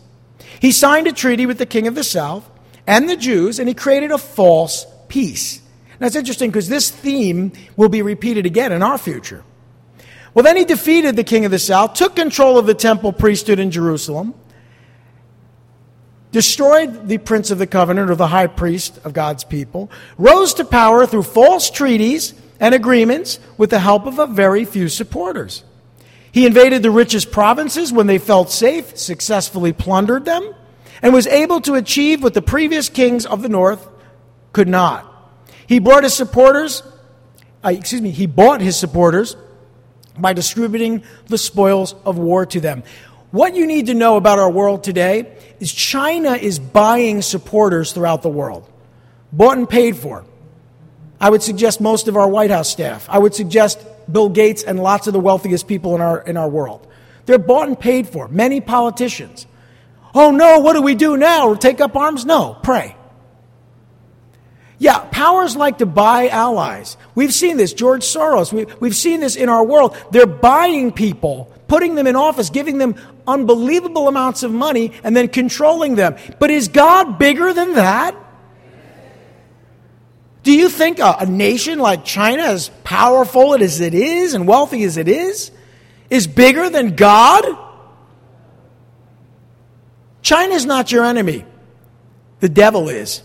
He 0.60 0.72
signed 0.72 1.08
a 1.08 1.12
treaty 1.12 1.44
with 1.44 1.58
the 1.58 1.66
king 1.66 1.86
of 1.86 1.94
the 1.94 2.04
south 2.04 2.48
and 2.86 3.06
the 3.06 3.16
Jews, 3.16 3.58
and 3.58 3.68
he 3.68 3.74
created 3.74 4.12
a 4.12 4.18
false 4.18 4.86
peace. 5.12 5.60
Now 6.00 6.06
it's 6.06 6.16
interesting 6.16 6.50
because 6.50 6.70
this 6.70 6.90
theme 6.90 7.52
will 7.76 7.90
be 7.90 8.00
repeated 8.00 8.46
again 8.46 8.72
in 8.72 8.82
our 8.82 8.96
future. 8.96 9.44
Well, 10.32 10.42
then 10.42 10.56
he 10.56 10.64
defeated 10.64 11.16
the 11.16 11.22
king 11.22 11.44
of 11.44 11.50
the 11.50 11.58
south, 11.58 11.92
took 11.92 12.16
control 12.16 12.56
of 12.56 12.64
the 12.64 12.72
temple 12.72 13.12
priesthood 13.12 13.58
in 13.58 13.70
Jerusalem, 13.70 14.32
destroyed 16.30 17.08
the 17.08 17.18
prince 17.18 17.50
of 17.50 17.58
the 17.58 17.66
covenant 17.66 18.10
or 18.10 18.14
the 18.14 18.28
high 18.28 18.46
priest 18.46 18.98
of 19.04 19.12
God's 19.12 19.44
people, 19.44 19.90
rose 20.16 20.54
to 20.54 20.64
power 20.64 21.04
through 21.04 21.24
false 21.24 21.70
treaties 21.70 22.32
and 22.58 22.74
agreements 22.74 23.38
with 23.58 23.68
the 23.68 23.80
help 23.80 24.06
of 24.06 24.18
a 24.18 24.26
very 24.26 24.64
few 24.64 24.88
supporters. 24.88 25.62
He 26.32 26.46
invaded 26.46 26.82
the 26.82 26.90
richest 26.90 27.30
provinces 27.30 27.92
when 27.92 28.06
they 28.06 28.16
felt 28.16 28.50
safe, 28.50 28.96
successfully 28.96 29.74
plundered 29.74 30.24
them, 30.24 30.54
and 31.02 31.12
was 31.12 31.26
able 31.26 31.60
to 31.60 31.74
achieve 31.74 32.22
what 32.22 32.32
the 32.32 32.40
previous 32.40 32.88
kings 32.88 33.26
of 33.26 33.42
the 33.42 33.50
north 33.50 33.86
could 34.52 34.68
not. 34.68 35.08
He 35.66 35.78
brought 35.78 36.04
his 36.04 36.14
supporters, 36.14 36.82
uh, 37.64 37.70
excuse 37.70 38.02
me, 38.02 38.10
he 38.10 38.26
bought 38.26 38.60
his 38.60 38.76
supporters 38.76 39.36
by 40.18 40.32
distributing 40.32 41.02
the 41.26 41.38
spoils 41.38 41.94
of 42.04 42.18
war 42.18 42.44
to 42.46 42.60
them. 42.60 42.82
What 43.30 43.54
you 43.54 43.66
need 43.66 43.86
to 43.86 43.94
know 43.94 44.16
about 44.16 44.38
our 44.38 44.50
world 44.50 44.84
today 44.84 45.34
is 45.58 45.72
China 45.72 46.32
is 46.32 46.58
buying 46.58 47.22
supporters 47.22 47.92
throughout 47.92 48.20
the 48.22 48.28
world, 48.28 48.70
bought 49.32 49.56
and 49.56 49.68
paid 49.68 49.96
for. 49.96 50.26
I 51.18 51.30
would 51.30 51.42
suggest 51.42 51.80
most 51.80 52.08
of 52.08 52.16
our 52.16 52.28
White 52.28 52.50
House 52.50 52.68
staff. 52.68 53.06
I 53.08 53.18
would 53.18 53.34
suggest 53.34 53.78
Bill 54.10 54.28
Gates 54.28 54.64
and 54.64 54.82
lots 54.82 55.06
of 55.06 55.12
the 55.12 55.20
wealthiest 55.20 55.66
people 55.66 55.94
in 55.94 56.00
our, 56.00 56.20
in 56.20 56.36
our 56.36 56.48
world. 56.48 56.86
They're 57.24 57.38
bought 57.38 57.68
and 57.68 57.78
paid 57.78 58.08
for. 58.08 58.28
Many 58.28 58.60
politicians. 58.60 59.46
Oh 60.14 60.30
no, 60.30 60.58
what 60.58 60.74
do 60.74 60.82
we 60.82 60.94
do 60.94 61.16
now? 61.16 61.54
Take 61.54 61.80
up 61.80 61.96
arms? 61.96 62.26
No, 62.26 62.58
pray. 62.62 62.96
Yeah, 64.82 64.98
powers 65.12 65.54
like 65.54 65.78
to 65.78 65.86
buy 65.86 66.26
allies. 66.26 66.96
We've 67.14 67.32
seen 67.32 67.56
this. 67.56 67.72
George 67.72 68.02
Soros, 68.02 68.52
we, 68.52 68.64
we've 68.80 68.96
seen 68.96 69.20
this 69.20 69.36
in 69.36 69.48
our 69.48 69.64
world. 69.64 69.96
They're 70.10 70.26
buying 70.26 70.90
people 70.90 71.52
putting 71.68 71.94
them 71.94 72.08
in 72.08 72.16
office, 72.16 72.50
giving 72.50 72.78
them 72.78 72.96
unbelievable 73.24 74.08
amounts 74.08 74.42
of 74.42 74.50
money, 74.50 74.90
and 75.04 75.16
then 75.16 75.28
controlling 75.28 75.94
them. 75.94 76.16
But 76.40 76.50
is 76.50 76.66
God 76.66 77.16
bigger 77.16 77.52
than 77.52 77.74
that? 77.74 78.16
Do 80.42 80.52
you 80.52 80.68
think 80.68 80.98
a, 80.98 81.18
a, 81.20 81.26
nation 81.26 81.78
like 81.78 82.04
China, 82.04 82.42
as 82.42 82.68
powerful 82.82 83.54
as 83.54 83.78
it 83.78 83.94
is 83.94 84.34
and 84.34 84.48
wealthy 84.48 84.82
as 84.82 84.96
it 84.96 85.06
is, 85.06 85.52
is 86.10 86.26
bigger 86.26 86.68
than 86.70 86.96
God? 86.96 87.44
China 90.22 90.54
is 90.54 90.66
not 90.66 90.90
your 90.90 91.04
enemy. 91.04 91.44
The 92.40 92.48
devil 92.48 92.88
is. 92.88 93.22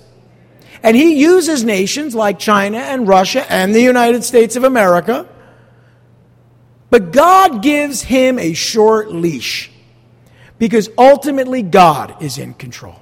And 0.83 0.95
he 0.95 1.19
uses 1.19 1.63
nations 1.63 2.15
like 2.15 2.39
China 2.39 2.77
and 2.77 3.07
Russia 3.07 3.51
and 3.51 3.73
the 3.73 3.81
United 3.81 4.23
States 4.23 4.55
of 4.55 4.63
America 4.63 5.27
but 6.89 7.11
God 7.11 7.61
gives 7.61 8.01
him 8.01 8.39
a 8.39 8.53
short 8.53 9.11
leash 9.11 9.69
because 10.57 10.89
ultimately 10.97 11.61
God 11.61 12.21
is 12.21 12.37
in 12.37 12.53
control. 12.53 13.01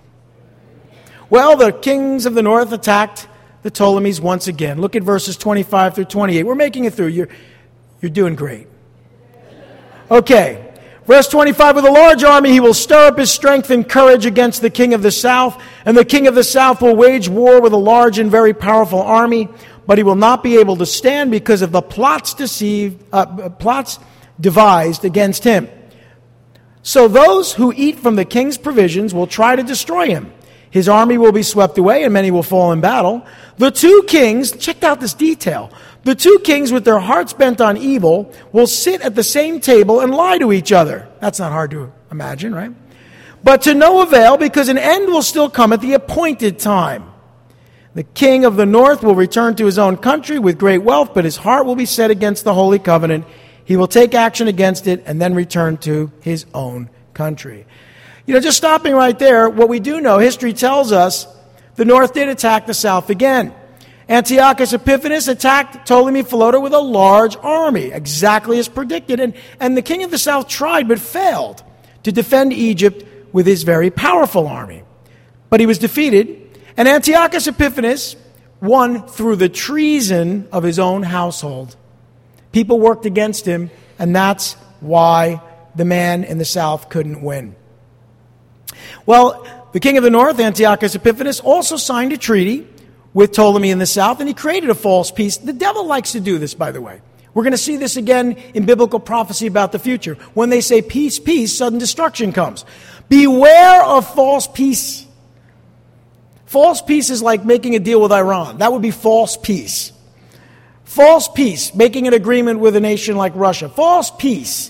Well, 1.30 1.56
the 1.56 1.72
kings 1.72 2.26
of 2.26 2.34
the 2.34 2.42
north 2.42 2.72
attacked 2.72 3.28
the 3.64 3.72
Ptolemies 3.72 4.22
once 4.22 4.48
again. 4.48 4.80
Look 4.80 4.96
at 4.96 5.04
verses 5.04 5.38
25 5.38 5.96
through 5.96 6.06
28. 6.06 6.44
We're 6.44 6.56
making 6.56 6.86
it 6.86 6.94
through. 6.94 7.08
You're, 7.08 7.30
you're 8.02 8.12
doing 8.12 8.36
great. 8.36 8.68
Okay. 10.10 10.65
Verse 11.08 11.28
25 11.28 11.76
With 11.76 11.86
a 11.86 11.92
large 11.92 12.24
army, 12.24 12.52
he 12.52 12.60
will 12.60 12.74
stir 12.74 13.08
up 13.08 13.18
his 13.18 13.32
strength 13.32 13.70
and 13.70 13.88
courage 13.88 14.26
against 14.26 14.62
the 14.62 14.70
king 14.70 14.94
of 14.94 15.02
the 15.02 15.12
south, 15.12 15.62
and 15.86 15.96
the 15.96 16.06
king 16.06 16.28
of 16.28 16.36
the 16.36 16.44
south 16.44 16.82
will 16.82 16.96
wage 16.96 17.30
war 17.30 17.62
with 17.62 17.74
a 17.74 17.78
large 17.78 18.20
and 18.20 18.32
very 18.32 18.54
powerful 18.54 19.02
army 19.02 19.50
but 19.88 19.98
he 19.98 20.04
will 20.04 20.16
not 20.16 20.44
be 20.44 20.58
able 20.58 20.78
to 20.78 20.86
stand 20.86 21.32
because 21.32 21.62
of 21.62 21.72
the 21.72 21.82
plots 21.82 22.34
deceived, 22.34 23.04
uh, 23.12 23.50
plots 23.50 24.00
devised 24.40 25.06
against 25.06 25.44
him. 25.44 25.70
So 26.82 27.08
those 27.08 27.54
who 27.54 27.74
eat 27.76 28.00
from 28.00 28.16
the 28.16 28.26
king's 28.26 28.58
provisions 28.58 29.14
will 29.14 29.28
try 29.28 29.56
to 29.56 29.64
destroy 29.64 30.08
him. 30.08 30.32
His 30.70 30.90
army 30.90 31.18
will 31.18 31.32
be 31.32 31.44
swept 31.44 31.78
away, 31.78 32.04
and 32.04 32.14
many 32.14 32.32
will 32.32 32.44
fall 32.44 32.72
in 32.72 32.82
battle. 32.82 33.26
The 33.58 33.72
two 33.72 34.04
kings, 34.08 34.52
check 34.52 34.84
out 34.84 35.00
this 35.00 35.14
detail. 35.14 35.72
The 36.06 36.14
two 36.14 36.40
kings, 36.44 36.72
with 36.72 36.86
their 36.86 37.00
hearts 37.00 37.34
bent 37.34 37.60
on 37.60 37.78
evil, 37.78 38.32
will 38.52 38.68
sit 38.68 39.02
at 39.02 39.16
the 39.16 39.24
same 39.24 39.60
table 39.60 40.02
and 40.02 40.14
lie 40.14 40.38
to 40.38 40.54
each 40.54 40.72
other. 40.72 41.10
That's 41.20 41.40
not 41.40 41.52
hard 41.52 41.72
to 41.72 41.92
imagine, 42.12 42.54
right? 42.54 42.72
But 43.44 43.64
to 43.64 43.74
no 43.74 44.02
avail, 44.02 44.38
because 44.38 44.70
an 44.70 44.78
end 44.78 45.08
will 45.08 45.24
still 45.24 45.50
come 45.50 45.74
at 45.74 45.82
the 45.82 45.94
appointed 45.94 46.60
time. 46.60 47.12
The 47.96 48.04
king 48.04 48.46
of 48.46 48.56
the 48.56 48.68
north 48.68 49.02
will 49.02 49.16
return 49.16 49.56
to 49.56 49.66
his 49.66 49.80
own 49.80 49.98
country 49.98 50.38
with 50.38 50.60
great 50.60 50.84
wealth, 50.84 51.16
but 51.16 51.26
his 51.26 51.38
heart 51.38 51.66
will 51.66 51.76
be 51.76 51.88
set 51.88 52.12
against 52.12 52.44
the 52.44 52.54
holy 52.54 52.78
covenant. 52.78 53.26
He 53.64 53.76
will 53.76 53.88
take 53.88 54.14
action 54.14 54.48
against 54.48 54.86
it 54.86 55.02
and 55.08 55.20
then 55.20 55.34
return 55.34 55.78
to 55.78 56.12
his 56.22 56.46
own 56.54 56.92
country. 57.16 57.66
You 58.28 58.36
know, 58.36 58.42
just 58.42 58.58
stopping 58.58 58.94
right 58.94 59.18
there, 59.18 59.50
what 59.50 59.70
we 59.70 59.80
do 59.80 60.00
know, 60.02 60.20
history 60.20 60.54
tells 60.54 60.92
us 60.92 61.26
the 61.78 61.86
north 61.86 62.14
did 62.14 62.30
attack 62.30 62.68
the 62.68 62.76
south 62.76 63.10
again. 63.10 63.56
Antiochus 64.08 64.74
Epiphanes 64.74 65.28
attacked 65.28 65.88
Ptolemy 65.88 66.24
Philotor 66.24 66.62
with 66.62 66.74
a 66.74 66.80
large 66.80 67.36
army, 67.38 67.92
exactly 67.92 68.60
as 68.60 68.68
predicted. 68.68 69.20
And, 69.20 69.34
and 69.60 69.76
the 69.76 69.82
king 69.82 70.04
of 70.04 70.12
the 70.12 70.18
south 70.18 70.48
tried 70.48 70.88
but 70.88 71.00
failed 71.00 71.64
to 72.04 72.12
defend 72.12 72.54
Egypt 72.54 73.04
with 73.34 73.48
his 73.48 73.64
very 73.64 73.90
powerful 73.90 74.48
army. 74.48 74.84
But 75.50 75.60
he 75.60 75.66
was 75.66 75.80
defeated 75.80 76.46
and 76.78 76.88
Antiochus 76.88 77.48
Epiphanes 77.48 78.16
won 78.62 79.08
through 79.08 79.38
the 79.38 79.50
treason 79.50 80.48
of 80.52 80.64
his 80.64 80.80
own 80.80 81.04
household. 81.04 81.76
People 82.52 82.80
worked 82.80 83.06
against 83.06 83.46
him, 83.46 83.70
and 83.98 84.16
that's 84.16 84.54
why 84.80 85.42
the 85.76 85.86
man 85.86 86.24
in 86.24 86.38
the 86.38 86.46
south 86.46 86.90
couldn't 86.90 87.22
win. 87.22 87.56
Well, 89.06 89.46
the 89.72 89.80
king 89.80 89.98
of 89.98 90.04
the 90.04 90.10
north, 90.10 90.40
Antiochus 90.40 90.96
Epiphanes, 90.96 91.40
also 91.40 91.78
signed 91.78 92.12
a 92.14 92.18
treaty 92.18 92.68
with 93.16 93.32
Ptolemy 93.32 93.72
in 93.72 93.80
the 93.80 93.88
south, 93.88 94.20
and 94.20 94.28
he 94.28 94.36
created 94.36 94.70
a 94.70 94.76
false 94.76 95.10
peace. 95.10 95.38
The 95.38 95.54
devil 95.54 95.88
likes 95.88 96.12
to 96.12 96.20
do 96.20 96.38
this, 96.38 96.54
by 96.54 96.72
the 96.72 96.82
way. 96.82 97.02
We're 97.34 97.42
going 97.42 97.54
to 97.54 97.58
see 97.58 97.78
this 97.78 97.98
again 97.98 98.34
in 98.54 98.68
biblical 98.68 99.00
prophecy 99.00 99.48
about 99.48 99.72
the 99.72 99.80
future. 99.80 100.14
When 100.36 100.50
they 100.50 100.62
say 100.62 100.84
peace, 100.84 101.18
peace, 101.18 101.58
sudden 101.58 101.80
destruction 101.80 102.32
comes. 102.32 102.64
Beware 103.10 103.84
of 103.84 104.14
false 104.14 104.48
peace. 104.48 105.08
False 106.46 106.84
peace 106.84 107.10
is 107.10 107.24
like 107.24 107.44
making 107.44 107.76
a 107.76 107.80
deal 107.80 108.00
with 108.00 108.12
Iran. 108.12 108.60
That 108.60 108.72
would 108.72 108.84
be 108.84 108.92
false 108.92 109.36
peace. 109.36 109.92
False 110.84 111.28
peace, 111.28 111.74
making 111.74 112.06
an 112.06 112.14
agreement 112.14 112.60
with 112.60 112.76
a 112.76 112.80
nation 112.80 113.18
like 113.18 113.34
Russia. 113.36 113.68
False 113.68 114.12
peace, 114.12 114.70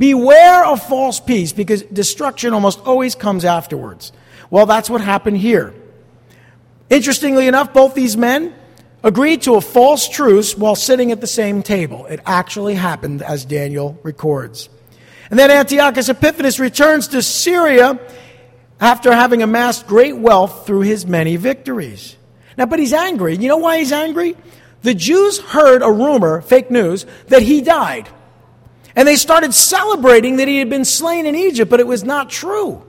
Beware 0.00 0.64
of 0.64 0.82
false 0.82 1.20
peace 1.20 1.52
because 1.52 1.82
destruction 1.82 2.54
almost 2.54 2.80
always 2.86 3.14
comes 3.14 3.44
afterwards. 3.44 4.12
Well, 4.48 4.64
that's 4.64 4.88
what 4.88 5.02
happened 5.02 5.36
here. 5.36 5.74
Interestingly 6.90 7.46
enough, 7.46 7.72
both 7.72 7.94
these 7.94 8.16
men 8.16 8.52
agreed 9.02 9.42
to 9.42 9.54
a 9.54 9.60
false 9.60 10.08
truce 10.08 10.58
while 10.58 10.74
sitting 10.74 11.12
at 11.12 11.20
the 11.20 11.26
same 11.26 11.62
table. 11.62 12.04
It 12.06 12.20
actually 12.26 12.74
happened 12.74 13.22
as 13.22 13.44
Daniel 13.44 13.98
records. 14.02 14.68
And 15.30 15.38
then 15.38 15.50
Antiochus 15.50 16.08
Epiphanes 16.08 16.58
returns 16.58 17.08
to 17.08 17.22
Syria 17.22 17.98
after 18.80 19.14
having 19.14 19.42
amassed 19.42 19.86
great 19.86 20.16
wealth 20.16 20.66
through 20.66 20.80
his 20.80 21.06
many 21.06 21.36
victories. 21.36 22.16
Now, 22.58 22.66
but 22.66 22.80
he's 22.80 22.92
angry. 22.92 23.36
You 23.36 23.48
know 23.48 23.58
why 23.58 23.78
he's 23.78 23.92
angry? 23.92 24.36
The 24.82 24.94
Jews 24.94 25.38
heard 25.38 25.82
a 25.82 25.92
rumor, 25.92 26.40
fake 26.40 26.70
news, 26.70 27.06
that 27.28 27.42
he 27.42 27.60
died. 27.60 28.08
And 28.96 29.06
they 29.06 29.16
started 29.16 29.54
celebrating 29.54 30.38
that 30.38 30.48
he 30.48 30.58
had 30.58 30.68
been 30.68 30.84
slain 30.84 31.26
in 31.26 31.36
Egypt, 31.36 31.70
but 31.70 31.78
it 31.78 31.86
was 31.86 32.02
not 32.02 32.28
true. 32.28 32.82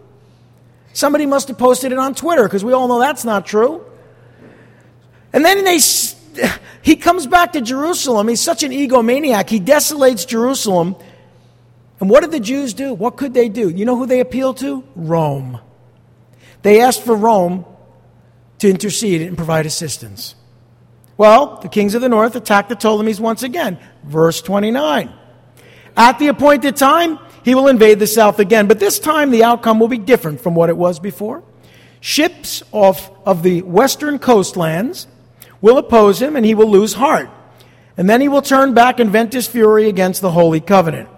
Somebody 0.93 1.25
must 1.25 1.47
have 1.49 1.57
posted 1.57 1.91
it 1.91 1.99
on 1.99 2.15
Twitter 2.15 2.43
because 2.43 2.65
we 2.65 2.73
all 2.73 2.87
know 2.87 2.99
that's 2.99 3.23
not 3.23 3.45
true. 3.45 3.85
And 5.33 5.45
then 5.45 5.63
they, 5.63 5.79
he 6.81 6.95
comes 6.95 7.27
back 7.27 7.53
to 7.53 7.61
Jerusalem. 7.61 8.27
He's 8.27 8.41
such 8.41 8.63
an 8.63 8.71
egomaniac. 8.71 9.49
He 9.49 9.59
desolates 9.59 10.25
Jerusalem. 10.25 10.95
And 11.99 12.09
what 12.09 12.21
did 12.21 12.31
the 12.31 12.39
Jews 12.39 12.73
do? 12.73 12.93
What 12.93 13.17
could 13.17 13.33
they 13.33 13.49
do? 13.49 13.69
You 13.69 13.85
know 13.85 13.95
who 13.95 14.05
they 14.05 14.19
appealed 14.19 14.57
to? 14.57 14.83
Rome. 14.95 15.59
They 16.63 16.81
asked 16.81 17.03
for 17.03 17.15
Rome 17.15 17.65
to 18.59 18.69
intercede 18.69 19.21
and 19.21 19.37
provide 19.37 19.65
assistance. 19.65 20.35
Well, 21.17 21.57
the 21.57 21.69
kings 21.69 21.93
of 21.93 22.01
the 22.01 22.09
north 22.09 22.35
attacked 22.35 22.69
the 22.69 22.75
Ptolemies 22.75 23.19
once 23.19 23.43
again. 23.43 23.79
Verse 24.03 24.41
29. 24.41 25.13
At 25.95 26.19
the 26.19 26.27
appointed 26.27 26.75
time, 26.75 27.19
he 27.43 27.55
will 27.55 27.67
invade 27.67 27.99
the 27.99 28.07
south 28.07 28.39
again, 28.39 28.67
but 28.67 28.79
this 28.79 28.99
time 28.99 29.31
the 29.31 29.43
outcome 29.43 29.79
will 29.79 29.87
be 29.87 29.97
different 29.97 30.41
from 30.41 30.55
what 30.55 30.69
it 30.69 30.77
was 30.77 30.99
before. 30.99 31.43
Ships 31.99 32.63
off 32.71 33.11
of 33.25 33.43
the 33.43 33.61
western 33.61 34.19
coastlands 34.19 35.07
will 35.61 35.77
oppose 35.77 36.21
him, 36.21 36.35
and 36.35 36.45
he 36.45 36.55
will 36.55 36.69
lose 36.69 36.93
heart. 36.93 37.29
And 37.97 38.09
then 38.09 38.21
he 38.21 38.27
will 38.27 38.41
turn 38.41 38.73
back 38.73 38.99
and 38.99 39.11
vent 39.11 39.33
his 39.33 39.47
fury 39.47 39.87
against 39.87 40.21
the 40.21 40.31
holy 40.31 40.59
covenant. 40.59 41.09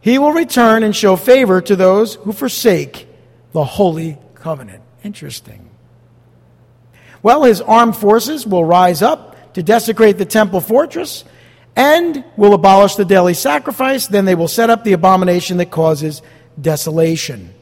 He 0.00 0.18
will 0.18 0.32
return 0.32 0.82
and 0.82 0.94
show 0.94 1.14
favor 1.16 1.60
to 1.60 1.76
those 1.76 2.16
who 2.16 2.32
forsake 2.32 3.06
the 3.52 3.64
holy 3.64 4.18
covenant. 4.34 4.82
Interesting. 5.04 5.70
Well, 7.22 7.44
his 7.44 7.60
armed 7.60 7.96
forces 7.96 8.46
will 8.46 8.64
rise 8.64 9.02
up 9.02 9.54
to 9.54 9.62
desecrate 9.62 10.18
the 10.18 10.24
temple 10.24 10.60
fortress 10.60 11.24
and 11.76 12.24
will 12.36 12.54
abolish 12.54 12.96
the 12.96 13.04
daily 13.04 13.34
sacrifice. 13.34 14.08
Then 14.08 14.24
they 14.24 14.34
will 14.34 14.48
set 14.48 14.70
up 14.70 14.82
the 14.82 14.92
abomination 14.92 15.58
that 15.58 15.70
causes 15.70 16.22
desolation. 16.60 17.54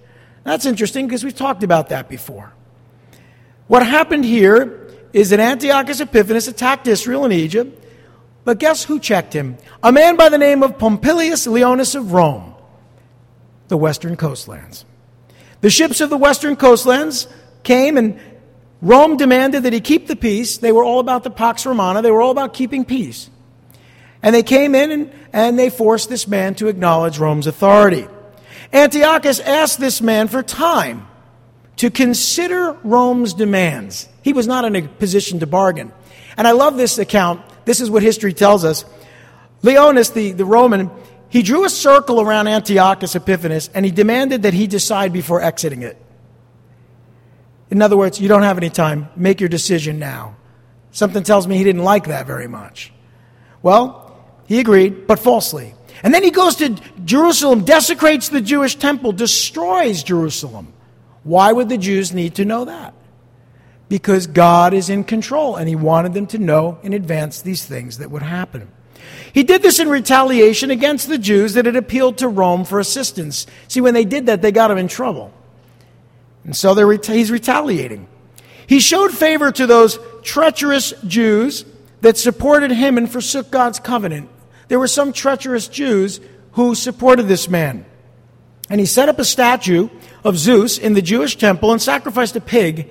That's 0.45 0.65
interesting 0.65 1.07
because 1.07 1.23
we've 1.23 1.37
talked 1.37 1.63
about 1.63 1.91
that 1.91 2.09
before. 2.09 2.53
What 3.67 3.87
happened 3.87 4.25
here 4.25 4.80
is 5.13 5.31
that 5.31 5.41
Antiochus 5.41 6.01
Epiphanes 6.01 6.49
attacked 6.49 6.87
Israel 6.87 7.25
and 7.25 7.33
Egypt, 7.33 7.85
but 8.45 8.59
guess 8.59 8.85
who 8.85 8.99
checked 8.99 9.33
him? 9.33 9.57
A 9.83 9.93
man 9.93 10.17
by 10.17 10.29
the 10.29 10.39
name 10.39 10.63
of 10.63 10.79
Pompilius 10.79 11.47
Leonis 11.47 11.95
of 11.95 12.13
Rome, 12.13 12.55
the 13.69 13.77
western 13.77 14.17
coastlands. 14.17 14.85
The 15.61 15.71
ships 15.71 16.01
of 16.01 16.11
the 16.11 16.17
western 16.17 16.57
coastlands 16.57 17.29
came 17.63 17.97
and 17.97 18.19
Rome 18.83 19.17
demanded 19.17 19.65
that 19.65 19.73
he 19.73 19.81
keep 19.81 20.07
the 20.07 20.17
peace. 20.17 20.57
They 20.57 20.73
were 20.73 20.85
all 20.85 21.01
about 21.01 21.23
the 21.23 21.31
Pax 21.31 21.67
Romana, 21.67 22.03
they 22.03 22.11
were 22.11 22.23
all 22.23 22.31
about 22.31 22.55
keeping 22.55 22.85
peace. 22.85 23.29
And 24.23 24.35
they 24.35 24.43
came 24.43 24.75
in 24.75 24.91
and, 24.91 25.13
and 25.33 25.59
they 25.59 25.71
forced 25.71 26.09
this 26.09 26.29
man 26.29 26.55
to 26.57 26.69
acknowledge 26.69 27.19
Rome's 27.19 27.47
authority. 27.47 28.07
Antiochus 28.73 29.41
asked 29.41 29.81
this 29.81 30.01
man 30.01 30.29
for 30.29 30.43
time 30.43 31.07
to 31.77 31.91
consider 31.91 32.73
Rome's 32.85 33.33
demands. 33.33 34.10
He 34.23 34.33
was 34.33 34.47
not 34.47 34.65
in 34.65 34.77
a 34.77 34.83
position 34.83 35.41
to 35.41 35.47
bargain. 35.47 35.93
And 36.37 36.47
I 36.47 36.53
love 36.53 36.77
this 36.77 36.99
account. 36.99 37.43
This 37.65 37.81
is 37.81 37.91
what 37.91 38.03
history 38.03 38.33
tells 38.33 38.65
us. 38.65 38.85
Leonis, 39.63 40.11
the, 40.11 40.33
the 40.33 40.45
Roman, 40.45 40.91
he 41.29 41.43
drew 41.43 41.65
a 41.65 41.71
circle 41.71 42.21
around 42.21 42.49
Antiochus 42.49 43.15
Epiphanes 43.15 43.69
and 43.73 43.85
he 43.85 43.91
demanded 43.91 44.43
that 44.43 44.55
he 44.55 44.67
decide 44.67 45.13
before 45.13 45.41
exiting 45.41 45.83
it. 45.83 45.97
In 47.71 47.83
other 47.83 47.97
words, 47.97 48.21
you 48.21 48.29
don't 48.29 48.43
have 48.43 48.59
any 48.59 48.71
time. 48.71 49.09
Make 49.17 49.41
your 49.41 49.49
decision 49.49 49.99
now. 49.99 50.37
Something 50.91 51.23
tells 51.23 51.47
me 51.47 51.57
he 51.57 51.65
didn't 51.65 51.85
like 51.85 52.09
that 52.09 52.27
very 52.27 52.49
much. 52.49 52.93
Well, 53.63 54.19
he 54.47 54.59
agreed, 54.59 55.07
but 55.07 55.21
falsely. 55.21 55.75
And 56.03 56.13
then 56.13 56.25
he 56.25 56.31
goes 56.31 56.57
to 56.57 56.71
Jerusalem, 57.05 57.65
desecrates 57.65 58.31
the 58.31 58.41
Jewish 58.41 58.75
temple, 58.75 59.13
destroys 59.13 60.03
Jerusalem. 60.03 60.73
Why 61.23 61.53
would 61.53 61.69
the 61.69 61.79
Jews 61.79 62.13
need 62.13 62.37
to 62.37 62.45
know 62.45 62.65
that? 62.65 62.95
Because 63.91 64.27
God 64.27 64.73
is 64.73 64.89
in 64.89 65.05
control, 65.05 65.57
and 65.57 65.69
he 65.69 65.77
wanted 65.77 66.15
them 66.15 66.27
to 66.29 66.39
know 66.39 66.79
in 66.83 66.95
advance 66.95 67.43
these 67.43 67.67
things 67.67 67.99
that 67.99 68.11
would 68.11 68.23
happen. 68.23 68.71
He 69.35 69.43
did 69.43 69.61
this 69.61 69.79
in 69.79 69.91
retaliation 69.91 70.71
against 70.71 71.09
the 71.09 71.19
Jews 71.19 71.53
that 71.53 71.67
had 71.67 71.77
appealed 71.77 72.17
to 72.19 72.29
Rome 72.29 72.65
for 72.65 72.81
assistance. 72.81 73.47
See, 73.69 73.83
when 73.83 73.93
they 73.93 74.07
did 74.07 74.25
that, 74.27 74.41
they 74.41 74.53
got 74.53 74.71
him 74.71 74.79
in 74.79 74.89
trouble. 74.89 75.31
And 76.45 76.57
so 76.57 76.75
he's 76.99 77.31
retaliating. 77.31 78.09
He 78.67 78.81
showed 78.81 79.13
favor 79.13 79.53
to 79.53 79.67
those 79.67 79.99
treacherous 80.23 80.95
Jews 81.07 81.67
that 82.01 82.17
supported 82.17 82.71
him 82.71 82.97
and 82.97 83.11
forsook 83.11 83.51
God's 83.51 83.79
covenant 83.79 84.31
there 84.71 84.79
were 84.79 84.87
some 84.87 85.13
treacherous 85.13 85.67
Jews 85.67 86.21
who 86.53 86.77
supported 86.77 87.27
this 87.27 87.49
man. 87.49 87.85
And 88.71 88.79
he 88.79 88.87
set 88.87 89.09
up 89.09 89.19
a 89.19 89.25
statue 89.25 89.89
of 90.23 90.39
Zeus 90.39 90.79
in 90.79 90.95
the 90.95 91.03
Jewish 91.03 91.37
temple 91.37 91.73
and 91.73 91.83
sacrificed 91.83 92.37
a 92.37 92.41
pig 92.41 92.89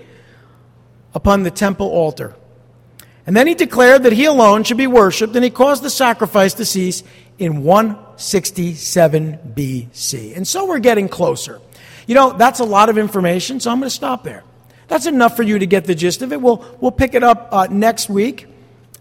upon 1.13 1.43
the 1.43 1.51
temple 1.51 1.87
altar. 1.87 2.35
And 3.25 3.35
then 3.35 3.47
he 3.47 3.53
declared 3.53 4.03
that 4.03 4.13
he 4.13 4.25
alone 4.25 4.63
should 4.63 4.77
be 4.77 4.87
worshiped, 4.87 5.35
and 5.35 5.43
he 5.43 5.51
caused 5.51 5.83
the 5.83 5.89
sacrifice 5.89 6.55
to 6.55 6.65
cease 6.65 7.03
in 7.37 7.63
167 7.63 9.39
BC. 9.53 10.35
And 10.35 10.47
so 10.47 10.65
we're 10.65 10.79
getting 10.79 11.07
closer. 11.07 11.61
You 12.07 12.15
know, 12.15 12.33
that's 12.33 12.59
a 12.59 12.65
lot 12.65 12.89
of 12.89 12.97
information, 12.97 13.59
so 13.59 13.71
I'm 13.71 13.79
going 13.79 13.89
to 13.89 13.95
stop 13.95 14.23
there. 14.23 14.43
That's 14.87 15.05
enough 15.05 15.35
for 15.35 15.43
you 15.43 15.59
to 15.59 15.67
get 15.67 15.85
the 15.85 15.93
gist 15.93 16.23
of 16.23 16.33
it. 16.33 16.41
We'll, 16.41 16.65
we'll 16.81 16.91
pick 16.91 17.13
it 17.13 17.23
up 17.23 17.49
uh, 17.51 17.67
next 17.69 18.09
week. 18.09 18.47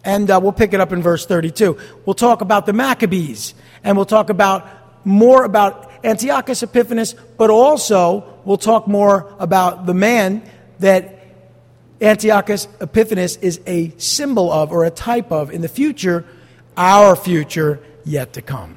And 0.05 0.31
uh, 0.31 0.39
we'll 0.43 0.53
pick 0.53 0.75
it 0.75 0.81
up 0.81 0.93
in 0.93 1.03
verse 1.03 1.27
32. 1.27 1.77
We'll 2.05 2.15
talk 2.15 2.41
about 2.41 2.67
the 2.67 2.73
Maccabees, 2.73 3.55
and 3.83 3.97
we'll 3.97 4.07
talk 4.07 4.31
about 4.31 4.69
more 5.05 5.45
about 5.45 5.91
Antiochus 6.05 6.63
Epiphanes, 6.63 7.15
but 7.37 7.51
also 7.51 8.41
we'll 8.45 8.59
talk 8.59 8.87
more 8.87 9.35
about 9.39 9.87
the 9.87 9.95
man 9.95 10.43
that 10.79 11.18
Antiochus 12.01 12.69
Epiphanes 12.81 13.37
is 13.39 13.61
a 13.67 13.93
symbol 13.99 14.53
of 14.53 14.71
or 14.71 14.85
a 14.85 14.91
type 14.91 15.33
of 15.33 15.51
in 15.51 15.63
the 15.63 15.69
future, 15.69 16.25
our 16.77 17.17
future 17.17 17.81
yet 18.05 18.35
to 18.35 18.43
come. 18.43 18.77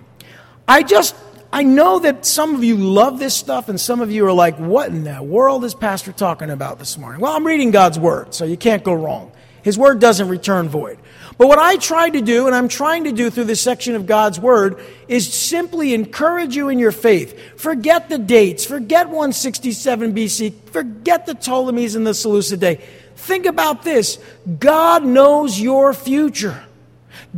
I 0.67 0.83
just, 0.83 1.15
I 1.53 1.63
know 1.63 1.99
that 1.99 2.25
some 2.25 2.55
of 2.55 2.63
you 2.63 2.77
love 2.77 3.19
this 3.19 3.35
stuff, 3.35 3.69
and 3.69 3.79
some 3.79 4.01
of 4.01 4.11
you 4.11 4.25
are 4.25 4.33
like, 4.33 4.57
what 4.57 4.89
in 4.89 5.03
the 5.03 5.21
world 5.21 5.65
is 5.65 5.75
Pastor 5.75 6.11
talking 6.11 6.49
about 6.49 6.79
this 6.79 6.97
morning? 6.97 7.21
Well, 7.21 7.35
I'm 7.35 7.45
reading 7.45 7.71
God's 7.71 7.99
Word, 7.99 8.33
so 8.33 8.45
you 8.45 8.57
can't 8.57 8.83
go 8.83 8.93
wrong. 8.93 9.31
His 9.61 9.77
Word 9.77 9.99
doesn't 9.99 10.27
return 10.27 10.69
void. 10.69 10.97
But 11.37 11.47
what 11.47 11.59
I 11.59 11.75
try 11.77 12.09
to 12.09 12.21
do, 12.21 12.47
and 12.47 12.55
I'm 12.55 12.67
trying 12.67 13.03
to 13.03 13.11
do 13.11 13.29
through 13.29 13.45
this 13.45 13.61
section 13.61 13.95
of 13.95 14.05
God's 14.05 14.39
Word, 14.39 14.83
is 15.07 15.31
simply 15.31 15.93
encourage 15.93 16.55
you 16.55 16.69
in 16.69 16.79
your 16.79 16.91
faith. 16.91 17.59
Forget 17.59 18.09
the 18.09 18.17
dates. 18.17 18.65
Forget 18.65 19.07
167 19.07 20.13
BC. 20.13 20.53
Forget 20.71 21.25
the 21.25 21.35
Ptolemies 21.35 21.95
and 21.95 22.05
the 22.05 22.11
Seleucidae. 22.11 22.81
Think 23.21 23.45
about 23.45 23.83
this 23.83 24.17
God 24.59 25.05
knows 25.05 25.59
your 25.59 25.93
future. 25.93 26.63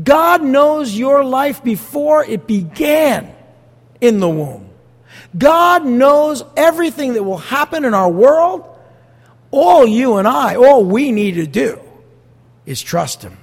God 0.02 0.42
knows 0.42 0.98
your 0.98 1.26
life 1.26 1.62
before 1.62 2.24
it 2.24 2.48
began 2.48 3.36
in 4.00 4.22
the 4.22 4.30
womb. 4.30 4.70
God 5.38 5.86
knows 5.86 6.42
everything 6.56 7.14
that 7.14 7.24
will 7.24 7.38
happen 7.38 7.84
in 7.84 7.94
our 7.94 8.10
world. 8.10 8.64
All 9.52 9.86
you 9.86 10.16
and 10.16 10.28
I, 10.28 10.56
all 10.56 10.86
we 10.86 11.12
need 11.12 11.34
to 11.34 11.46
do 11.46 11.82
is 12.66 12.82
trust 12.82 13.22
Him. 13.22 13.38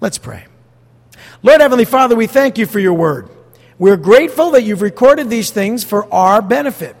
Let's 0.00 0.18
pray. 0.18 0.46
Lord 1.44 1.60
Heavenly 1.60 1.84
Father, 1.84 2.16
we 2.16 2.26
thank 2.26 2.58
you 2.58 2.66
for 2.66 2.80
your 2.80 2.94
word. 2.94 3.28
We're 3.78 3.96
grateful 3.96 4.50
that 4.50 4.62
you've 4.62 4.82
recorded 4.82 5.30
these 5.30 5.52
things 5.52 5.84
for 5.84 6.12
our 6.12 6.42
benefit. 6.42 6.96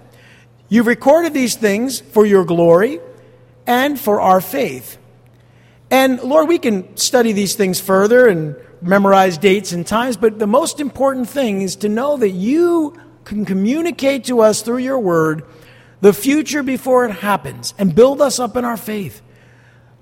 You've 0.68 0.86
recorded 0.86 1.34
these 1.34 1.56
things 1.56 2.00
for 2.00 2.24
your 2.24 2.44
glory 2.44 3.00
and 3.66 3.98
for 3.98 4.20
our 4.20 4.40
faith. 4.40 4.98
And 5.90 6.20
Lord, 6.22 6.48
we 6.48 6.58
can 6.58 6.96
study 6.96 7.32
these 7.32 7.54
things 7.54 7.80
further 7.80 8.26
and 8.26 8.56
memorize 8.80 9.38
dates 9.38 9.72
and 9.72 9.86
times, 9.86 10.16
but 10.16 10.38
the 10.38 10.46
most 10.46 10.80
important 10.80 11.28
thing 11.28 11.62
is 11.62 11.76
to 11.76 11.88
know 11.88 12.16
that 12.16 12.30
you 12.30 12.98
can 13.24 13.44
communicate 13.44 14.24
to 14.24 14.40
us 14.40 14.62
through 14.62 14.78
your 14.78 14.98
word 14.98 15.44
the 16.00 16.12
future 16.12 16.62
before 16.62 17.04
it 17.04 17.12
happens 17.12 17.74
and 17.78 17.94
build 17.94 18.20
us 18.20 18.40
up 18.40 18.56
in 18.56 18.64
our 18.64 18.76
faith. 18.76 19.22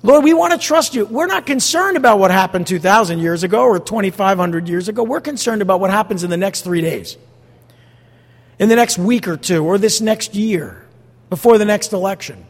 Lord, 0.03 0.25
we 0.25 0.33
want 0.33 0.53
to 0.53 0.59
trust 0.59 0.95
you. 0.95 1.05
We're 1.05 1.27
not 1.27 1.45
concerned 1.45 1.99
about 1.99 2.19
what 2.19 2.31
happened 2.31 2.67
2,000 2.67 3.19
years 3.19 3.43
ago 3.43 3.65
or 3.65 3.79
2,500 3.79 4.67
years 4.67 4.89
ago. 4.89 5.03
We're 5.03 5.21
concerned 5.21 5.61
about 5.61 5.81
what 5.81 5.91
happens 5.91 6.25
in 6.25 6.31
the 6.31 6.39
next 6.39 6.63
three 6.63 6.81
days. 6.81 7.19
in 8.61 8.69
the 8.69 8.77
next 8.77 8.99
week 8.99 9.27
or 9.27 9.39
two 9.39 9.65
or 9.65 9.79
this 9.79 10.03
next 10.03 10.35
year 10.35 10.87
before 11.31 11.57
the 11.57 11.65
next 11.65 11.95
election. 11.95 12.47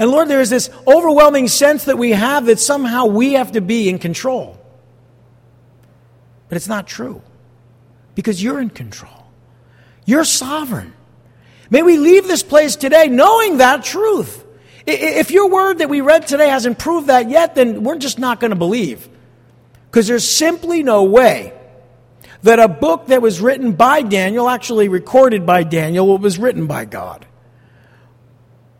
And 0.00 0.10
Lord, 0.10 0.28
there 0.28 0.40
is 0.40 0.48
this 0.48 0.70
overwhelming 0.86 1.46
sense 1.46 1.84
that 1.84 1.98
we 1.98 2.12
have 2.12 2.46
that 2.46 2.58
somehow 2.58 3.04
we 3.04 3.34
have 3.34 3.52
to 3.52 3.60
be 3.60 3.86
in 3.86 3.98
control. 3.98 4.58
But 6.48 6.56
it's 6.56 6.66
not 6.66 6.86
true 6.86 7.20
because 8.14 8.42
you're 8.42 8.60
in 8.60 8.70
control. 8.70 9.26
You're 10.06 10.24
sovereign. 10.24 10.94
May 11.68 11.82
we 11.82 11.98
leave 11.98 12.26
this 12.26 12.42
place 12.42 12.76
today 12.76 13.08
knowing 13.08 13.58
that 13.58 13.84
truth. 13.84 14.42
If 14.86 15.30
your 15.30 15.50
word 15.50 15.78
that 15.78 15.90
we 15.90 16.00
read 16.00 16.26
today 16.26 16.48
hasn't 16.48 16.78
proved 16.78 17.08
that 17.08 17.28
yet, 17.28 17.54
then 17.54 17.84
we're 17.84 17.98
just 17.98 18.18
not 18.18 18.40
going 18.40 18.52
to 18.52 18.56
believe. 18.56 19.06
Because 19.90 20.08
there's 20.08 20.26
simply 20.26 20.82
no 20.82 21.04
way 21.04 21.52
that 22.42 22.58
a 22.58 22.68
book 22.68 23.08
that 23.08 23.20
was 23.20 23.38
written 23.38 23.72
by 23.72 24.00
Daniel, 24.00 24.48
actually 24.48 24.88
recorded 24.88 25.44
by 25.44 25.62
Daniel, 25.62 26.16
was 26.16 26.38
written 26.38 26.66
by 26.66 26.86
God. 26.86 27.26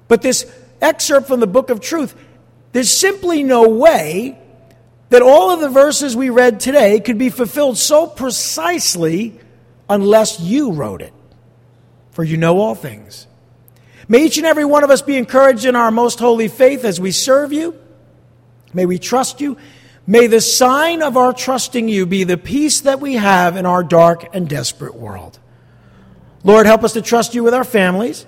But 0.08 0.22
this 0.22 0.50
excerpt 0.80 1.26
from 1.26 1.40
the 1.40 1.46
book 1.46 1.70
of 1.70 1.80
truth, 1.80 2.14
there's 2.72 2.92
simply 2.92 3.42
no 3.42 3.68
way 3.68 4.38
that 5.10 5.22
all 5.22 5.50
of 5.50 5.60
the 5.60 5.68
verses 5.68 6.16
we 6.16 6.30
read 6.30 6.60
today 6.60 7.00
could 7.00 7.18
be 7.18 7.30
fulfilled 7.30 7.76
so 7.76 8.06
precisely 8.06 9.38
unless 9.88 10.40
you 10.40 10.72
wrote 10.72 11.02
it. 11.02 11.12
For 12.12 12.24
you 12.24 12.36
know 12.36 12.58
all 12.58 12.74
things. 12.74 13.26
May 14.08 14.24
each 14.24 14.38
and 14.38 14.46
every 14.46 14.64
one 14.64 14.84
of 14.84 14.90
us 14.90 15.02
be 15.02 15.16
encouraged 15.16 15.64
in 15.64 15.76
our 15.76 15.90
most 15.90 16.18
holy 16.18 16.48
faith 16.48 16.84
as 16.84 17.00
we 17.00 17.10
serve 17.12 17.52
you. 17.52 17.78
May 18.72 18.86
we 18.86 18.98
trust 18.98 19.40
you. 19.40 19.56
May 20.06 20.26
the 20.26 20.40
sign 20.40 21.02
of 21.02 21.16
our 21.16 21.32
trusting 21.32 21.88
you 21.88 22.06
be 22.06 22.24
the 22.24 22.36
peace 22.36 22.80
that 22.82 23.00
we 23.00 23.14
have 23.14 23.56
in 23.56 23.66
our 23.66 23.82
dark 23.82 24.34
and 24.34 24.48
desperate 24.48 24.94
world. 24.94 25.38
Lord, 26.42 26.66
help 26.66 26.84
us 26.84 26.94
to 26.94 27.02
trust 27.02 27.34
you 27.34 27.44
with 27.44 27.54
our 27.54 27.64
families 27.64 28.26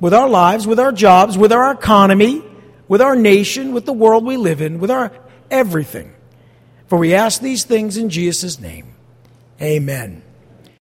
with 0.00 0.14
our 0.14 0.28
lives, 0.28 0.66
with 0.66 0.78
our 0.78 0.92
jobs, 0.92 1.38
with 1.38 1.52
our 1.52 1.72
economy, 1.72 2.42
with 2.88 3.00
our 3.00 3.16
nation, 3.16 3.72
with 3.72 3.86
the 3.86 3.92
world 3.92 4.24
we 4.24 4.36
live 4.36 4.60
in, 4.60 4.78
with 4.78 4.90
our 4.90 5.12
everything. 5.50 6.12
For 6.86 6.98
we 6.98 7.14
ask 7.14 7.40
these 7.40 7.64
things 7.64 7.96
in 7.96 8.10
Jesus' 8.10 8.60
name. 8.60 8.94
Amen. 9.60 10.22